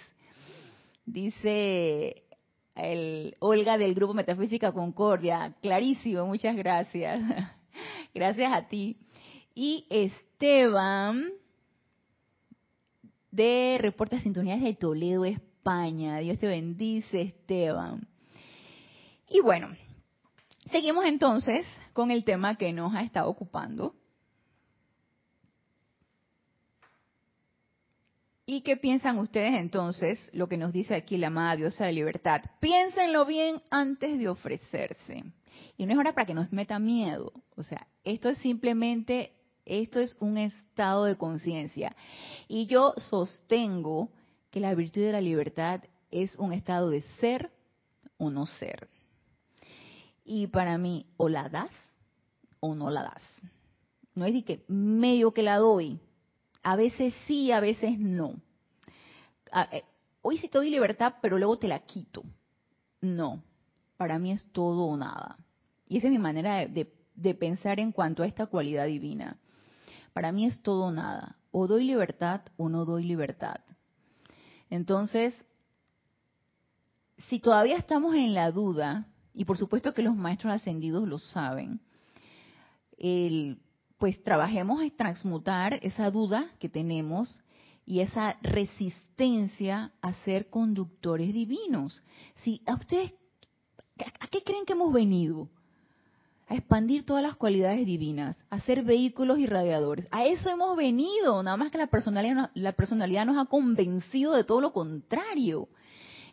Dice 1.04 2.22
el 2.76 3.34
Olga 3.40 3.76
del 3.76 3.96
Grupo 3.96 4.14
Metafísica 4.14 4.70
Concordia, 4.70 5.56
clarísimo, 5.60 6.24
muchas 6.26 6.54
gracias. 6.54 7.20
gracias 8.14 8.52
a 8.52 8.68
ti. 8.68 8.96
Y 9.52 9.84
Esteban 9.90 11.24
de 13.32 13.78
Reporta 13.80 14.20
Sintonías 14.20 14.62
de 14.62 14.74
Toledo, 14.74 15.24
España. 15.24 16.18
Dios 16.18 16.38
te 16.38 16.46
bendice, 16.46 17.20
Esteban. 17.20 18.06
Y 19.28 19.40
bueno, 19.40 19.68
seguimos 20.70 21.04
entonces 21.04 21.66
con 21.92 22.10
el 22.10 22.24
tema 22.24 22.56
que 22.56 22.72
nos 22.72 22.94
ha 22.94 23.02
estado 23.02 23.28
ocupando. 23.28 23.94
¿Y 28.48 28.60
qué 28.60 28.76
piensan 28.76 29.18
ustedes 29.18 29.54
entonces, 29.54 30.30
lo 30.32 30.48
que 30.48 30.56
nos 30.56 30.72
dice 30.72 30.94
aquí 30.94 31.16
la 31.16 31.26
amada 31.26 31.56
diosa 31.56 31.84
de 31.84 31.90
la 31.90 31.96
libertad? 31.96 32.42
Piénsenlo 32.60 33.26
bien 33.26 33.60
antes 33.70 34.18
de 34.20 34.28
ofrecerse. 34.28 35.24
Y 35.76 35.84
no 35.84 35.92
es 35.92 35.98
hora 35.98 36.14
para 36.14 36.26
que 36.26 36.34
nos 36.34 36.52
meta 36.52 36.78
miedo. 36.78 37.32
O 37.56 37.64
sea, 37.64 37.88
esto 38.04 38.28
es 38.28 38.38
simplemente, 38.38 39.32
esto 39.64 39.98
es 39.98 40.16
un 40.20 40.38
estado 40.38 41.06
de 41.06 41.16
conciencia. 41.16 41.96
Y 42.46 42.66
yo 42.66 42.94
sostengo 42.96 44.10
que 44.52 44.60
la 44.60 44.74
virtud 44.76 45.02
de 45.02 45.12
la 45.12 45.20
libertad 45.20 45.82
es 46.12 46.36
un 46.36 46.52
estado 46.52 46.88
de 46.88 47.02
ser 47.20 47.50
o 48.16 48.30
no 48.30 48.46
ser. 48.46 48.88
Y 50.28 50.48
para 50.48 50.76
mí, 50.76 51.06
o 51.16 51.28
la 51.28 51.48
das 51.48 51.70
o 52.58 52.74
no 52.74 52.90
la 52.90 53.02
das. 53.02 53.22
No 54.14 54.24
es 54.24 54.34
de 54.34 54.44
que 54.44 54.64
medio 54.66 55.32
que 55.32 55.42
la 55.42 55.58
doy. 55.58 56.00
A 56.64 56.74
veces 56.74 57.14
sí, 57.26 57.52
a 57.52 57.60
veces 57.60 57.98
no. 57.98 58.34
Eh, 59.70 59.84
hoy 60.22 60.38
sí 60.38 60.48
te 60.48 60.58
doy 60.58 60.68
libertad, 60.68 61.14
pero 61.22 61.38
luego 61.38 61.58
te 61.58 61.68
la 61.68 61.78
quito. 61.78 62.24
No, 63.00 63.40
para 63.96 64.18
mí 64.18 64.32
es 64.32 64.50
todo 64.52 64.86
o 64.86 64.96
nada. 64.96 65.38
Y 65.88 65.98
esa 65.98 66.08
es 66.08 66.12
mi 66.12 66.18
manera 66.18 66.66
de, 66.66 66.92
de 67.14 67.34
pensar 67.34 67.78
en 67.78 67.92
cuanto 67.92 68.24
a 68.24 68.26
esta 68.26 68.46
cualidad 68.46 68.86
divina. 68.86 69.36
Para 70.12 70.32
mí 70.32 70.44
es 70.44 70.60
todo 70.60 70.86
o 70.86 70.90
nada. 70.90 71.36
O 71.52 71.68
doy 71.68 71.84
libertad 71.84 72.40
o 72.56 72.68
no 72.68 72.84
doy 72.84 73.04
libertad. 73.04 73.60
Entonces, 74.70 75.34
si 77.28 77.38
todavía 77.38 77.76
estamos 77.76 78.14
en 78.16 78.34
la 78.34 78.50
duda, 78.50 79.06
y 79.36 79.44
por 79.44 79.58
supuesto 79.58 79.92
que 79.92 80.02
los 80.02 80.16
maestros 80.16 80.54
ascendidos 80.54 81.06
lo 81.06 81.18
saben, 81.18 81.80
pues 83.98 84.22
trabajemos 84.24 84.82
en 84.82 84.96
transmutar 84.96 85.78
esa 85.82 86.10
duda 86.10 86.50
que 86.58 86.70
tenemos 86.70 87.40
y 87.84 88.00
esa 88.00 88.38
resistencia 88.42 89.92
a 90.00 90.14
ser 90.24 90.48
conductores 90.48 91.34
divinos. 91.34 92.02
Si 92.36 92.62
a 92.66 92.74
ustedes, 92.74 93.12
¿a 94.20 94.26
qué 94.28 94.42
creen 94.42 94.64
que 94.64 94.72
hemos 94.72 94.92
venido? 94.92 95.50
A 96.48 96.54
expandir 96.54 97.04
todas 97.04 97.22
las 97.22 97.36
cualidades 97.36 97.84
divinas, 97.84 98.36
a 98.50 98.60
ser 98.60 98.84
vehículos 98.84 99.38
irradiadores. 99.38 100.08
A 100.12 100.24
eso 100.24 100.48
hemos 100.48 100.76
venido, 100.76 101.42
nada 101.42 101.56
más 101.58 101.70
que 101.70 101.78
la 101.78 101.88
personalidad, 101.88 102.50
la 102.54 102.72
personalidad 102.72 103.26
nos 103.26 103.36
ha 103.36 103.50
convencido 103.50 104.34
de 104.34 104.44
todo 104.44 104.60
lo 104.60 104.72
contrario. 104.72 105.68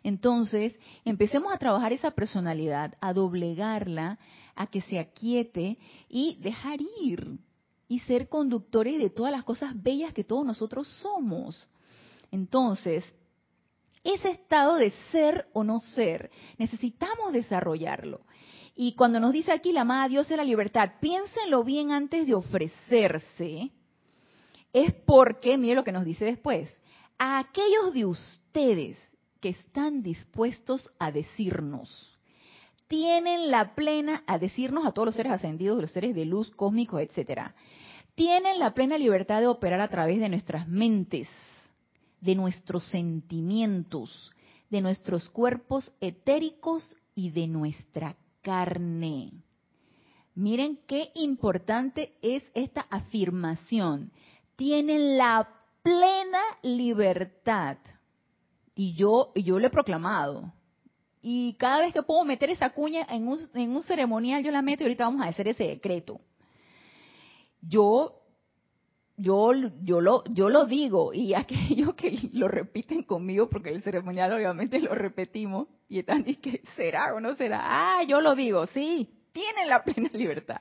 Entonces, 0.04 0.78
empecemos 1.06 1.52
a 1.52 1.58
trabajar 1.58 1.94
esa 1.94 2.10
personalidad, 2.10 2.94
a 3.00 3.14
doblegarla, 3.14 4.18
a 4.54 4.66
que 4.66 4.82
se 4.82 4.98
aquiete 4.98 5.78
y 6.10 6.36
dejar 6.40 6.78
ir 7.00 7.38
y 7.88 8.00
ser 8.00 8.28
conductores 8.28 8.98
de 8.98 9.08
todas 9.08 9.32
las 9.32 9.44
cosas 9.44 9.72
bellas 9.82 10.12
que 10.12 10.22
todos 10.22 10.44
nosotros 10.44 10.86
somos. 11.00 11.68
Entonces, 12.30 13.02
ese 14.04 14.30
estado 14.30 14.76
de 14.76 14.92
ser 15.10 15.46
o 15.54 15.64
no 15.64 15.80
ser, 15.80 16.30
necesitamos 16.58 17.32
desarrollarlo. 17.32 18.20
Y 18.76 18.94
cuando 18.96 19.20
nos 19.20 19.32
dice 19.32 19.52
aquí 19.52 19.72
la 19.72 19.82
amada 19.82 20.08
Dios 20.08 20.28
de 20.28 20.36
la 20.36 20.44
libertad, 20.44 20.92
piénsenlo 21.00 21.64
bien 21.64 21.92
antes 21.92 22.26
de 22.26 22.34
ofrecerse, 22.34 23.70
es 24.70 24.92
porque, 25.06 25.56
mire 25.56 25.76
lo 25.76 25.84
que 25.84 25.92
nos 25.92 26.04
dice 26.04 26.26
después, 26.26 26.70
a 27.18 27.38
aquellos 27.38 27.94
de 27.94 28.04
ustedes 28.04 28.98
que 29.44 29.50
están 29.50 30.02
dispuestos 30.02 30.90
a 30.98 31.12
decirnos. 31.12 32.10
Tienen 32.88 33.50
la 33.50 33.74
plena, 33.74 34.24
a 34.26 34.38
decirnos 34.38 34.86
a 34.86 34.92
todos 34.92 35.04
los 35.04 35.16
seres 35.16 35.32
ascendidos, 35.32 35.78
los 35.82 35.90
seres 35.90 36.14
de 36.14 36.24
luz, 36.24 36.50
cósmicos, 36.50 37.02
etcétera. 37.02 37.54
Tienen 38.14 38.58
la 38.58 38.72
plena 38.72 38.96
libertad 38.96 39.42
de 39.42 39.48
operar 39.48 39.82
a 39.82 39.88
través 39.88 40.18
de 40.18 40.30
nuestras 40.30 40.66
mentes, 40.66 41.28
de 42.22 42.34
nuestros 42.34 42.86
sentimientos, 42.86 44.32
de 44.70 44.80
nuestros 44.80 45.28
cuerpos 45.28 45.92
etéricos 46.00 46.96
y 47.14 47.28
de 47.28 47.46
nuestra 47.46 48.16
carne. 48.40 49.30
Miren 50.34 50.78
qué 50.86 51.10
importante 51.16 52.14
es 52.22 52.42
esta 52.54 52.86
afirmación. 52.88 54.10
Tienen 54.56 55.18
la 55.18 55.46
plena 55.82 56.40
libertad. 56.62 57.76
Y 58.74 58.94
yo, 58.94 59.32
yo 59.34 59.58
lo 59.58 59.66
he 59.66 59.70
proclamado. 59.70 60.52
Y 61.22 61.54
cada 61.54 61.80
vez 61.80 61.94
que 61.94 62.02
puedo 62.02 62.24
meter 62.24 62.50
esa 62.50 62.70
cuña 62.70 63.06
en 63.08 63.28
un, 63.28 63.38
en 63.54 63.70
un 63.70 63.82
ceremonial, 63.82 64.42
yo 64.44 64.50
la 64.50 64.62
meto 64.62 64.82
y 64.82 64.86
ahorita 64.86 65.04
vamos 65.04 65.24
a 65.24 65.28
hacer 65.28 65.48
ese 65.48 65.64
decreto. 65.64 66.20
Yo, 67.62 68.20
yo, 69.16 69.52
yo 69.82 70.00
lo, 70.00 70.24
yo 70.24 70.50
lo 70.50 70.66
digo 70.66 71.14
y 71.14 71.32
aquellos 71.34 71.94
que 71.94 72.28
lo 72.32 72.48
repiten 72.48 73.04
conmigo, 73.04 73.48
porque 73.48 73.70
el 73.70 73.82
ceremonial 73.82 74.32
obviamente 74.32 74.78
lo 74.80 74.94
repetimos 74.94 75.68
y 75.88 76.00
están 76.00 76.24
y 76.26 76.36
que 76.36 76.62
será 76.76 77.14
o 77.14 77.20
no 77.20 77.34
será. 77.34 77.60
Ah, 77.62 78.02
yo 78.04 78.20
lo 78.20 78.34
digo, 78.34 78.66
sí, 78.66 79.08
tienen 79.32 79.68
la 79.68 79.82
plena 79.84 80.10
libertad. 80.12 80.60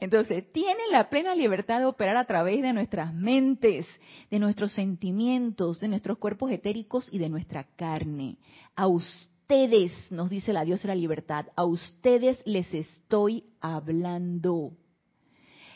Entonces, 0.00 0.50
tienen 0.52 0.90
la 0.90 1.08
plena 1.08 1.34
libertad 1.34 1.78
de 1.78 1.86
operar 1.86 2.16
a 2.16 2.26
través 2.26 2.60
de 2.62 2.72
nuestras 2.72 3.14
mentes, 3.14 3.86
de 4.30 4.38
nuestros 4.38 4.72
sentimientos, 4.72 5.80
de 5.80 5.88
nuestros 5.88 6.18
cuerpos 6.18 6.50
etéricos 6.50 7.08
y 7.12 7.18
de 7.18 7.28
nuestra 7.28 7.64
carne. 7.76 8.36
A 8.74 8.86
ustedes, 8.86 9.92
nos 10.10 10.30
dice 10.30 10.52
la 10.52 10.64
diosa 10.64 10.82
de 10.82 10.94
la 10.94 11.00
libertad, 11.00 11.46
a 11.56 11.64
ustedes 11.64 12.40
les 12.44 12.72
estoy 12.74 13.44
hablando. 13.60 14.72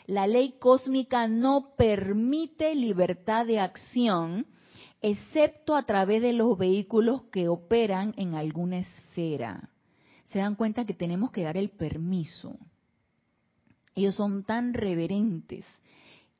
La 0.05 0.27
ley 0.27 0.55
cósmica 0.59 1.27
no 1.27 1.75
permite 1.77 2.75
libertad 2.75 3.45
de 3.45 3.59
acción, 3.59 4.47
excepto 5.01 5.75
a 5.75 5.83
través 5.83 6.21
de 6.21 6.33
los 6.33 6.57
vehículos 6.57 7.23
que 7.31 7.47
operan 7.47 8.13
en 8.17 8.35
alguna 8.35 8.79
esfera 8.79 9.69
se 10.29 10.39
dan 10.39 10.55
cuenta 10.55 10.85
que 10.85 10.93
tenemos 10.93 11.31
que 11.31 11.43
dar 11.43 11.57
el 11.57 11.69
permiso. 11.69 12.57
Ellos 13.99 14.15
son 14.15 14.45
tan 14.45 14.73
reverentes 14.73 15.65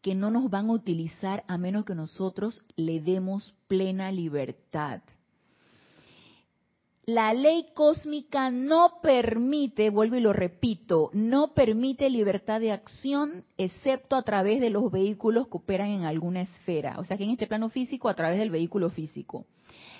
que 0.01 0.15
no 0.15 0.31
nos 0.31 0.49
van 0.49 0.69
a 0.69 0.71
utilizar 0.71 1.43
a 1.49 1.57
menos 1.57 1.83
que 1.83 1.93
nosotros 1.93 2.63
le 2.77 3.01
demos 3.01 3.53
plena 3.67 4.13
libertad. 4.13 5.01
La 7.05 7.33
ley 7.33 7.65
cósmica 7.73 8.49
no 8.49 9.01
permite, 9.03 9.89
vuelvo 9.89 10.15
y 10.15 10.21
lo 10.21 10.31
repito, 10.31 11.09
no 11.11 11.53
permite 11.53 12.09
libertad 12.09 12.61
de 12.61 12.71
acción 12.71 13.43
excepto 13.57 14.15
a 14.15 14.23
través 14.23 14.61
de 14.61 14.69
los 14.69 14.89
vehículos 14.89 15.49
que 15.49 15.57
operan 15.57 15.89
en 15.89 16.05
alguna 16.05 16.43
esfera. 16.43 16.97
O 16.97 17.03
sea 17.03 17.17
que 17.17 17.25
en 17.25 17.31
este 17.31 17.47
plano 17.47 17.69
físico, 17.69 18.07
a 18.07 18.13
través 18.13 18.39
del 18.39 18.51
vehículo 18.51 18.89
físico. 18.89 19.47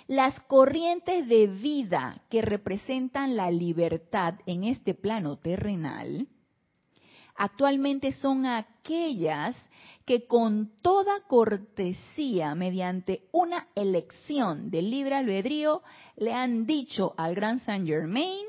Las 0.08 0.40
corrientes 0.44 1.28
de 1.28 1.48
vida 1.48 2.22
que 2.30 2.42
representan 2.42 3.36
la 3.36 3.52
libertad 3.52 4.36
en 4.46 4.64
este 4.64 4.94
plano 4.94 5.36
terrenal 5.36 6.30
actualmente 7.40 8.12
son 8.12 8.46
aquellas 8.46 9.56
que 10.06 10.28
con 10.28 10.72
toda 10.82 11.22
cortesía, 11.28 12.54
mediante 12.54 13.30
una 13.32 13.68
elección 13.76 14.70
de 14.70 14.82
libre 14.82 15.16
albedrío, 15.16 15.82
le 16.18 16.34
han 16.34 16.66
dicho 16.66 17.14
al 17.16 17.36
Gran 17.36 17.60
Saint 17.60 17.88
Germain 17.88 18.46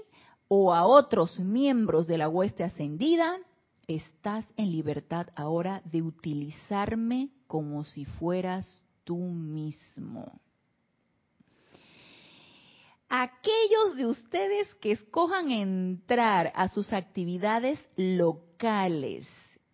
o 0.48 0.74
a 0.74 0.84
otros 0.86 1.38
miembros 1.38 2.08
de 2.08 2.18
la 2.18 2.28
hueste 2.28 2.64
ascendida, 2.64 3.38
estás 3.86 4.44
en 4.56 4.72
libertad 4.72 5.28
ahora 5.36 5.82
de 5.84 6.02
utilizarme 6.02 7.30
como 7.46 7.84
si 7.84 8.04
fueras 8.04 8.84
tú 9.04 9.18
mismo 9.18 10.40
aquellos 13.12 13.96
de 13.96 14.06
ustedes 14.06 14.72
que 14.76 14.92
escojan 14.92 15.50
entrar 15.50 16.52
a 16.54 16.68
sus 16.68 16.92
actividades 16.92 17.84
locales 17.96 18.49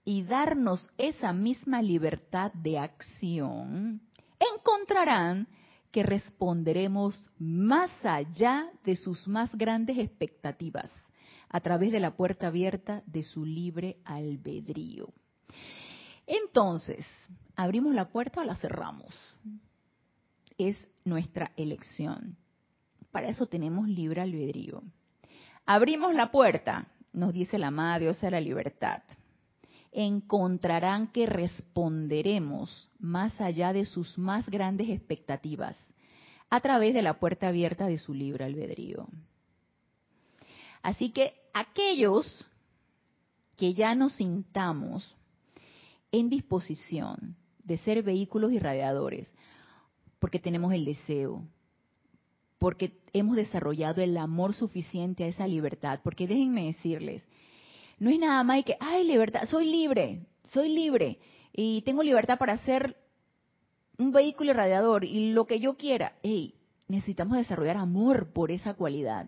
y 0.04 0.22
darnos 0.22 0.92
esa 0.96 1.32
misma 1.32 1.82
libertad 1.82 2.52
de 2.52 2.78
acción, 2.78 4.00
encontrarán 4.38 5.48
que 5.90 6.04
responderemos 6.04 7.28
más 7.38 7.90
allá 8.04 8.70
de 8.84 8.94
sus 8.94 9.26
más 9.26 9.52
grandes 9.56 9.98
expectativas 9.98 10.88
a 11.48 11.60
través 11.60 11.90
de 11.90 11.98
la 11.98 12.16
puerta 12.16 12.46
abierta 12.46 13.02
de 13.06 13.24
su 13.24 13.44
libre 13.44 13.96
albedrío. 14.04 15.08
Entonces, 16.24 17.04
¿abrimos 17.56 17.92
la 17.92 18.08
puerta 18.08 18.42
o 18.42 18.44
la 18.44 18.54
cerramos? 18.54 19.12
Es 20.58 20.76
nuestra 21.04 21.50
elección. 21.56 22.36
Para 23.10 23.28
eso 23.28 23.46
tenemos 23.46 23.88
libre 23.88 24.20
albedrío. 24.20 24.82
Abrimos 25.64 26.14
la 26.14 26.30
puerta, 26.30 26.86
nos 27.16 27.32
dice 27.32 27.58
la 27.58 27.68
amada 27.68 27.98
diosa 27.98 28.26
de 28.26 28.32
la 28.32 28.40
libertad. 28.40 29.02
Encontrarán 29.90 31.08
que 31.08 31.24
responderemos 31.24 32.90
más 32.98 33.40
allá 33.40 33.72
de 33.72 33.86
sus 33.86 34.18
más 34.18 34.48
grandes 34.48 34.90
expectativas 34.90 35.76
a 36.50 36.60
través 36.60 36.92
de 36.92 37.02
la 37.02 37.18
puerta 37.18 37.48
abierta 37.48 37.86
de 37.86 37.96
su 37.96 38.12
libre 38.12 38.44
albedrío. 38.44 39.08
Así 40.82 41.10
que 41.10 41.32
aquellos 41.54 42.46
que 43.56 43.72
ya 43.72 43.94
nos 43.94 44.12
sintamos 44.12 45.16
en 46.12 46.28
disposición 46.28 47.34
de 47.64 47.78
ser 47.78 48.02
vehículos 48.02 48.52
irradiadores, 48.52 49.32
porque 50.18 50.38
tenemos 50.38 50.72
el 50.74 50.84
deseo, 50.84 51.48
porque 52.58 52.98
hemos 53.12 53.36
desarrollado 53.36 54.02
el 54.02 54.16
amor 54.16 54.54
suficiente 54.54 55.24
a 55.24 55.28
esa 55.28 55.46
libertad. 55.46 56.00
Porque 56.02 56.26
déjenme 56.26 56.66
decirles, 56.66 57.22
no 57.98 58.10
es 58.10 58.18
nada 58.18 58.42
más 58.44 58.64
que, 58.64 58.76
ay, 58.80 59.04
libertad, 59.04 59.48
soy 59.48 59.66
libre, 59.66 60.26
soy 60.52 60.68
libre 60.68 61.18
y 61.52 61.82
tengo 61.82 62.02
libertad 62.02 62.38
para 62.38 62.54
hacer 62.54 62.96
un 63.98 64.12
vehículo 64.12 64.50
irradiador 64.50 65.04
y 65.04 65.32
lo 65.32 65.46
que 65.46 65.60
yo 65.60 65.76
quiera. 65.76 66.12
Hey, 66.22 66.54
necesitamos 66.88 67.38
desarrollar 67.38 67.76
amor 67.76 68.32
por 68.32 68.50
esa 68.50 68.74
cualidad. 68.74 69.26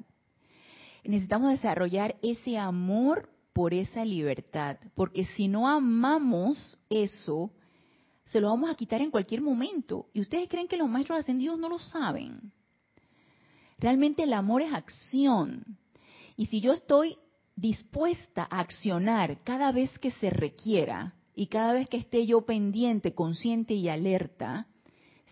Necesitamos 1.05 1.51
desarrollar 1.51 2.17
ese 2.23 2.59
amor 2.59 3.31
por 3.53 3.73
esa 3.73 4.05
libertad, 4.05 4.77
porque 4.95 5.25
si 5.25 5.49
no 5.49 5.67
amamos 5.69 6.79
eso, 6.91 7.51
se 8.27 8.41
lo 8.41 8.49
vamos 8.51 8.71
a 8.71 8.75
quitar 8.75 9.01
en 9.01 9.11
cualquier 9.11 9.41
momento. 9.41 10.07
¿Y 10.13 10.21
ustedes 10.21 10.49
creen 10.49 10.69
que 10.69 10.77
los 10.77 10.89
maestros 10.89 11.21
ascendidos 11.21 11.59
no 11.59 11.69
lo 11.69 11.79
saben? 11.79 12.53
Realmente 13.79 14.25
el 14.25 14.33
amor 14.33 14.63
es 14.63 14.73
acción. 14.73 15.79
Y 16.37 16.47
si 16.47 16.61
yo 16.61 16.73
estoy 16.73 17.17
dispuesta 17.57 18.47
a 18.51 18.61
accionar 18.61 19.43
cada 19.45 19.73
vez 19.73 19.97
que 19.99 20.11
se 20.13 20.31
requiera 20.31 21.15
y 21.35 21.47
cada 21.47 21.73
vez 21.73 21.89
que 21.89 21.97
esté 21.97 22.27
yo 22.27 22.43
pendiente, 22.43 23.15
consciente 23.15 23.75
y 23.75 23.89
alerta, 23.89 24.67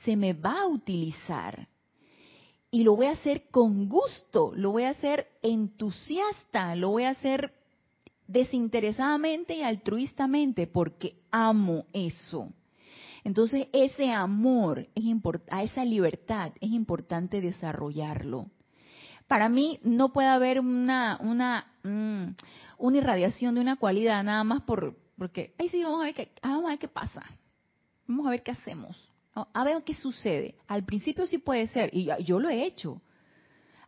se 0.04 0.16
me 0.16 0.32
va 0.32 0.62
a 0.62 0.68
utilizar. 0.68 1.68
Y 2.70 2.82
lo 2.84 2.96
voy 2.96 3.06
a 3.06 3.12
hacer 3.12 3.48
con 3.50 3.88
gusto, 3.88 4.52
lo 4.54 4.72
voy 4.72 4.84
a 4.84 4.90
hacer 4.90 5.28
entusiasta, 5.42 6.74
lo 6.76 6.90
voy 6.90 7.04
a 7.04 7.10
hacer 7.10 7.52
desinteresadamente 8.26 9.56
y 9.56 9.62
altruistamente 9.62 10.66
porque 10.66 11.16
amo 11.30 11.86
eso. 11.92 12.52
Entonces, 13.26 13.66
ese 13.72 14.12
amor 14.12 14.86
es 14.94 15.04
a 15.50 15.64
esa 15.64 15.84
libertad 15.84 16.52
es 16.60 16.70
importante 16.70 17.40
desarrollarlo. 17.40 18.46
Para 19.26 19.48
mí 19.48 19.80
no 19.82 20.12
puede 20.12 20.28
haber 20.28 20.60
una 20.60 21.18
una 21.20 21.66
mm, 21.82 22.36
una 22.78 22.96
irradiación 22.96 23.56
de 23.56 23.62
una 23.62 23.78
cualidad 23.78 24.22
nada 24.22 24.44
más 24.44 24.62
por 24.62 24.96
porque 25.18 25.54
ay 25.58 25.70
sí 25.70 25.82
vamos 25.82 26.02
a 26.02 26.04
ver 26.04 26.14
qué 26.14 26.30
ah, 26.40 26.50
vamos 26.50 26.66
a 26.66 26.68
ver 26.68 26.78
qué 26.78 26.86
pasa. 26.86 27.24
Vamos 28.06 28.28
a 28.28 28.30
ver 28.30 28.44
qué 28.44 28.52
hacemos. 28.52 29.12
A 29.34 29.64
ver 29.64 29.82
qué 29.82 29.96
sucede. 29.96 30.54
Al 30.68 30.84
principio 30.84 31.26
sí 31.26 31.38
puede 31.38 31.66
ser 31.66 31.90
y 31.92 32.08
yo 32.22 32.38
lo 32.38 32.48
he 32.48 32.64
hecho. 32.64 33.02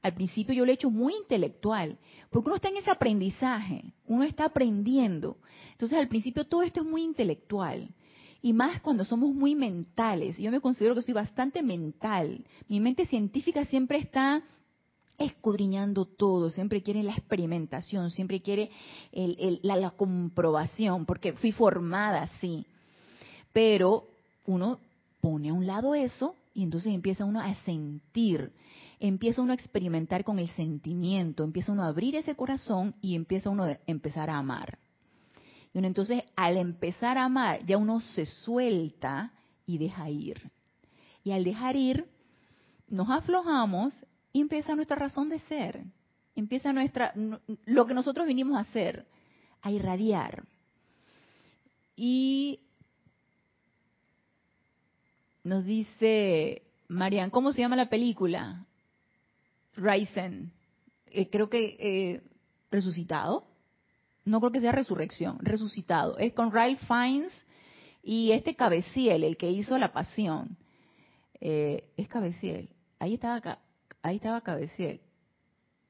Al 0.02 0.14
principio 0.14 0.52
yo 0.52 0.64
lo 0.64 0.72
he 0.72 0.74
hecho 0.74 0.90
muy 0.90 1.14
intelectual, 1.14 1.96
porque 2.30 2.48
uno 2.48 2.56
está 2.56 2.70
en 2.70 2.78
ese 2.78 2.90
aprendizaje, 2.90 3.94
uno 4.06 4.24
está 4.24 4.46
aprendiendo. 4.46 5.38
Entonces 5.70 5.96
al 5.96 6.08
principio 6.08 6.44
todo 6.44 6.62
esto 6.62 6.80
es 6.80 6.86
muy 6.86 7.04
intelectual. 7.04 7.94
Y 8.40 8.52
más 8.52 8.80
cuando 8.80 9.04
somos 9.04 9.34
muy 9.34 9.54
mentales. 9.54 10.36
Yo 10.38 10.50
me 10.50 10.60
considero 10.60 10.94
que 10.94 11.02
soy 11.02 11.14
bastante 11.14 11.62
mental. 11.62 12.44
Mi 12.68 12.80
mente 12.80 13.06
científica 13.06 13.64
siempre 13.64 13.98
está 13.98 14.42
escudriñando 15.18 16.04
todo, 16.04 16.50
siempre 16.50 16.80
quiere 16.80 17.02
la 17.02 17.12
experimentación, 17.12 18.12
siempre 18.12 18.40
quiere 18.40 18.70
la, 19.62 19.74
la 19.74 19.90
comprobación, 19.90 21.06
porque 21.06 21.32
fui 21.32 21.50
formada 21.50 22.22
así. 22.22 22.64
Pero 23.52 24.04
uno 24.46 24.78
pone 25.20 25.48
a 25.48 25.54
un 25.54 25.66
lado 25.66 25.96
eso 25.96 26.36
y 26.54 26.62
entonces 26.62 26.94
empieza 26.94 27.24
uno 27.24 27.40
a 27.40 27.52
sentir, 27.64 28.52
empieza 29.00 29.42
uno 29.42 29.50
a 29.50 29.56
experimentar 29.56 30.22
con 30.22 30.38
el 30.38 30.48
sentimiento, 30.50 31.42
empieza 31.42 31.72
uno 31.72 31.82
a 31.82 31.88
abrir 31.88 32.14
ese 32.14 32.36
corazón 32.36 32.94
y 33.02 33.16
empieza 33.16 33.50
uno 33.50 33.64
a 33.64 33.78
empezar 33.86 34.30
a 34.30 34.38
amar 34.38 34.78
entonces, 35.84 36.24
al 36.36 36.56
empezar 36.56 37.18
a 37.18 37.24
amar, 37.24 37.64
ya 37.66 37.76
uno 37.76 38.00
se 38.00 38.26
suelta 38.26 39.32
y 39.66 39.78
deja 39.78 40.08
ir. 40.08 40.50
Y 41.22 41.32
al 41.32 41.44
dejar 41.44 41.76
ir, 41.76 42.06
nos 42.88 43.10
aflojamos 43.10 43.94
y 44.32 44.40
empieza 44.40 44.74
nuestra 44.74 44.96
razón 44.96 45.28
de 45.28 45.40
ser. 45.40 45.84
Empieza 46.34 46.72
nuestra 46.72 47.12
lo 47.66 47.86
que 47.86 47.94
nosotros 47.94 48.26
vinimos 48.26 48.56
a 48.56 48.60
hacer, 48.60 49.06
a 49.60 49.70
irradiar. 49.70 50.44
Y 51.96 52.60
nos 55.42 55.64
dice 55.64 56.62
Marian, 56.88 57.30
¿cómo 57.30 57.52
se 57.52 57.60
llama 57.60 57.76
la 57.76 57.90
película? 57.90 58.64
Ryzen. 59.76 60.52
Eh, 61.06 61.28
creo 61.28 61.50
que 61.50 61.76
eh, 61.78 62.22
resucitado. 62.70 63.46
No 64.28 64.40
creo 64.40 64.52
que 64.52 64.60
sea 64.60 64.72
resurrección, 64.72 65.38
resucitado. 65.40 66.18
Es 66.18 66.34
con 66.34 66.52
Ralph 66.52 66.80
Fiennes 66.86 67.32
y 68.02 68.32
este 68.32 68.54
Cabeciel, 68.54 69.24
el 69.24 69.38
que 69.38 69.50
hizo 69.50 69.78
La 69.78 69.92
Pasión. 69.92 70.58
Eh, 71.40 71.88
es 71.96 72.08
Cabeciel. 72.08 72.68
Ahí 72.98 73.14
estaba, 73.14 73.58
ahí 74.02 74.16
estaba 74.16 74.42
Cabeciel. 74.42 75.00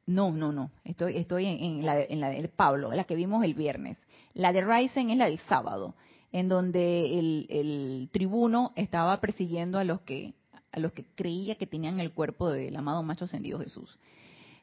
No, 0.06 0.30
no, 0.30 0.52
no. 0.52 0.70
Estoy, 0.84 1.16
estoy 1.16 1.46
en, 1.46 1.84
la, 1.84 2.00
en 2.00 2.20
la 2.20 2.30
de 2.30 2.48
Pablo, 2.48 2.92
la 2.92 3.04
que 3.04 3.16
vimos 3.16 3.44
el 3.44 3.54
viernes. 3.54 3.98
La 4.34 4.52
de 4.52 4.62
Ryzen 4.62 5.10
es 5.10 5.18
la 5.18 5.26
del 5.26 5.40
sábado, 5.40 5.96
en 6.30 6.48
donde 6.48 7.18
el, 7.18 7.46
el 7.50 8.08
tribuno 8.12 8.72
estaba 8.76 9.20
persiguiendo 9.20 9.78
a 9.78 9.84
los 9.84 10.00
que 10.02 10.34
a 10.70 10.80
los 10.80 10.92
que 10.92 11.04
creía 11.14 11.56
que 11.56 11.66
tenían 11.66 11.98
el 11.98 12.12
cuerpo 12.12 12.50
del 12.50 12.76
amado 12.76 13.02
macho 13.02 13.24
ascendido 13.24 13.58
Jesús. 13.58 13.98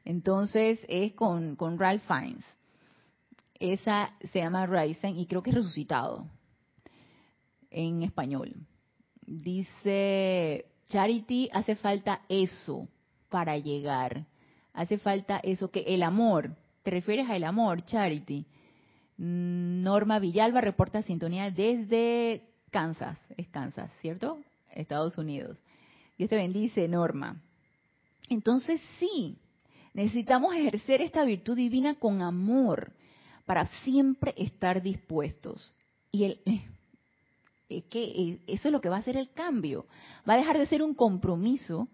Entonces 0.05 0.86
es 0.88 1.13
con, 1.13 1.55
con 1.55 1.80
Ralph 1.80 2.03
Fiennes. 2.07 2.45
Esa 3.59 4.13
se 4.31 4.39
llama 4.39 4.65
Ryzen 4.65 5.17
y 5.17 5.27
creo 5.27 5.41
que 5.41 5.51
es 5.51 5.55
resucitado 5.55 6.27
en 7.69 8.03
español. 8.03 8.53
Dice, 9.25 10.65
Charity, 10.89 11.49
hace 11.51 11.75
falta 11.75 12.21
eso 12.29 12.87
para 13.29 13.57
llegar. 13.57 14.25
Hace 14.73 14.97
falta 14.97 15.39
eso, 15.41 15.71
que 15.71 15.81
el 15.87 16.03
amor, 16.03 16.55
¿te 16.83 16.91
refieres 16.91 17.29
al 17.29 17.43
amor, 17.43 17.83
Charity? 17.85 18.45
Mm, 19.17 19.83
Norma 19.83 20.19
Villalba 20.19 20.61
reporta 20.61 21.01
sintonía 21.01 21.49
desde 21.49 22.43
Kansas, 22.71 23.17
es 23.37 23.47
Kansas, 23.47 23.89
¿cierto? 24.01 24.37
Estados 24.71 25.17
Unidos. 25.17 25.57
Dios 26.17 26.29
te 26.29 26.35
bendice, 26.35 26.87
Norma. 26.87 27.41
Entonces 28.29 28.81
sí, 28.99 29.37
necesitamos 29.93 30.53
ejercer 30.55 31.01
esta 31.01 31.23
virtud 31.23 31.55
divina 31.55 31.95
con 31.95 32.21
amor 32.21 32.93
para 33.45 33.67
siempre 33.83 34.33
estar 34.37 34.81
dispuestos. 34.81 35.73
Y 36.11 36.25
el, 36.25 36.39
es 37.69 37.83
que 37.85 38.39
eso 38.47 38.67
es 38.67 38.71
lo 38.71 38.81
que 38.81 38.89
va 38.89 38.97
a 38.97 38.99
hacer 38.99 39.17
el 39.17 39.31
cambio. 39.31 39.85
Va 40.27 40.33
a 40.33 40.37
dejar 40.37 40.57
de 40.57 40.67
ser 40.67 40.81
un 40.83 40.93
compromiso, 40.93 41.87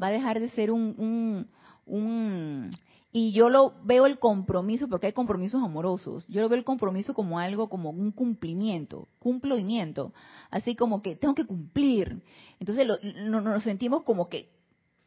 va 0.00 0.08
a 0.08 0.12
dejar 0.12 0.40
de 0.40 0.48
ser 0.50 0.70
un, 0.70 0.94
un, 0.98 1.48
un 1.86 2.70
y 3.16 3.30
yo 3.30 3.48
lo 3.48 3.74
veo 3.84 4.06
el 4.06 4.18
compromiso, 4.18 4.88
porque 4.88 5.06
hay 5.06 5.12
compromisos 5.12 5.62
amorosos, 5.62 6.26
yo 6.26 6.40
lo 6.40 6.48
veo 6.48 6.58
el 6.58 6.64
compromiso 6.64 7.14
como 7.14 7.38
algo, 7.38 7.68
como 7.68 7.90
un 7.90 8.10
cumplimiento, 8.10 9.06
cumplimiento, 9.20 10.12
así 10.50 10.74
como 10.74 11.00
que 11.00 11.14
tengo 11.14 11.32
que 11.36 11.46
cumplir. 11.46 12.20
Entonces 12.58 12.84
nos 13.24 13.62
sentimos 13.62 14.02
como 14.02 14.28
que 14.28 14.50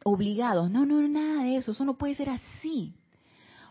obligados. 0.04 0.70
No, 0.70 0.86
no, 0.86 1.06
nada 1.06 1.42
de 1.42 1.56
eso, 1.56 1.72
eso 1.72 1.84
no 1.84 1.98
puede 1.98 2.14
ser 2.14 2.30
así. 2.30 2.94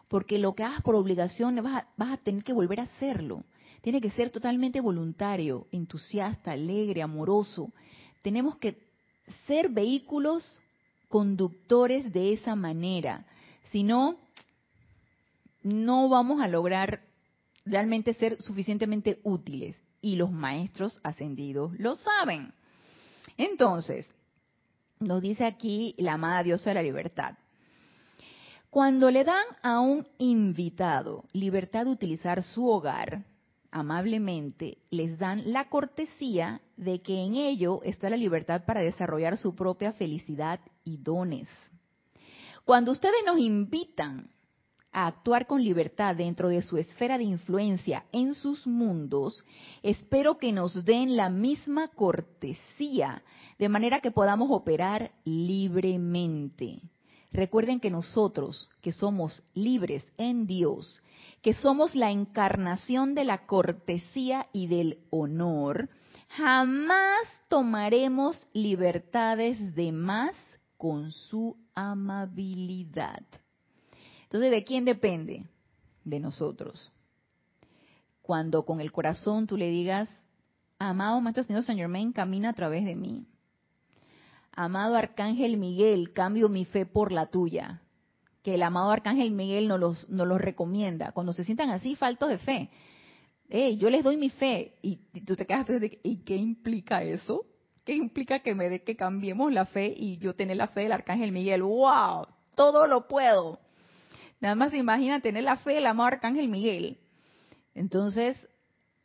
Porque 0.07 0.37
lo 0.37 0.55
que 0.55 0.63
hagas 0.63 0.81
por 0.81 0.95
obligación 0.95 1.55
vas 1.63 1.83
a, 1.83 1.87
vas 1.97 2.13
a 2.13 2.17
tener 2.17 2.43
que 2.43 2.53
volver 2.53 2.79
a 2.79 2.83
hacerlo. 2.83 3.43
Tiene 3.81 4.01
que 4.01 4.11
ser 4.11 4.31
totalmente 4.31 4.81
voluntario, 4.81 5.67
entusiasta, 5.71 6.51
alegre, 6.51 7.01
amoroso. 7.01 7.71
Tenemos 8.21 8.57
que 8.57 8.77
ser 9.45 9.69
vehículos 9.69 10.59
conductores 11.09 12.11
de 12.13 12.33
esa 12.33 12.55
manera. 12.55 13.25
Si 13.71 13.83
no, 13.83 14.17
no 15.63 16.09
vamos 16.09 16.41
a 16.41 16.47
lograr 16.47 17.01
realmente 17.65 18.13
ser 18.13 18.41
suficientemente 18.41 19.19
útiles. 19.23 19.75
Y 20.01 20.15
los 20.15 20.31
maestros 20.31 20.99
ascendidos 21.03 21.77
lo 21.79 21.95
saben. 21.95 22.53
Entonces, 23.35 24.09
nos 24.99 25.21
dice 25.21 25.45
aquí 25.45 25.95
la 25.97 26.13
amada 26.13 26.43
diosa 26.43 26.69
de 26.69 26.75
la 26.75 26.83
libertad. 26.83 27.35
Cuando 28.77 29.09
le 29.09 29.23
dan 29.23 29.43
a 29.63 29.79
un 29.79 30.07
invitado 30.19 31.23
libertad 31.33 31.85
de 31.85 31.91
utilizar 31.93 32.43
su 32.43 32.69
hogar, 32.69 33.25
amablemente 33.71 34.77
les 34.91 35.17
dan 35.17 35.51
la 35.51 35.67
cortesía 35.67 36.61
de 36.75 37.01
que 37.01 37.23
en 37.23 37.33
ello 37.33 37.81
está 37.81 38.07
la 38.07 38.17
libertad 38.17 38.65
para 38.67 38.81
desarrollar 38.81 39.35
su 39.37 39.55
propia 39.55 39.93
felicidad 39.93 40.59
y 40.83 40.97
dones. 40.97 41.49
Cuando 42.65 42.91
ustedes 42.91 43.17
nos 43.25 43.39
invitan 43.39 44.29
a 44.91 45.07
actuar 45.07 45.47
con 45.47 45.63
libertad 45.63 46.15
dentro 46.15 46.47
de 46.47 46.61
su 46.61 46.77
esfera 46.77 47.17
de 47.17 47.23
influencia 47.23 48.05
en 48.11 48.35
sus 48.35 48.67
mundos, 48.67 49.43
espero 49.81 50.37
que 50.37 50.51
nos 50.51 50.85
den 50.85 51.17
la 51.17 51.31
misma 51.31 51.87
cortesía, 51.87 53.23
de 53.57 53.69
manera 53.69 54.01
que 54.01 54.11
podamos 54.11 54.49
operar 54.51 55.13
libremente. 55.25 56.83
Recuerden 57.31 57.79
que 57.79 57.89
nosotros, 57.89 58.69
que 58.81 58.91
somos 58.91 59.43
libres 59.53 60.07
en 60.17 60.47
Dios, 60.47 61.01
que 61.41 61.53
somos 61.53 61.95
la 61.95 62.11
encarnación 62.11 63.15
de 63.15 63.25
la 63.25 63.45
cortesía 63.45 64.47
y 64.53 64.67
del 64.67 64.99
honor, 65.09 65.89
jamás 66.29 67.27
tomaremos 67.47 68.47
libertades 68.53 69.75
de 69.75 69.91
más 69.91 70.35
con 70.77 71.11
su 71.11 71.57
amabilidad. 71.73 73.23
Entonces, 74.23 74.51
¿de 74.51 74.63
quién 74.63 74.85
depende? 74.85 75.45
De 76.03 76.19
nosotros. 76.19 76.91
Cuando 78.21 78.65
con 78.65 78.81
el 78.81 78.91
corazón 78.91 79.47
tú 79.47 79.57
le 79.57 79.69
digas, 79.69 80.09
amado 80.79 81.21
Maestro 81.21 81.43
Señor 81.43 81.63
Saint 81.63 81.79
Germain, 81.79 82.11
camina 82.11 82.49
a 82.49 82.53
través 82.53 82.83
de 82.85 82.95
mí. 82.95 83.25
Amado 84.59 84.95
Arcángel 84.95 85.55
Miguel, 85.55 86.13
cambio 86.13 86.49
mi 86.49 86.65
fe 86.65 86.87
por 86.87 87.11
la 87.11 87.27
tuya. 87.27 87.83
Que 88.41 88.55
el 88.55 88.63
amado 88.63 88.89
Arcángel 88.89 89.29
Miguel 89.29 89.67
nos 89.67 89.79
los, 89.79 90.09
nos 90.09 90.27
los 90.27 90.41
recomienda. 90.41 91.11
Cuando 91.11 91.31
se 91.31 91.43
sientan 91.43 91.69
así, 91.69 91.95
faltos 91.95 92.29
de 92.29 92.39
fe. 92.39 92.69
yo 93.77 93.91
les 93.91 94.03
doy 94.03 94.17
mi 94.17 94.31
fe. 94.31 94.73
Y, 94.81 94.95
tú 95.21 95.35
te 95.35 95.45
quedas 95.45 95.63
pensando, 95.65 95.95
¿y 96.01 96.23
qué 96.23 96.35
implica 96.35 97.03
eso? 97.03 97.45
¿Qué 97.85 97.93
implica 97.93 98.39
que 98.39 98.55
me 98.55 98.67
dé 98.67 98.83
que 98.83 98.95
cambiemos 98.95 99.53
la 99.53 99.67
fe 99.67 99.93
y 99.95 100.17
yo 100.17 100.33
tener 100.33 100.57
la 100.57 100.69
fe 100.69 100.81
del 100.81 100.91
Arcángel 100.91 101.31
Miguel? 101.31 101.61
¡Wow! 101.61 102.25
Todo 102.55 102.87
lo 102.87 103.07
puedo. 103.07 103.59
Nada 104.39 104.55
más 104.55 104.73
imagina 104.73 105.21
tener 105.21 105.43
la 105.43 105.57
fe 105.57 105.75
del 105.75 105.85
amado 105.85 106.07
Arcángel 106.07 106.47
Miguel. 106.47 106.97
Entonces, 107.75 108.49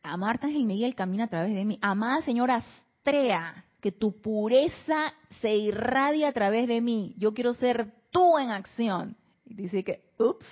amado 0.03 0.31
Arcángel 0.31 0.65
Miguel 0.65 0.95
camina 0.95 1.25
a 1.25 1.29
través 1.29 1.55
de 1.55 1.67
mí. 1.67 1.79
Amada 1.83 2.23
señora 2.23 2.57
Astrea, 2.57 3.67
que 3.83 3.91
tu 3.91 4.23
pureza 4.23 5.13
se 5.41 5.57
irradia 5.57 6.29
a 6.29 6.33
través 6.33 6.69
de 6.69 6.81
mí. 6.81 7.15
Yo 7.19 7.35
quiero 7.35 7.53
ser 7.53 7.93
tú 8.13 8.39
en 8.39 8.51
acción. 8.51 9.17
Y 9.45 9.55
dice 9.55 9.83
que, 9.83 10.05
ups, 10.19 10.47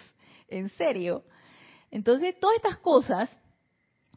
¿en 0.48 0.68
serio? 0.70 1.22
Entonces, 1.92 2.38
todas 2.40 2.56
estas 2.56 2.78
cosas 2.78 3.30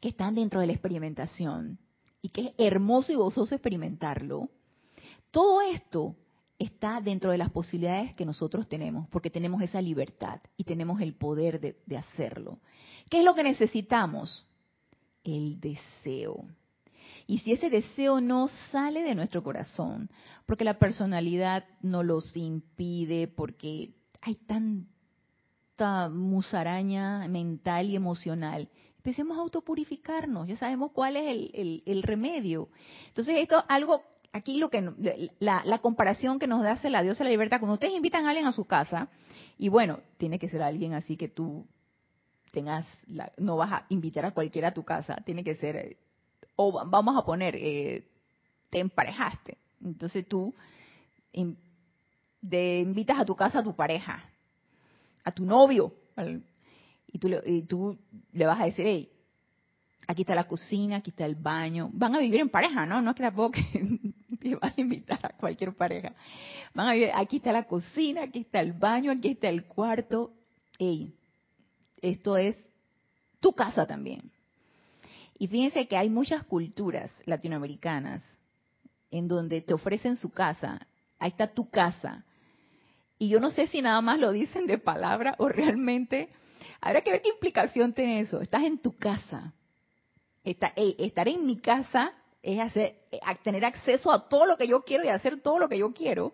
que 0.01 0.09
están 0.09 0.33
dentro 0.33 0.59
de 0.59 0.67
la 0.67 0.73
experimentación 0.73 1.77
y 2.23 2.29
que 2.29 2.41
es 2.41 2.53
hermoso 2.57 3.11
y 3.11 3.15
gozoso 3.15 3.53
experimentarlo, 3.53 4.49
todo 5.29 5.61
esto 5.61 6.15
está 6.57 6.99
dentro 6.99 7.31
de 7.31 7.37
las 7.37 7.51
posibilidades 7.51 8.15
que 8.15 8.25
nosotros 8.25 8.67
tenemos, 8.67 9.07
porque 9.09 9.29
tenemos 9.29 9.61
esa 9.61 9.79
libertad 9.79 10.41
y 10.57 10.63
tenemos 10.63 11.01
el 11.01 11.13
poder 11.13 11.59
de, 11.59 11.97
hacerlo. 11.97 12.59
¿Qué 13.11 13.19
es 13.19 13.25
lo 13.25 13.35
que 13.35 13.43
necesitamos? 13.43 14.47
El 15.23 15.59
deseo. 15.59 16.45
Y 17.27 17.39
si 17.39 17.53
ese 17.53 17.69
deseo 17.69 18.21
no 18.21 18.49
sale 18.71 19.03
de 19.03 19.15
nuestro 19.15 19.43
corazón, 19.43 20.09
porque 20.45 20.63
la 20.63 20.79
personalidad 20.79 21.65
no 21.81 22.03
los 22.03 22.35
impide, 22.35 23.27
porque 23.27 23.93
hay 24.21 24.35
tanta 24.35 26.09
musaraña 26.09 27.27
mental 27.27 27.89
y 27.89 27.95
emocional, 27.95 28.69
empecemos 28.97 29.37
a 29.37 29.41
autopurificarnos, 29.41 30.47
ya 30.47 30.57
sabemos 30.57 30.91
cuál 30.91 31.17
es 31.17 31.51
el, 31.53 31.83
el 31.85 32.03
remedio. 32.03 32.69
Entonces 33.07 33.37
esto 33.37 33.59
es 33.59 33.65
algo 33.67 34.01
aquí 34.33 34.57
lo 34.57 34.69
que 34.69 35.29
la, 35.39 35.79
comparación 35.79 36.39
que 36.39 36.47
nos 36.47 36.65
hace 36.65 36.89
la 36.89 37.03
diosa 37.03 37.19
de 37.19 37.25
la 37.25 37.31
libertad, 37.31 37.59
cuando 37.59 37.75
ustedes 37.75 37.93
invitan 37.93 38.25
a 38.25 38.29
alguien 38.29 38.47
a 38.47 38.51
su 38.51 38.65
casa, 38.65 39.07
y 39.57 39.69
bueno, 39.69 39.99
tiene 40.17 40.39
que 40.39 40.49
ser 40.49 40.61
alguien 40.63 40.93
así 40.93 41.15
que 41.15 41.29
tú 41.29 41.65
tengas, 42.51 42.85
no 43.37 43.55
vas 43.55 43.71
a 43.71 43.85
invitar 43.89 44.25
a 44.25 44.31
cualquiera 44.31 44.69
a 44.69 44.73
tu 44.73 44.83
casa, 44.83 45.15
tiene 45.25 45.43
que 45.43 45.55
ser, 45.55 45.75
eh, 45.75 45.97
o 46.55 46.85
vamos 46.85 47.17
a 47.17 47.25
poner, 47.25 47.55
eh, 47.55 48.07
te 48.69 48.79
emparejaste, 48.79 49.57
entonces 49.83 50.27
tú 50.27 50.53
invitas 51.31 53.19
a 53.19 53.25
tu 53.25 53.35
casa 53.35 53.59
a 53.59 53.63
tu 53.63 53.75
pareja, 53.75 54.23
a 55.23 55.31
tu 55.31 55.45
novio, 55.45 55.93
y 57.07 57.19
tú, 57.19 57.27
y 57.29 58.37
le 58.37 58.45
vas 58.45 58.59
a 58.59 58.65
decir, 58.65 58.85
hey, 58.87 59.09
aquí 60.07 60.21
está 60.23 60.35
la 60.35 60.47
cocina, 60.47 60.97
aquí 60.97 61.11
está 61.11 61.25
el 61.25 61.35
baño. 61.35 61.89
Van 61.93 62.15
a 62.15 62.19
vivir 62.19 62.41
en 62.41 62.49
pareja, 62.49 62.85
¿no? 62.85 63.01
No 63.01 63.11
es 63.11 63.15
que 63.15 63.23
tampoco 63.23 63.51
que 63.51 64.55
van 64.61 64.73
a 64.75 64.81
invitar 64.81 65.19
a 65.23 65.29
cualquier 65.37 65.73
pareja. 65.73 66.13
Van 66.73 66.87
a 66.87 66.93
vivir, 66.93 67.11
aquí 67.13 67.37
está 67.37 67.51
la 67.51 67.63
cocina, 67.63 68.23
aquí 68.23 68.39
está 68.39 68.59
el 68.59 68.73
baño, 68.73 69.11
aquí 69.11 69.29
está 69.29 69.49
el 69.49 69.65
cuarto. 69.65 70.33
Ey, 70.79 71.13
esto 72.01 72.35
es 72.37 72.57
tu 73.39 73.53
casa 73.53 73.85
también. 73.85 74.32
Y 75.43 75.47
fíjense 75.49 75.89
que 75.89 75.97
hay 75.97 76.09
muchas 76.09 76.45
culturas 76.45 77.11
latinoamericanas 77.25 78.23
en 79.11 79.27
donde 79.27 79.59
te 79.59 79.73
ofrecen 79.73 80.15
su 80.15 80.31
casa. 80.31 80.87
Ahí 81.19 81.31
está 81.31 81.47
tu 81.47 81.69
casa. 81.69 82.23
Y 83.19 83.27
yo 83.27 83.41
no 83.41 83.51
sé 83.51 83.67
si 83.67 83.81
nada 83.81 83.99
más 83.99 84.21
lo 84.21 84.31
dicen 84.31 84.67
de 84.67 84.77
palabra 84.77 85.35
o 85.39 85.49
realmente... 85.49 86.29
Habrá 86.79 87.01
que 87.01 87.11
ver 87.11 87.21
qué 87.21 87.27
implicación 87.27 87.91
tiene 87.91 88.21
eso. 88.21 88.39
Estás 88.39 88.63
en 88.63 88.77
tu 88.77 88.95
casa 88.95 89.53
estar 90.45 91.27
en 91.27 91.45
mi 91.45 91.57
casa 91.57 92.13
es 92.41 92.61
hacer, 92.61 92.95
eh, 93.11 93.19
tener 93.43 93.65
acceso 93.65 94.13
a 94.13 94.29
todo 94.29 94.45
lo 94.45 94.55
que 94.55 94.65
yo 94.65 94.83
quiero 94.83 95.03
y 95.03 95.09
hacer 95.09 95.41
todo 95.41 95.59
lo 95.59 95.67
que 95.67 95.77
yo 95.77 95.91
quiero. 95.91 96.31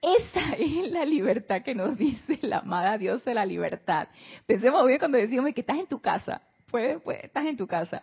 Esa 0.00 0.52
es 0.60 0.92
la 0.92 1.04
libertad 1.04 1.62
que 1.62 1.74
nos 1.74 1.98
dice 1.98 2.38
la 2.42 2.58
amada 2.58 2.98
Dios 2.98 3.24
de 3.24 3.34
la 3.34 3.44
libertad. 3.44 4.06
Pensemos 4.46 4.86
bien 4.86 5.00
cuando 5.00 5.18
decimos 5.18 5.52
que 5.52 5.62
estás 5.62 5.80
en 5.80 5.88
tu 5.88 6.00
casa. 6.00 6.40
Puede, 6.70 6.98
puede, 6.98 7.26
estás 7.26 7.46
en 7.46 7.56
tu 7.56 7.66
casa. 7.66 8.02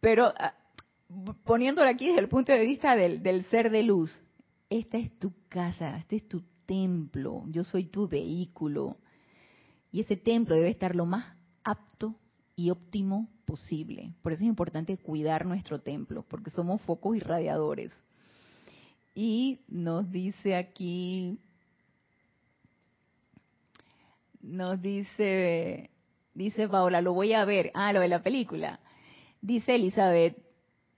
Pero 0.00 0.32
ah, 0.36 0.54
poniéndolo 1.44 1.88
aquí 1.88 2.08
desde 2.08 2.20
el 2.20 2.28
punto 2.28 2.52
de 2.52 2.60
vista 2.60 2.96
del, 2.96 3.22
del 3.22 3.44
ser 3.44 3.70
de 3.70 3.82
luz, 3.82 4.20
esta 4.70 4.98
es 4.98 5.16
tu 5.18 5.32
casa, 5.48 5.96
este 5.98 6.16
es 6.16 6.28
tu 6.28 6.42
templo, 6.66 7.44
yo 7.48 7.64
soy 7.64 7.84
tu 7.84 8.08
vehículo. 8.08 8.96
Y 9.90 10.00
ese 10.00 10.16
templo 10.16 10.54
debe 10.54 10.70
estar 10.70 10.96
lo 10.96 11.04
más 11.04 11.36
apto 11.62 12.16
y 12.56 12.70
óptimo 12.70 13.28
posible. 13.44 14.14
Por 14.22 14.32
eso 14.32 14.42
es 14.42 14.48
importante 14.48 14.96
cuidar 14.96 15.44
nuestro 15.46 15.80
templo, 15.80 16.24
porque 16.28 16.50
somos 16.50 16.80
focos 16.82 17.16
irradiadores. 17.16 17.92
Y 19.14 19.60
nos 19.68 20.10
dice 20.10 20.56
aquí, 20.56 21.38
nos 24.40 24.80
dice, 24.80 25.90
dice 26.34 26.68
Paola, 26.68 27.00
lo 27.00 27.12
voy 27.12 27.32
a 27.32 27.44
ver. 27.44 27.70
Ah, 27.74 27.92
lo 27.92 28.00
de 28.00 28.08
la 28.08 28.22
película. 28.22 28.80
Dice 29.40 29.74
Elizabeth, 29.74 30.36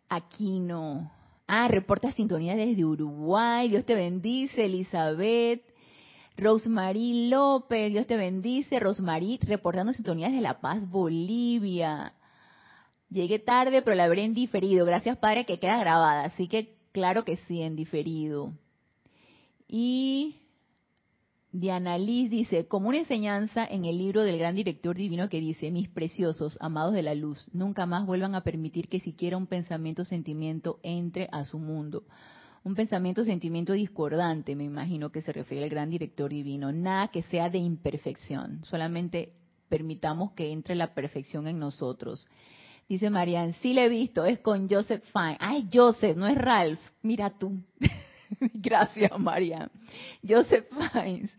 aquí 0.09 0.61
no. 0.61 1.11
Ah, 1.47 1.69
reporta 1.69 2.13
sintonía 2.13 2.57
desde 2.57 2.85
Uruguay. 2.85 3.69
Dios 3.69 3.85
te 3.85 3.95
bendice, 3.95 4.65
Elizabeth. 4.65 5.63
Rosemary 6.37 7.29
López, 7.29 7.93
Dios 7.93 8.07
te 8.07 8.17
bendice. 8.17 8.81
Rosemary 8.81 9.39
reportando 9.43 9.93
sintonías 9.93 10.33
de 10.33 10.41
La 10.41 10.61
Paz, 10.61 10.89
Bolivia. 10.89 12.15
Llegué 13.11 13.39
tarde, 13.39 13.83
pero 13.83 13.95
la 13.95 14.09
veré 14.09 14.25
en 14.25 14.35
diferido. 14.35 14.85
Gracias, 14.87 15.17
Padre, 15.19 15.45
que 15.45 15.61
queda 15.61 15.79
grabada. 15.79 16.25
Así 16.25 16.49
que, 16.49 16.77
claro 16.93 17.25
que 17.25 17.37
sí, 17.37 17.63
en 17.63 17.77
diferido. 17.77 18.53
Y 19.69 20.37
Diana 21.57 21.97
Liz 21.99 22.31
dice, 22.31 22.67
como 22.67 22.89
una 22.89 22.99
enseñanza 22.99 23.65
en 23.65 23.85
el 23.85 23.97
libro 23.97 24.25
del 24.25 24.41
gran 24.41 24.57
director 24.57 24.97
divino 24.97 25.29
que 25.29 25.39
dice, 25.39 25.71
mis 25.71 25.89
preciosos, 25.89 26.59
amados 26.61 26.95
de 26.95 27.05
la 27.05 27.15
luz, 27.15 27.49
nunca 27.53 27.87
más 27.87 28.07
vuelvan 28.07 28.35
a 28.35 28.43
permitir 28.43 28.89
que 28.89 28.99
siquiera 28.99 29.37
un 29.37 29.47
pensamiento 29.47 30.05
sentimiento 30.05 30.81
entre 30.83 31.29
a 31.31 31.45
su 31.45 31.61
mundo. 31.61 32.03
Un 32.65 32.75
pensamiento 32.75 33.25
sentimiento 33.25 33.73
discordante, 33.73 34.57
me 34.57 34.65
imagino 34.65 35.11
que 35.11 35.23
se 35.23 35.33
refiere 35.33 35.63
al 35.63 35.71
gran 35.71 35.91
director 35.91 36.29
divino. 36.29 36.73
Nada 36.73 37.07
que 37.07 37.23
sea 37.23 37.49
de 37.51 37.59
imperfección, 37.59 38.65
solamente 38.65 39.35
permitamos 39.69 40.33
que 40.33 40.51
entre 40.51 40.75
la 40.75 40.93
perfección 40.93 41.47
en 41.47 41.61
nosotros. 41.61 42.27
Dice 42.89 43.11
Marian, 43.11 43.53
sí 43.53 43.75
le 43.75 43.85
he 43.85 43.89
visto, 43.89 44.25
es 44.25 44.41
con 44.41 44.69
Joseph 44.69 45.05
Fine. 45.13 45.37
Ay, 45.39 45.69
Joseph, 45.73 46.17
no 46.17 46.27
es 46.27 46.35
Ralph. 46.37 46.81
Mira 47.01 47.31
tú. 47.39 47.63
Gracias, 48.55 49.19
Marian. 49.19 49.71
Joseph 50.27 50.67
Fiennes 50.93 51.31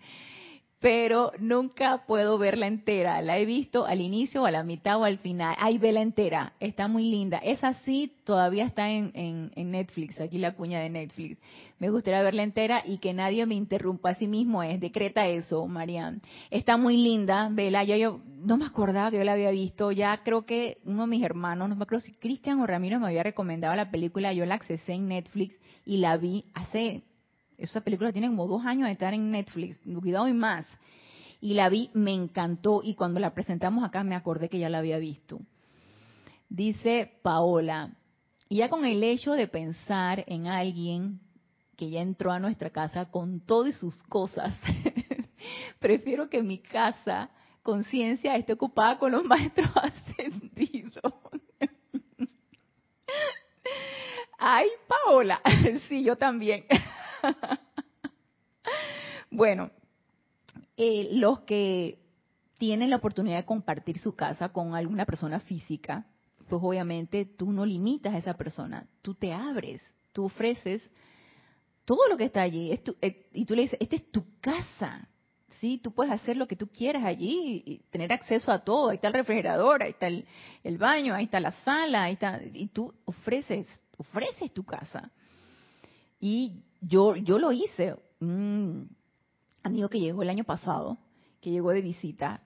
pero 0.86 1.32
nunca 1.40 2.04
puedo 2.06 2.38
verla 2.38 2.68
entera. 2.68 3.20
La 3.24 3.40
he 3.40 3.46
visto 3.46 3.88
al 3.88 4.02
inicio 4.02 4.46
a 4.46 4.52
la 4.52 4.64
mitad 4.64 5.00
o 5.00 5.04
al 5.04 5.18
final. 5.18 5.56
Ahí 5.58 5.80
ve 5.80 5.92
la 5.92 6.02
entera, 6.02 6.54
está 6.60 6.88
muy 6.88 7.10
linda. 7.10 7.40
Esa 7.40 7.74
sí 7.86 8.14
todavía 8.24 8.66
está 8.66 8.92
en, 8.92 9.12
en, 9.16 9.72
Netflix, 9.72 10.22
aquí 10.22 10.38
la 10.38 10.54
cuña 10.54 10.80
de 10.82 10.92
Netflix. 10.92 11.40
Me 11.80 11.90
gustaría 11.90 12.22
verla 12.22 12.44
entera 12.44 12.84
y 12.86 13.00
que 13.00 13.14
nadie 13.14 13.48
me 13.48 13.56
interrumpa. 13.56 14.12
Así 14.12 14.28
mismo 14.28 14.62
es, 14.62 14.80
decreta 14.80 15.26
eso, 15.26 15.66
Marian. 15.66 16.22
Está 16.52 16.78
muy 16.78 16.98
linda, 16.98 17.50
vela. 17.52 17.84
Yo, 17.84 17.96
yo 17.96 18.22
no 18.38 18.58
me 18.58 18.66
acordaba 18.66 19.10
que 19.10 19.18
yo 19.18 19.24
la 19.24 19.34
había 19.34 19.50
visto. 19.50 19.92
Ya 19.92 20.22
creo 20.24 20.46
que 20.46 20.78
uno 20.86 21.02
de 21.02 21.08
mis 21.08 21.24
hermanos, 21.24 21.68
no 21.68 21.76
me 21.76 21.82
acuerdo 21.82 22.06
si 22.06 22.12
Cristian 22.14 22.60
o 22.60 22.68
Ramiro 22.68 23.00
me 23.00 23.08
había 23.08 23.24
recomendado 23.24 23.74
la 23.76 23.90
película. 23.90 24.34
Yo 24.34 24.46
la 24.46 24.54
accesé 24.54 24.94
en 24.94 25.08
Netflix 25.08 25.56
y 25.86 25.98
la 25.98 26.18
vi 26.18 26.46
hace 26.54 27.04
esa 27.58 27.82
película 27.82 28.12
tiene 28.12 28.28
como 28.28 28.48
dos 28.48 28.66
años 28.66 28.88
de 28.88 28.94
estar 28.94 29.14
en 29.14 29.32
Netflix, 29.32 29.78
cuidado 30.02 30.28
y 30.28 30.34
más. 30.34 30.66
Y 31.42 31.54
la 31.54 31.70
vi, 31.70 31.90
me 31.94 32.12
encantó 32.14 32.82
y 32.84 32.96
cuando 32.96 33.20
la 33.20 33.34
presentamos 33.34 33.84
acá 33.84 34.04
me 34.04 34.16
acordé 34.16 34.50
que 34.50 34.60
ya 34.60 34.70
la 34.70 34.80
había 34.80 34.98
visto. 34.98 35.40
Dice 36.50 37.20
Paola, 37.22 37.92
y 38.50 38.58
ya 38.58 38.70
con 38.70 38.86
el 38.86 39.04
hecho 39.04 39.34
de 39.34 39.48
pensar 39.48 40.24
en 40.28 40.48
alguien 40.48 41.20
que 41.76 41.90
ya 41.90 42.02
entró 42.02 42.32
a 42.32 42.40
nuestra 42.40 42.70
casa 42.70 43.06
con 43.06 43.42
todas 43.42 43.76
sus 43.76 44.02
cosas, 44.04 44.58
prefiero 45.80 46.30
que 46.30 46.42
mi 46.44 46.60
casa, 46.60 47.30
conciencia, 47.64 48.36
esté 48.36 48.54
ocupada 48.54 48.98
con 48.98 49.12
los 49.12 49.24
maestros 49.26 49.70
ascendidos. 49.76 50.75
Ay, 54.48 54.68
Paola, 54.88 55.42
sí, 55.90 56.04
yo 56.04 56.18
también. 56.18 56.66
bueno, 59.32 59.72
eh, 60.78 61.10
los 61.14 61.40
que 61.40 61.98
tienen 62.60 62.92
la 62.92 62.98
oportunidad 62.98 63.38
de 63.38 63.46
compartir 63.46 63.98
su 63.98 64.16
casa 64.16 64.50
con 64.50 64.76
alguna 64.76 65.06
persona 65.06 65.40
física, 65.40 66.06
pues 66.48 66.62
obviamente 66.64 67.26
tú 67.26 67.52
no 67.52 67.66
limitas 67.66 68.14
a 68.14 68.20
esa 68.20 68.36
persona, 68.36 68.86
tú 69.02 69.16
te 69.16 69.34
abres, 69.34 69.82
tú 70.12 70.26
ofreces 70.26 70.84
todo 71.84 72.08
lo 72.08 72.16
que 72.16 72.26
está 72.26 72.44
allí, 72.44 72.72
eh, 73.02 73.28
y 73.34 73.46
tú 73.46 73.56
le 73.56 73.64
dices, 73.64 73.80
esta 73.82 73.96
es 73.96 74.12
tu 74.12 74.26
casa, 74.42 75.08
¿sí? 75.60 75.80
Tú 75.80 75.92
puedes 75.92 76.14
hacer 76.14 76.38
lo 76.38 76.48
que 76.48 76.56
tú 76.56 76.68
quieras 76.68 77.04
allí, 77.04 77.64
y 77.66 77.78
tener 77.90 78.14
acceso 78.14 78.52
a 78.52 78.60
todo, 78.60 78.90
ahí 78.90 78.98
está 78.98 79.08
el 79.08 79.16
refrigerador, 79.16 79.82
ahí 79.82 79.90
está 79.90 80.06
el, 80.06 80.28
el 80.64 80.78
baño, 80.78 81.16
ahí 81.16 81.26
está 81.26 81.40
la 81.40 81.54
sala, 81.64 82.04
ahí 82.04 82.14
está, 82.14 82.42
y 82.54 82.68
tú 82.68 82.94
ofreces, 83.06 83.68
ofreces 83.98 84.52
tu 84.54 84.64
casa. 84.64 85.12
Y 86.20 86.64
yo, 86.82 87.16
yo 87.16 87.40
lo 87.40 87.52
hice. 87.52 87.96
Un 88.20 88.96
amigo 89.64 89.90
que 89.90 90.00
llegó 90.00 90.22
el 90.22 90.30
año 90.30 90.44
pasado, 90.44 90.98
que 91.42 91.52
llegó 91.52 91.72
de 91.72 91.82
visita, 91.82 92.42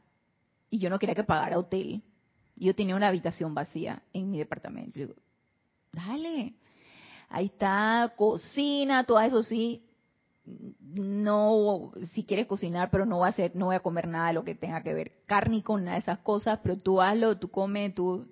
y 0.69 0.79
yo 0.79 0.89
no 0.89 0.99
quería 0.99 1.15
que 1.15 1.23
pagara 1.23 1.59
hotel. 1.59 2.03
Yo 2.55 2.75
tenía 2.75 2.95
una 2.95 3.07
habitación 3.07 3.53
vacía 3.53 4.03
en 4.13 4.29
mi 4.29 4.37
departamento. 4.37 4.99
Yo 4.99 5.07
digo, 5.07 5.19
dale, 5.91 6.55
ahí 7.29 7.45
está, 7.45 8.13
cocina, 8.17 9.05
todo 9.05 9.19
eso 9.19 9.43
sí. 9.43 9.85
No, 10.79 11.91
si 12.13 12.23
quieres 12.23 12.47
cocinar, 12.47 12.89
pero 12.89 13.05
no 13.05 13.19
va 13.19 13.27
a 13.27 13.29
hacer, 13.29 13.55
no 13.55 13.67
voy 13.67 13.75
a 13.75 13.81
comer 13.81 14.07
nada 14.07 14.29
de 14.29 14.33
lo 14.33 14.43
que 14.43 14.55
tenga 14.55 14.81
que 14.81 14.93
ver 14.93 15.21
carne 15.25 15.61
con 15.61 15.83
nada 15.83 15.95
de 15.97 16.01
esas 16.01 16.19
cosas, 16.19 16.59
pero 16.63 16.77
tú 16.77 16.99
hazlo, 17.01 17.37
tú 17.37 17.49
comes, 17.49 17.93
tú 17.93 18.27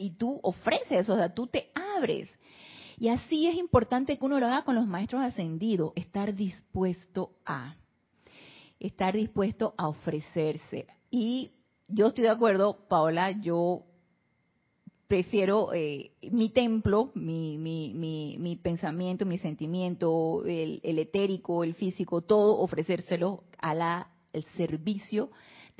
y 0.00 0.10
tú 0.12 0.40
ofreces, 0.42 1.08
o 1.08 1.16
sea, 1.16 1.34
tú 1.34 1.46
te 1.46 1.70
abres. 1.74 2.30
Y 2.98 3.08
así 3.08 3.46
es 3.46 3.56
importante 3.56 4.18
que 4.18 4.24
uno 4.24 4.40
lo 4.40 4.46
haga 4.46 4.62
con 4.62 4.74
los 4.74 4.86
maestros 4.86 5.22
ascendidos, 5.22 5.92
estar 5.94 6.34
dispuesto 6.34 7.32
a, 7.44 7.76
estar 8.78 9.14
dispuesto 9.14 9.74
a 9.76 9.88
ofrecerse. 9.88 10.86
Y 11.10 11.50
yo 11.88 12.08
estoy 12.08 12.24
de 12.24 12.30
acuerdo, 12.30 12.86
Paola, 12.88 13.30
yo 13.30 13.84
prefiero 15.06 15.72
eh, 15.74 16.12
mi 16.30 16.50
templo, 16.50 17.10
mi, 17.14 17.58
mi, 17.58 17.92
mi, 17.94 18.36
mi, 18.38 18.56
pensamiento, 18.56 19.26
mi 19.26 19.38
sentimiento, 19.38 20.44
el, 20.46 20.80
el, 20.82 20.98
etérico, 20.98 21.64
el 21.64 21.74
físico, 21.74 22.22
todo 22.22 22.58
ofrecérselo 22.58 23.44
a 23.58 23.74
la, 23.74 24.10
el 24.32 24.44
servicio 24.56 25.30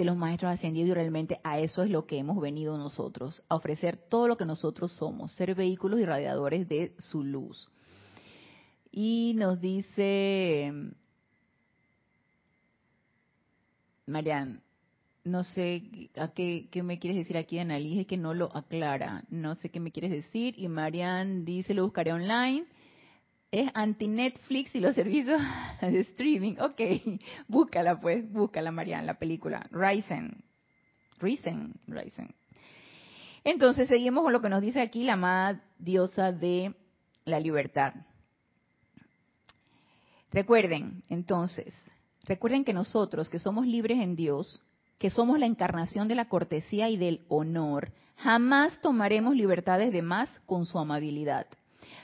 de 0.01 0.07
los 0.07 0.17
maestros 0.17 0.53
ascendidos 0.53 0.91
y 0.91 0.95
realmente 0.95 1.41
a 1.45 1.59
eso 1.59 1.83
es 1.83 1.91
lo 1.91 2.07
que 2.07 2.19
hemos 2.19 2.41
venido 2.41 2.77
nosotros, 2.79 3.43
a 3.49 3.57
ofrecer 3.57 3.97
todo 3.97 4.29
lo 4.29 4.37
que 4.37 4.45
nosotros 4.45 4.93
somos, 4.93 5.33
ser 5.33 5.55
vehículos 5.55 6.01
y 6.01 6.05
radiadores 6.05 6.69
de 6.69 6.95
su 6.99 7.23
luz. 7.23 7.69
Y 8.91 9.35
nos 9.37 9.61
dice 9.61 10.73
Marian, 14.07 14.63
no 15.25 15.45
sé 15.45 16.11
a 16.17 16.29
qué, 16.29 16.69
qué, 16.71 16.83
me 16.83 16.99
quieres 16.99 17.19
decir 17.19 17.37
aquí, 17.37 17.59
Annalise, 17.59 18.07
que 18.07 18.17
no 18.17 18.35
lo 18.35 18.55
aclara. 18.57 19.25
No 19.29 19.55
sé 19.55 19.69
qué 19.69 19.79
me 19.79 19.93
quieres 19.93 20.11
decir. 20.11 20.55
Y 20.59 20.67
Marian 20.69 21.45
dice, 21.45 21.75
lo 21.75 21.85
buscaré 21.85 22.13
online 22.13 22.67
es 23.51 23.71
anti-Netflix 23.75 24.75
y 24.75 24.81
los 24.81 24.95
servicios 24.97 25.41
de 25.81 26.01
streaming. 26.01 26.57
Ok, 26.61 26.81
búscala 27.49 28.01
pues, 28.01 28.31
búscala 28.31 28.71
Mariana, 28.71 29.05
la 29.05 29.19
película. 29.19 29.67
Ryzen. 29.71 30.43
Ryzen, 31.19 31.75
Ryzen. 31.87 32.35
Entonces 33.45 33.89
seguimos 33.89 34.23
con 34.23 34.33
lo 34.33 34.41
que 34.41 34.49
nos 34.49 34.61
dice 34.61 34.81
aquí 34.81 35.05
la 35.05 35.15
amada 35.15 35.63
diosa 35.79 36.33
de 36.33 36.75
la 37.25 37.41
libertad. 37.41 37.95
Recuerden, 40.33 41.03
entonces, 41.09 41.75
recuerden 42.25 42.65
que 42.65 42.73
nosotros, 42.73 43.29
que 43.29 43.39
somos 43.39 43.67
libres 43.67 43.99
en 43.99 44.15
Dios, 44.15 44.63
que 44.99 45.11
somos 45.11 45.39
la 45.39 45.47
encarnación 45.47 46.07
de 46.07 46.15
la 46.15 46.29
cortesía 46.29 46.89
y 46.89 46.97
del 46.97 47.25
honor, 47.29 47.93
jamás 48.17 48.81
tomaremos 48.81 49.35
libertades 49.35 49.93
de 49.93 50.03
más 50.03 50.29
con 50.47 50.67
su 50.67 50.79
amabilidad. 50.79 51.47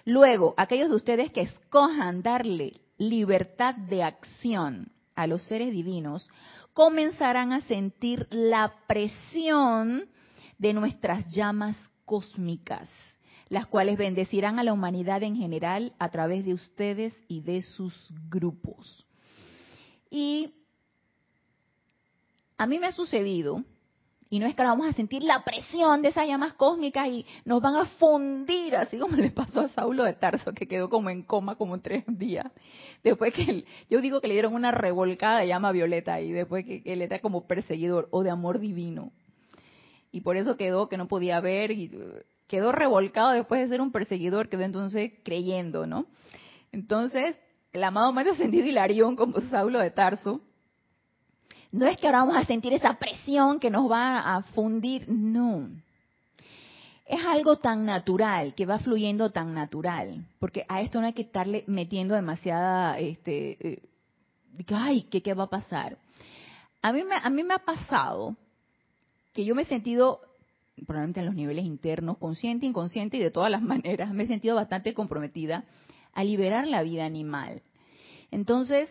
Luego, 0.07 0.55
aquellos 0.57 0.89
de 0.89 0.97
ustedes 0.97 1.31
que 1.33 1.43
escojan 1.43 2.23
darle 2.23 2.81
libertad 2.97 3.75
de 3.75 4.03
acción 4.03 4.91
a 5.15 5.27
los 5.27 5.43
seres 5.43 5.73
divinos, 5.73 6.31
comenzarán 6.73 7.53
a 7.53 7.61
sentir 7.61 8.27
la 8.31 8.73
presión 8.87 10.09
de 10.59 10.73
nuestras 10.73 11.31
llamas 11.35 11.77
cósmicas 12.07 12.89
las 13.49 13.67
cuales 13.67 13.97
bendecirán 13.97 14.59
a 14.59 14.65
la 14.65 14.73
humanidad 14.73 15.23
en 15.23 15.37
general 15.37 15.95
a 15.99 16.11
través 16.11 16.45
de 16.45 16.55
ustedes 16.55 17.17
y 17.29 17.41
de 17.43 17.63
sus 17.63 17.95
grupos. 18.29 19.07
Y 20.11 20.53
a 22.59 22.67
mí 22.67 22.79
me 22.79 22.87
ha 22.87 22.93
sucedido, 22.93 23.63
y 24.29 24.41
no 24.41 24.47
es 24.47 24.55
que 24.55 24.63
ahora 24.63 24.73
vamos 24.73 24.89
a 24.89 24.93
sentir 24.93 25.23
la 25.23 25.45
presión 25.45 26.03
de 26.03 26.09
esas 26.09 26.27
llamas 26.27 26.55
cósmicas 26.55 27.09
y 27.09 27.25
nos 27.45 27.63
van 27.63 27.77
a 27.77 27.87
fundir, 27.87 28.75
así 28.75 28.99
como 28.99 29.17
le 29.17 29.31
pasó 29.31 29.61
a 29.61 29.69
Saulo 29.69 30.03
de 30.03 30.15
Tarso, 30.15 30.53
que 30.53 30.67
quedó 30.67 30.89
como 30.89 31.11
en 31.11 31.23
coma 31.23 31.55
como 31.55 31.81
tres 31.81 32.05
días. 32.09 32.47
Después 33.05 33.33
que 33.33 33.65
yo 33.89 34.01
digo 34.01 34.21
que 34.21 34.27
le 34.27 34.35
dieron 34.35 34.55
una 34.55 34.73
revolcada 34.73 35.41
de 35.41 35.47
llama 35.47 35.71
violeta 35.71 36.21
y 36.21 36.33
después 36.33 36.65
que, 36.65 36.83
él 36.85 37.03
era 37.03 37.21
como 37.21 37.47
perseguidor 37.47 38.09
o 38.11 38.25
de 38.25 38.31
amor 38.31 38.59
divino. 38.59 39.13
Y 40.11 40.23
por 40.23 40.37
eso 40.37 40.57
quedó 40.57 40.89
que 40.89 40.97
no 40.97 41.07
podía 41.07 41.39
ver 41.41 41.71
y 41.71 41.91
quedó 42.49 42.73
revolcado 42.73 43.31
después 43.31 43.61
de 43.61 43.69
ser 43.69 43.81
un 43.81 43.93
perseguidor, 43.93 44.49
quedó 44.49 44.63
entonces 44.63 45.13
creyendo, 45.23 45.87
¿no? 45.87 46.07
Entonces, 46.73 47.39
el 47.73 47.85
amado 47.85 48.13
Maestro 48.13 48.35
Ascendido 48.35 48.67
Hilarión, 48.67 49.15
como 49.15 49.41
Saulo 49.51 49.79
de 49.79 49.91
Tarso, 49.91 50.41
no 51.77 51.87
es 51.87 51.99
que 51.99 52.07
ahora 52.07 52.21
vamos 52.21 52.37
a 52.37 52.45
sentir 52.47 52.73
esa 52.73 52.95
presión 52.95 53.61
que 53.61 53.71
nos 53.71 53.91
va 53.91 54.35
a 54.35 54.43
fundir, 54.43 55.09
no. 55.09 55.69
Es 57.05 57.25
algo 57.25 57.59
tan 57.59 57.85
natural, 57.85 58.55
que 58.55 58.67
va 58.67 58.79
fluyendo 58.79 59.31
tan 59.31 59.55
natural, 59.55 60.27
porque 60.41 60.65
a 60.69 60.81
esto 60.81 61.01
no 61.01 61.07
hay 61.07 61.13
que 61.13 61.23
estarle 61.23 61.65
metiendo 61.67 62.15
demasiada, 62.15 62.99
este, 62.99 63.59
eh, 63.61 63.83
ay, 64.69 65.03
¿qué, 65.11 65.23
¿qué 65.23 65.35
va 65.35 65.45
a 65.45 65.51
pasar? 65.51 65.99
A 66.81 66.93
mí, 66.93 67.05
me, 67.05 67.15
a 67.15 67.29
mí 67.31 67.45
me 67.45 67.55
ha 67.55 67.59
pasado 67.59 68.35
que 69.35 69.45
yo 69.45 69.55
me 69.55 69.63
he 69.63 69.67
sentido 69.67 70.21
probablemente 70.87 71.21
en 71.21 71.27
los 71.27 71.35
niveles 71.35 71.65
internos, 71.65 72.19
consciente, 72.19 72.67
inconsciente 72.67 73.19
y 73.19 73.21
de 73.21 73.31
todas 73.31 73.51
las 73.51 73.63
maneras, 73.75 74.13
me 74.13 74.25
he 74.25 74.27
sentido 74.27 74.57
bastante 74.57 74.95
comprometida 74.95 75.65
a 76.15 76.25
liberar 76.25 76.67
la 76.67 76.83
vida 76.83 77.05
animal. 77.05 77.63
Entonces, 78.31 78.89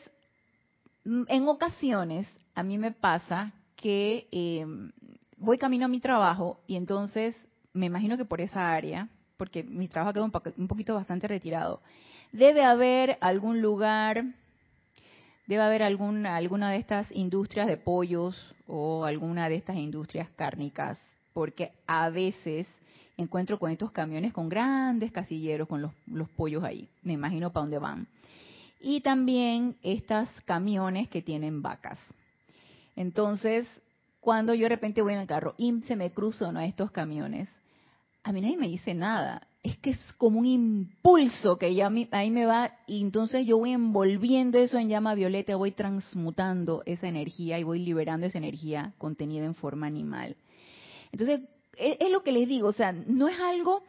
en 1.03 1.47
ocasiones 1.47 2.27
a 2.55 2.63
mí 2.63 2.77
me 2.77 2.91
pasa 2.91 3.51
que 3.75 4.27
em, 4.31 4.91
voy 5.37 5.57
camino 5.57 5.85
a 5.85 5.89
mi 5.89 5.99
trabajo 5.99 6.59
y 6.67 6.75
entonces 6.75 7.35
me 7.73 7.85
imagino 7.85 8.17
que 8.17 8.25
por 8.25 8.41
esa 8.41 8.73
área, 8.73 9.09
porque 9.37 9.63
mi 9.63 9.87
trabajo 9.87 10.13
quedó 10.13 10.25
un, 10.25 10.67
poquito 10.67 10.95
bastante 10.95 11.27
retirado, 11.27 11.81
debe 12.31 12.63
haber 12.63 13.17
algún 13.21 13.61
lugar, 13.61 14.23
debe 15.45 15.61
haber 15.61 15.83
alguna, 15.83 16.35
alguna 16.37 16.71
de 16.71 16.77
estas 16.77 17.11
industrias 17.11 17.67
de 17.67 17.77
pollos 17.77 18.55
o 18.65 19.05
alguna 19.05 19.49
de 19.49 19.55
estas 19.55 19.75
industrias 19.75 20.29
cárnicas 20.35 20.99
porque 21.35 21.73
a 21.85 22.09
veces 22.09 22.65
encuentro 23.17 23.59
con 23.59 23.69
estos 23.69 23.91
camiones 23.91 24.31
con 24.31 24.47
grandes 24.47 25.11
casilleros 25.11 25.67
con 25.67 25.81
los, 25.81 26.29
pollos 26.29 26.63
ahí. 26.63 26.87
Me 27.03 27.11
imagino 27.11 27.51
para 27.51 27.63
dónde 27.63 27.77
van. 27.77 28.07
Y 28.79 29.01
también 29.01 29.75
estos 29.83 30.29
camiones 30.45 31.09
que 31.09 31.21
tienen 31.21 31.61
vacas. 31.61 31.99
Entonces, 32.95 33.67
cuando 34.19 34.53
yo 34.53 34.63
de 34.63 34.69
repente 34.69 35.01
voy 35.01 35.13
en 35.13 35.19
el 35.19 35.27
carro 35.27 35.53
y 35.57 35.81
se 35.81 35.95
me 35.95 36.11
cruzo 36.11 36.49
uno 36.49 36.59
estos 36.61 36.91
camiones, 36.91 37.49
a 38.23 38.31
mí 38.31 38.41
nadie 38.41 38.57
me 38.57 38.67
dice 38.67 38.93
nada. 38.93 39.47
Es 39.61 39.77
que 39.77 39.91
es 39.91 39.99
como 40.17 40.39
un 40.39 40.45
impulso 40.45 41.57
que 41.57 41.73
ya 41.73 41.91
ahí 42.11 42.31
me 42.31 42.45
va 42.45 42.71
y 42.87 43.01
entonces 43.01 43.45
yo 43.45 43.57
voy 43.57 43.71
envolviendo 43.71 44.57
eso 44.57 44.77
en 44.77 44.89
llama 44.89 45.15
violeta, 45.15 45.55
voy 45.55 45.71
transmutando 45.71 46.81
esa 46.85 47.07
energía 47.07 47.59
y 47.59 47.63
voy 47.63 47.79
liberando 47.79 48.25
esa 48.25 48.37
energía 48.37 48.93
contenida 48.97 49.45
en 49.45 49.55
forma 49.55 49.87
animal. 49.87 50.35
Entonces, 51.11 51.41
es, 51.77 52.09
lo 52.09 52.23
que 52.23 52.31
les 52.31 52.47
digo, 52.47 52.69
o 52.69 52.73
sea, 52.73 52.91
no 52.91 53.27
es 53.27 53.39
algo 53.39 53.83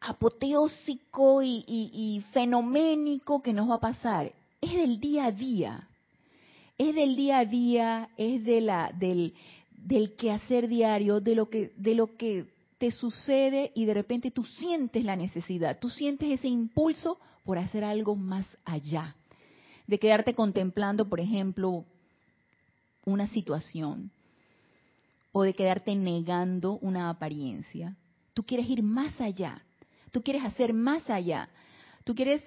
apoteósico 0.00 1.42
y, 1.42 2.22
fenoménico 2.32 3.42
que 3.42 3.52
nos 3.52 3.70
va 3.70 3.76
a 3.76 3.80
pasar, 3.80 4.32
es 4.60 4.74
del 4.74 5.00
día 5.00 5.26
a 5.26 5.32
día, 5.32 5.88
es 6.78 6.94
del 6.94 7.16
día 7.16 7.38
a 7.38 7.44
día, 7.44 8.10
es 8.16 8.44
de 8.44 8.60
la, 8.60 8.92
del, 8.92 9.34
del 9.70 10.16
quehacer 10.16 10.68
diario, 10.68 11.20
de 11.20 11.34
lo 11.34 11.48
que, 11.48 11.72
de 11.76 11.94
lo 11.94 12.16
que 12.16 12.52
te 12.78 12.90
sucede 12.90 13.72
y 13.74 13.84
de 13.84 13.94
repente 13.94 14.30
tú 14.30 14.44
sientes 14.44 15.04
la 15.04 15.16
necesidad, 15.16 15.78
tú 15.78 15.88
sientes 15.88 16.30
ese 16.30 16.48
impulso 16.48 17.18
por 17.44 17.58
hacer 17.58 17.84
algo 17.84 18.16
más 18.16 18.46
allá, 18.64 19.16
de 19.86 19.98
quedarte 19.98 20.34
contemplando, 20.34 21.08
por 21.08 21.20
ejemplo, 21.20 21.84
una 23.04 23.28
situación, 23.28 24.10
o 25.32 25.42
de 25.42 25.52
quedarte 25.52 25.94
negando 25.94 26.78
una 26.78 27.10
apariencia. 27.10 27.96
Tú 28.34 28.44
quieres 28.44 28.68
ir 28.68 28.82
más 28.82 29.20
allá, 29.20 29.62
tú 30.10 30.22
quieres 30.22 30.44
hacer 30.44 30.72
más 30.72 31.10
allá, 31.10 31.48
tú 32.04 32.14
quieres 32.14 32.42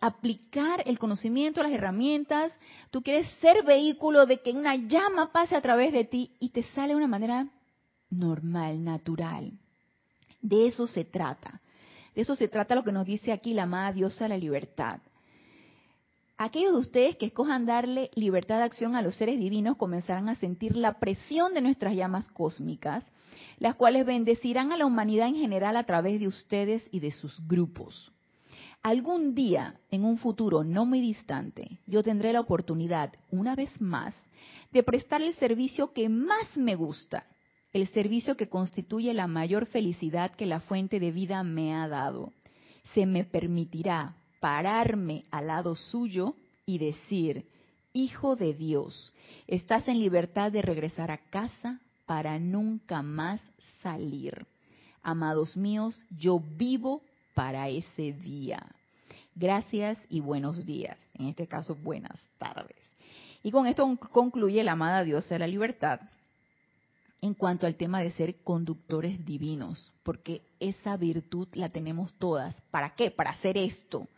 aplicar 0.00 0.82
el 0.86 0.98
conocimiento, 0.98 1.62
las 1.62 1.72
herramientas, 1.72 2.52
tú 2.90 3.02
quieres 3.02 3.30
ser 3.40 3.64
vehículo 3.64 4.26
de 4.26 4.40
que 4.40 4.52
una 4.52 4.76
llama 4.76 5.32
pase 5.32 5.56
a 5.56 5.62
través 5.62 5.92
de 5.92 6.04
ti 6.04 6.32
y 6.38 6.50
te 6.50 6.62
sale 6.62 6.88
de 6.88 6.96
una 6.96 7.06
manera 7.06 7.48
normal, 8.10 8.84
natural. 8.84 9.52
De 10.42 10.66
eso 10.66 10.86
se 10.86 11.04
trata. 11.04 11.60
De 12.14 12.22
eso 12.22 12.36
se 12.36 12.48
trata 12.48 12.74
lo 12.74 12.84
que 12.84 12.92
nos 12.92 13.06
dice 13.06 13.32
aquí 13.32 13.54
la 13.54 13.64
amada 13.64 13.92
diosa 13.92 14.24
de 14.24 14.30
la 14.30 14.36
libertad. 14.36 15.00
Aquellos 16.36 16.72
de 16.72 16.78
ustedes 16.78 17.16
que 17.16 17.26
escojan 17.26 17.66
darle 17.66 18.10
libertad 18.14 18.58
de 18.58 18.64
acción 18.64 18.94
a 18.94 19.02
los 19.02 19.16
seres 19.16 19.38
divinos 19.40 19.76
comenzarán 19.76 20.28
a 20.28 20.36
sentir 20.36 20.76
la 20.76 21.00
presión 21.00 21.52
de 21.52 21.60
nuestras 21.60 21.94
llamas 21.96 22.28
cósmicas, 22.30 23.04
las 23.58 23.74
cuales 23.74 24.06
bendecirán 24.06 24.70
a 24.70 24.76
la 24.76 24.86
humanidad 24.86 25.26
en 25.26 25.34
general 25.34 25.76
a 25.76 25.84
través 25.84 26.20
de 26.20 26.28
ustedes 26.28 26.86
y 26.92 27.00
de 27.00 27.10
sus 27.10 27.44
grupos. 27.48 28.12
Algún 28.82 29.34
día, 29.34 29.80
en 29.90 30.04
un 30.04 30.18
futuro 30.18 30.64
no 30.64 30.86
muy 30.86 31.00
distante, 31.00 31.80
yo 31.86 32.02
tendré 32.02 32.32
la 32.32 32.40
oportunidad, 32.40 33.12
una 33.30 33.54
vez 33.54 33.70
más, 33.80 34.14
de 34.72 34.82
prestar 34.82 35.20
el 35.20 35.34
servicio 35.34 35.92
que 35.92 36.08
más 36.08 36.56
me 36.56 36.74
gusta, 36.74 37.26
el 37.72 37.88
servicio 37.88 38.36
que 38.36 38.48
constituye 38.48 39.12
la 39.14 39.26
mayor 39.26 39.66
felicidad 39.66 40.32
que 40.34 40.46
la 40.46 40.60
fuente 40.60 41.00
de 41.00 41.10
vida 41.10 41.42
me 41.42 41.74
ha 41.74 41.88
dado. 41.88 42.32
Se 42.94 43.04
me 43.04 43.24
permitirá 43.24 44.16
pararme 44.40 45.24
al 45.30 45.48
lado 45.48 45.74
suyo 45.74 46.36
y 46.64 46.78
decir, 46.78 47.46
Hijo 47.92 48.36
de 48.36 48.54
Dios, 48.54 49.12
estás 49.46 49.88
en 49.88 49.98
libertad 49.98 50.52
de 50.52 50.62
regresar 50.62 51.10
a 51.10 51.18
casa 51.18 51.80
para 52.06 52.38
nunca 52.38 53.02
más 53.02 53.40
salir. 53.82 54.46
Amados 55.02 55.56
míos, 55.56 56.04
yo 56.10 56.38
vivo 56.38 57.02
para 57.38 57.68
ese 57.68 58.14
día. 58.14 58.66
Gracias 59.36 59.96
y 60.10 60.18
buenos 60.18 60.66
días. 60.66 60.98
En 61.14 61.26
este 61.26 61.46
caso, 61.46 61.76
buenas 61.76 62.18
tardes. 62.36 62.74
Y 63.44 63.52
con 63.52 63.68
esto 63.68 63.96
concluye 64.10 64.64
la 64.64 64.72
amada 64.72 65.04
Dios 65.04 65.28
de 65.28 65.38
la 65.38 65.46
libertad 65.46 66.00
en 67.20 67.34
cuanto 67.34 67.68
al 67.68 67.76
tema 67.76 68.00
de 68.00 68.10
ser 68.10 68.42
conductores 68.42 69.24
divinos, 69.24 69.92
porque 70.02 70.42
esa 70.58 70.96
virtud 70.96 71.46
la 71.52 71.68
tenemos 71.68 72.12
todas. 72.14 72.56
¿Para 72.72 72.96
qué? 72.96 73.12
Para 73.12 73.30
hacer 73.30 73.56
esto 73.56 74.08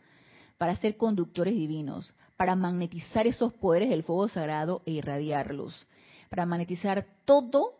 para 0.57 0.75
ser 0.75 0.97
conductores 0.97 1.53
divinos, 1.53 2.15
para 2.37 2.55
magnetizar 2.55 3.27
esos 3.27 3.53
poderes 3.53 3.89
del 3.89 4.03
fuego 4.03 4.29
sagrado 4.29 4.81
e 4.87 4.93
irradiarlos, 4.93 5.87
para 6.29 6.47
magnetizar 6.47 7.05
todo 7.25 7.73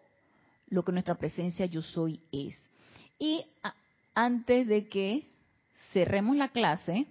lo 0.68 0.84
que 0.84 0.92
nuestra 0.92 1.16
presencia 1.16 1.68
yo 1.68 1.82
soy 1.84 2.20
es. 2.32 2.56
Y 3.20 3.46
antes 4.16 4.68
de 4.68 4.88
que 4.88 5.30
cerremos 5.94 6.36
la 6.36 6.50
clase, 6.50 7.08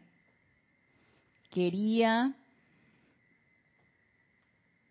quería, 1.50 2.34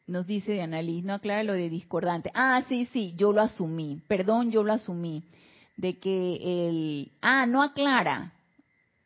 nos 0.08 0.28
dice 0.28 0.54
Diana 0.54 0.82
Liz, 0.82 1.04
no 1.04 1.14
aclara 1.14 1.44
lo 1.44 1.54
de 1.54 1.70
discordante. 1.70 2.32
Ah, 2.34 2.64
sí, 2.68 2.88
sí, 2.92 3.14
yo 3.18 3.32
lo 3.32 3.42
asumí, 3.42 4.02
perdón, 4.08 4.52
yo 4.52 4.64
lo 4.64 4.74
asumí, 4.74 5.24
de 5.78 5.98
que 5.98 6.68
el, 6.68 7.12
ah, 7.22 7.46
no 7.46 7.64
aclara, 7.64 8.34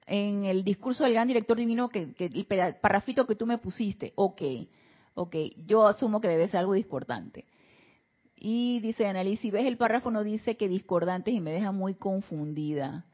en 0.06 0.46
el 0.46 0.64
discurso 0.64 1.04
del 1.04 1.14
gran 1.14 1.28
director 1.28 1.58
divino, 1.58 1.90
que, 1.90 2.14
el 2.18 2.46
parrafito 2.82 3.26
que 3.26 3.36
tú 3.36 3.46
me 3.46 3.58
pusiste, 3.58 4.14
ok, 4.16 4.42
ok, 5.16 5.36
yo 5.66 5.88
asumo 5.88 6.20
que 6.20 6.28
debe 6.28 6.48
ser 6.48 6.62
algo 6.62 6.74
discordante. 6.74 7.46
Y 8.36 8.82
dice 8.82 9.08
Annalise, 9.08 9.42
si 9.42 9.52
ves 9.52 9.66
el 9.66 9.78
párrafo 9.78 10.12
no 10.12 10.22
dice 10.22 10.58
que 10.58 10.68
discordantes 10.68 11.34
y 11.34 11.40
me 11.40 11.52
deja 11.52 11.72
muy 11.72 11.94
confundida. 11.94 13.06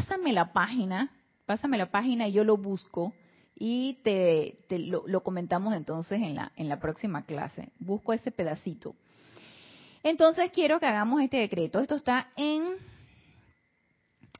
Pásame 0.00 0.32
la 0.32 0.54
página, 0.54 1.10
pásame 1.44 1.76
la 1.76 1.90
página 1.90 2.26
y 2.26 2.32
yo 2.32 2.42
lo 2.42 2.56
busco 2.56 3.12
y 3.54 3.98
te, 4.02 4.56
lo, 4.78 5.22
comentamos 5.22 5.74
entonces 5.74 6.22
en 6.22 6.36
la, 6.36 6.52
en 6.56 6.70
la 6.70 6.80
próxima 6.80 7.26
clase. 7.26 7.70
Busco 7.78 8.14
ese 8.14 8.30
pedacito. 8.30 8.96
Entonces 10.02 10.50
quiero 10.52 10.80
que 10.80 10.86
hagamos 10.86 11.20
este 11.20 11.36
decreto. 11.36 11.80
Esto 11.80 11.96
está 11.96 12.30
en 12.36 12.76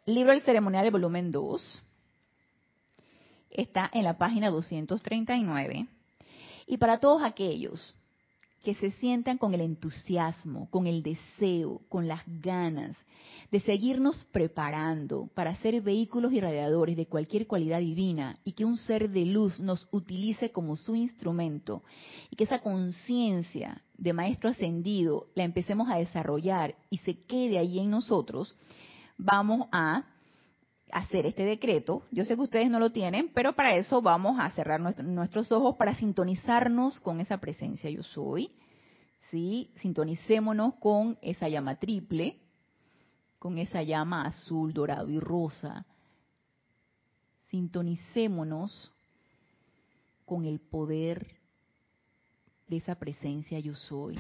Libro 0.07 0.33
del 0.33 0.41
Ceremonial, 0.41 0.87
el 0.87 0.93
volumen 0.93 1.31
2. 1.31 1.83
Está 3.51 3.91
en 3.93 4.05
la 4.05 4.17
página 4.17 4.49
239. 4.49 5.89
Y 6.69 6.79
para 6.79 7.01
todos 7.01 7.23
aquellos 7.23 7.95
que 8.63 8.75
se 8.75 8.91
sientan 8.93 9.39
con 9.39 9.55
el 9.55 9.61
entusiasmo, 9.61 10.69
con 10.71 10.87
el 10.87 11.03
deseo, 11.03 11.81
con 11.89 12.09
las 12.09 12.23
ganas 12.27 12.97
de 13.51 13.61
seguirnos 13.61 14.25
preparando 14.31 15.29
para 15.35 15.57
ser 15.57 15.81
vehículos 15.83 16.33
irradiadores 16.33 16.97
de 16.97 17.07
cualquier 17.07 17.47
cualidad 17.47 17.81
divina 17.81 18.37
y 18.45 18.53
que 18.53 18.65
un 18.65 18.77
ser 18.77 19.11
de 19.11 19.25
luz 19.25 19.59
nos 19.59 19.89
utilice 19.91 20.53
como 20.53 20.77
su 20.77 20.95
instrumento 20.95 21.83
y 22.31 22.37
que 22.37 22.45
esa 22.45 22.61
conciencia 22.61 23.83
de 23.99 24.13
maestro 24.13 24.51
ascendido 24.51 25.27
la 25.35 25.45
empecemos 25.45 25.89
a 25.91 25.97
desarrollar 25.97 26.77
y 26.91 26.99
se 26.99 27.19
quede 27.25 27.59
ahí 27.59 27.81
en 27.81 27.91
nosotros, 27.91 28.55
vamos 29.19 29.67
a 29.73 30.05
hacer 30.93 31.26
este 31.26 31.45
decreto. 31.45 32.03
Yo 32.11 32.24
sé 32.24 32.34
que 32.36 32.43
ustedes 32.43 32.70
no 32.70 32.78
lo 32.78 32.91
tienen, 32.91 33.30
pero 33.34 33.55
para 33.55 33.74
eso 33.76 34.03
vamos 34.03 34.38
a 34.38 34.51
cerrar 34.51 34.80
nuestros 34.80 35.51
ojos 35.53 35.76
para 35.76 35.95
sintonizarnos 35.95 37.01
con 37.01 37.20
esa 37.20 37.38
presencia 37.38 37.91
yo 37.91 38.03
soy. 38.03 38.51
¿Sí? 39.30 39.70
Sintonicémonos 39.80 40.74
con 40.74 41.18
esa 41.22 41.49
llama 41.49 41.76
triple 41.76 42.41
con 43.41 43.57
esa 43.57 43.82
llama 43.82 44.26
azul, 44.26 44.72
dorado 44.72 45.09
y 45.09 45.18
rosa. 45.18 45.86
Sintonicémonos 47.49 48.93
con 50.26 50.45
el 50.45 50.61
poder 50.61 51.26
de 52.68 52.76
esa 52.76 52.97
presencia 52.97 53.59
yo 53.59 53.74
soy. 53.74 54.18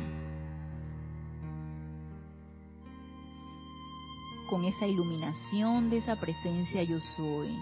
Con 4.50 4.64
esa 4.66 4.86
iluminación 4.86 5.88
de 5.88 5.98
esa 5.98 6.16
presencia 6.16 6.82
yo 6.82 6.98
soy. 7.16 7.56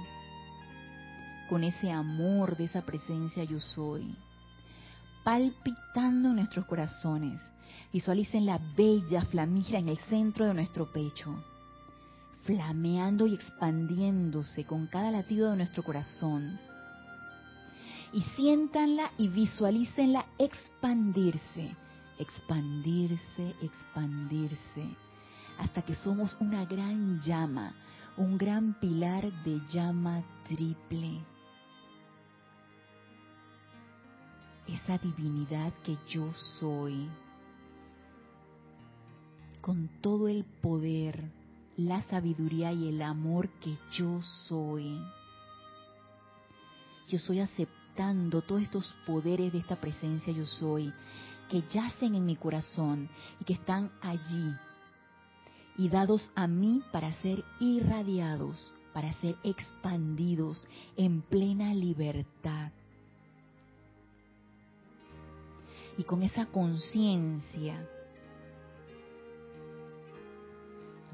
Con 1.48 1.62
ese 1.62 1.92
amor 1.92 2.56
de 2.56 2.64
esa 2.64 2.82
presencia 2.82 3.44
yo 3.44 3.60
soy. 3.60 4.16
Palpitando 5.22 6.30
en 6.30 6.36
nuestros 6.36 6.64
corazones 6.66 7.40
Visualicen 7.92 8.44
la 8.44 8.58
bella 8.76 9.24
flamígera 9.24 9.78
en 9.78 9.88
el 9.88 9.98
centro 9.98 10.44
de 10.44 10.52
nuestro 10.52 10.92
pecho, 10.92 11.42
flameando 12.44 13.26
y 13.26 13.34
expandiéndose 13.34 14.64
con 14.64 14.86
cada 14.86 15.10
latido 15.10 15.50
de 15.50 15.56
nuestro 15.56 15.82
corazón. 15.82 16.58
Y 18.12 18.22
siéntanla 18.36 19.10
y 19.16 19.28
visualícenla 19.28 20.26
expandirse, 20.38 21.74
expandirse, 22.18 23.54
expandirse, 23.62 24.96
hasta 25.58 25.82
que 25.82 25.94
somos 25.96 26.36
una 26.40 26.64
gran 26.64 27.20
llama, 27.20 27.74
un 28.16 28.38
gran 28.38 28.74
pilar 28.74 29.30
de 29.42 29.60
llama 29.70 30.22
triple. 30.46 31.20
Esa 34.66 34.98
divinidad 34.98 35.72
que 35.82 35.96
yo 36.08 36.32
soy 36.58 37.08
con 39.60 39.88
todo 40.00 40.28
el 40.28 40.44
poder, 40.44 41.30
la 41.76 42.02
sabiduría 42.02 42.72
y 42.72 42.88
el 42.88 43.02
amor 43.02 43.48
que 43.60 43.76
yo 43.92 44.22
soy. 44.46 44.98
Yo 47.08 47.18
soy 47.18 47.40
aceptando 47.40 48.42
todos 48.42 48.62
estos 48.62 48.94
poderes 49.06 49.52
de 49.52 49.58
esta 49.58 49.76
presencia 49.76 50.32
yo 50.32 50.46
soy, 50.46 50.92
que 51.50 51.62
yacen 51.62 52.14
en 52.14 52.24
mi 52.24 52.36
corazón 52.36 53.08
y 53.40 53.44
que 53.44 53.54
están 53.54 53.90
allí 54.00 54.54
y 55.78 55.88
dados 55.88 56.30
a 56.34 56.46
mí 56.46 56.82
para 56.92 57.12
ser 57.22 57.42
irradiados, 57.60 58.72
para 58.92 59.12
ser 59.14 59.36
expandidos 59.44 60.66
en 60.96 61.22
plena 61.22 61.72
libertad. 61.72 62.72
Y 65.96 66.02
con 66.02 66.22
esa 66.22 66.46
conciencia 66.46 67.88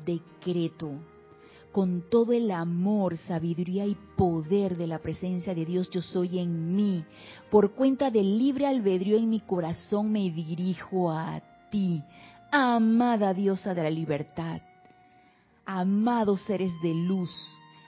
decreto 0.04 0.98
con 1.74 2.04
todo 2.08 2.32
el 2.32 2.52
amor, 2.52 3.16
sabiduría 3.16 3.84
y 3.84 3.96
poder 4.16 4.76
de 4.76 4.86
la 4.86 5.00
presencia 5.00 5.56
de 5.56 5.64
Dios 5.64 5.90
yo 5.90 6.00
soy 6.02 6.38
en 6.38 6.76
mí. 6.76 7.04
Por 7.50 7.72
cuenta 7.72 8.12
del 8.12 8.38
libre 8.38 8.68
albedrío 8.68 9.16
en 9.16 9.28
mi 9.28 9.40
corazón 9.40 10.12
me 10.12 10.30
dirijo 10.30 11.10
a 11.10 11.42
ti, 11.72 12.00
amada 12.56 13.34
diosa 13.34 13.74
de 13.74 13.82
la 13.82 13.90
libertad, 13.90 14.60
amados 15.66 16.40
seres 16.42 16.72
de 16.82 16.94
luz, 16.94 17.30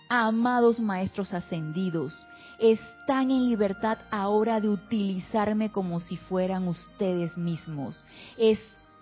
amados 0.09 0.81
maestros 0.81 1.33
ascendidos, 1.33 2.13
están 2.59 3.31
en 3.31 3.49
libertad 3.49 3.99
ahora 4.11 4.61
de 4.61 4.69
utilizarme 4.69 5.71
como 5.71 6.01
si 6.01 6.17
fueran 6.17 6.67
ustedes 6.67 7.37
mismos 7.39 8.05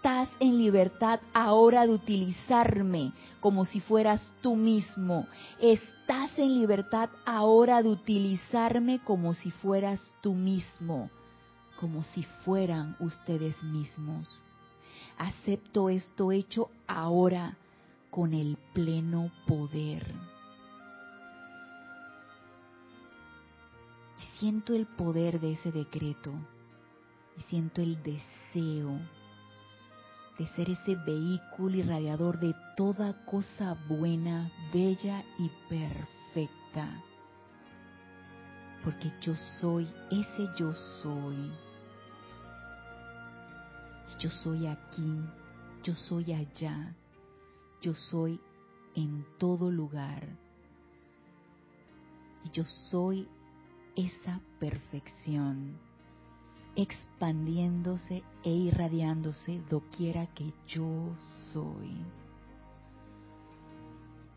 estás 0.04 0.28
en 0.38 0.58
libertad 0.58 1.18
ahora 1.32 1.86
de 1.86 1.94
utilizarme 1.94 3.14
como 3.40 3.64
si 3.64 3.80
fueras 3.80 4.20
tú 4.42 4.54
mismo. 4.54 5.26
Estás 5.62 6.38
en 6.38 6.58
libertad 6.58 7.08
ahora 7.24 7.82
de 7.82 7.88
utilizarme 7.88 9.00
como 9.02 9.32
si 9.32 9.50
fueras 9.50 10.14
tú 10.20 10.34
mismo, 10.34 11.08
como 11.80 12.02
si 12.02 12.22
fueran 12.44 12.96
ustedes 13.00 13.62
mismos. 13.62 14.28
Acepto 15.18 15.88
esto 15.88 16.32
hecho 16.32 16.70
ahora 16.86 17.56
con 18.10 18.34
el 18.34 18.56
pleno 18.72 19.30
poder. 19.46 20.14
Siento 24.38 24.74
el 24.74 24.86
poder 24.86 25.40
de 25.40 25.52
ese 25.52 25.72
decreto 25.72 26.32
y 27.36 27.40
siento 27.42 27.80
el 27.80 28.02
deseo 28.02 28.98
de 30.38 30.46
ser 30.48 30.70
ese 30.70 30.96
vehículo 30.96 31.76
irradiador 31.76 32.40
de 32.40 32.54
toda 32.76 33.24
cosa 33.24 33.76
buena, 33.88 34.50
bella 34.72 35.22
y 35.38 35.50
perfecta. 35.68 36.88
Porque 38.82 39.12
yo 39.20 39.34
soy 39.60 39.88
ese 40.10 40.48
yo 40.58 40.72
soy. 40.74 41.52
Yo 44.18 44.30
soy 44.30 44.66
aquí, 44.66 45.20
yo 45.82 45.94
soy 45.94 46.32
allá, 46.32 46.94
yo 47.82 47.94
soy 47.94 48.40
en 48.94 49.24
todo 49.38 49.70
lugar. 49.70 50.26
Y 52.44 52.50
yo 52.50 52.64
soy 52.64 53.28
esa 53.96 54.40
perfección 54.58 55.78
expandiéndose 56.76 58.22
e 58.42 58.50
irradiándose 58.50 59.60
doquiera 59.70 60.26
que 60.26 60.52
yo 60.66 61.14
soy. 61.52 61.96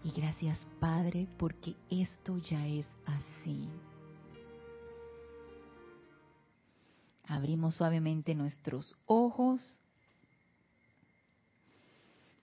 Y 0.04 0.12
gracias 0.12 0.60
Padre 0.80 1.28
porque 1.38 1.76
esto 1.90 2.38
ya 2.38 2.66
es 2.68 2.86
así. 3.06 3.68
Abrimos 7.28 7.76
suavemente 7.76 8.36
nuestros 8.36 8.96
ojos. 9.06 9.62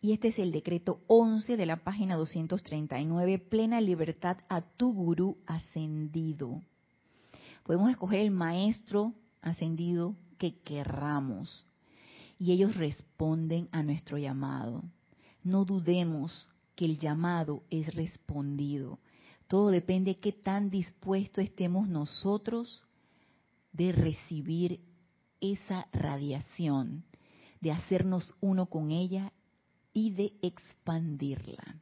Y 0.03 0.13
este 0.13 0.29
es 0.29 0.39
el 0.39 0.53
decreto 0.53 1.01
11 1.07 1.57
de 1.57 1.67
la 1.67 1.77
página 1.77 2.17
239, 2.17 3.39
plena 3.39 3.81
libertad 3.81 4.37
a 4.51 4.61
tu 4.61 4.93
gurú 4.93 5.39
ascendido. 5.47 6.61
Podemos 7.63 7.89
escoger 7.91 8.21
el 8.21 8.31
maestro 8.31 9.15
ascendido 9.41 10.15
que 10.37 10.59
querramos. 10.61 11.65
Y 12.39 12.53
ellos 12.53 12.77
responden 12.77 13.69
a 13.73 13.83
nuestro 13.83 14.19
llamado. 14.19 14.83
No 15.43 15.65
dudemos 15.65 16.47
que 16.77 16.85
el 16.85 16.99
llamado 16.99 17.63
es 17.71 17.95
respondido. 17.95 18.99
Todo 19.49 19.71
depende 19.71 20.13
de 20.13 20.21
qué 20.21 20.33
tan 20.33 20.69
dispuesto 20.69 21.41
estemos 21.41 21.89
nosotros 21.89 22.84
de 23.75 23.93
recibir 23.93 24.81
esa 25.41 25.89
radiación, 25.93 27.05
de 27.61 27.73
hacernos 27.73 28.35
uno 28.41 28.67
con 28.67 28.91
ella 28.91 29.33
y 29.93 30.13
de 30.13 30.33
expandirla. 30.41 31.77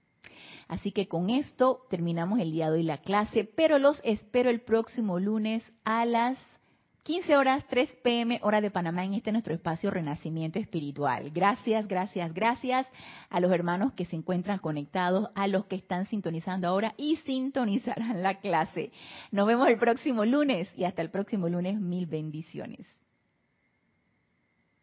Así 0.66 0.90
que 0.90 1.06
con 1.06 1.30
esto 1.30 1.86
terminamos 1.90 2.40
el 2.40 2.50
día 2.50 2.70
de 2.70 2.78
hoy 2.78 2.82
la 2.82 2.98
clase, 2.98 3.44
pero 3.44 3.78
los 3.78 4.00
espero 4.04 4.50
el 4.50 4.62
próximo 4.62 5.20
lunes 5.20 5.62
a 5.84 6.04
las 6.06 6.38
15 7.04 7.36
horas, 7.36 7.66
3 7.68 7.96
pm, 8.04 8.38
hora 8.42 8.60
de 8.60 8.70
Panamá, 8.70 9.04
en 9.04 9.14
este 9.14 9.32
nuestro 9.32 9.52
espacio 9.52 9.90
Renacimiento 9.90 10.60
Espiritual. 10.60 11.32
Gracias, 11.32 11.88
gracias, 11.88 12.32
gracias 12.32 12.86
a 13.28 13.40
los 13.40 13.50
hermanos 13.50 13.92
que 13.92 14.04
se 14.04 14.14
encuentran 14.14 14.60
conectados, 14.60 15.28
a 15.34 15.48
los 15.48 15.66
que 15.66 15.74
están 15.74 16.06
sintonizando 16.06 16.68
ahora 16.68 16.94
y 16.96 17.16
sintonizarán 17.16 18.22
la 18.22 18.38
clase. 18.38 18.92
Nos 19.32 19.48
vemos 19.48 19.66
el 19.66 19.78
próximo 19.78 20.24
lunes 20.24 20.72
y 20.76 20.84
hasta 20.84 21.02
el 21.02 21.10
próximo 21.10 21.48
lunes, 21.48 21.80
mil 21.80 22.06
bendiciones. 22.06 22.86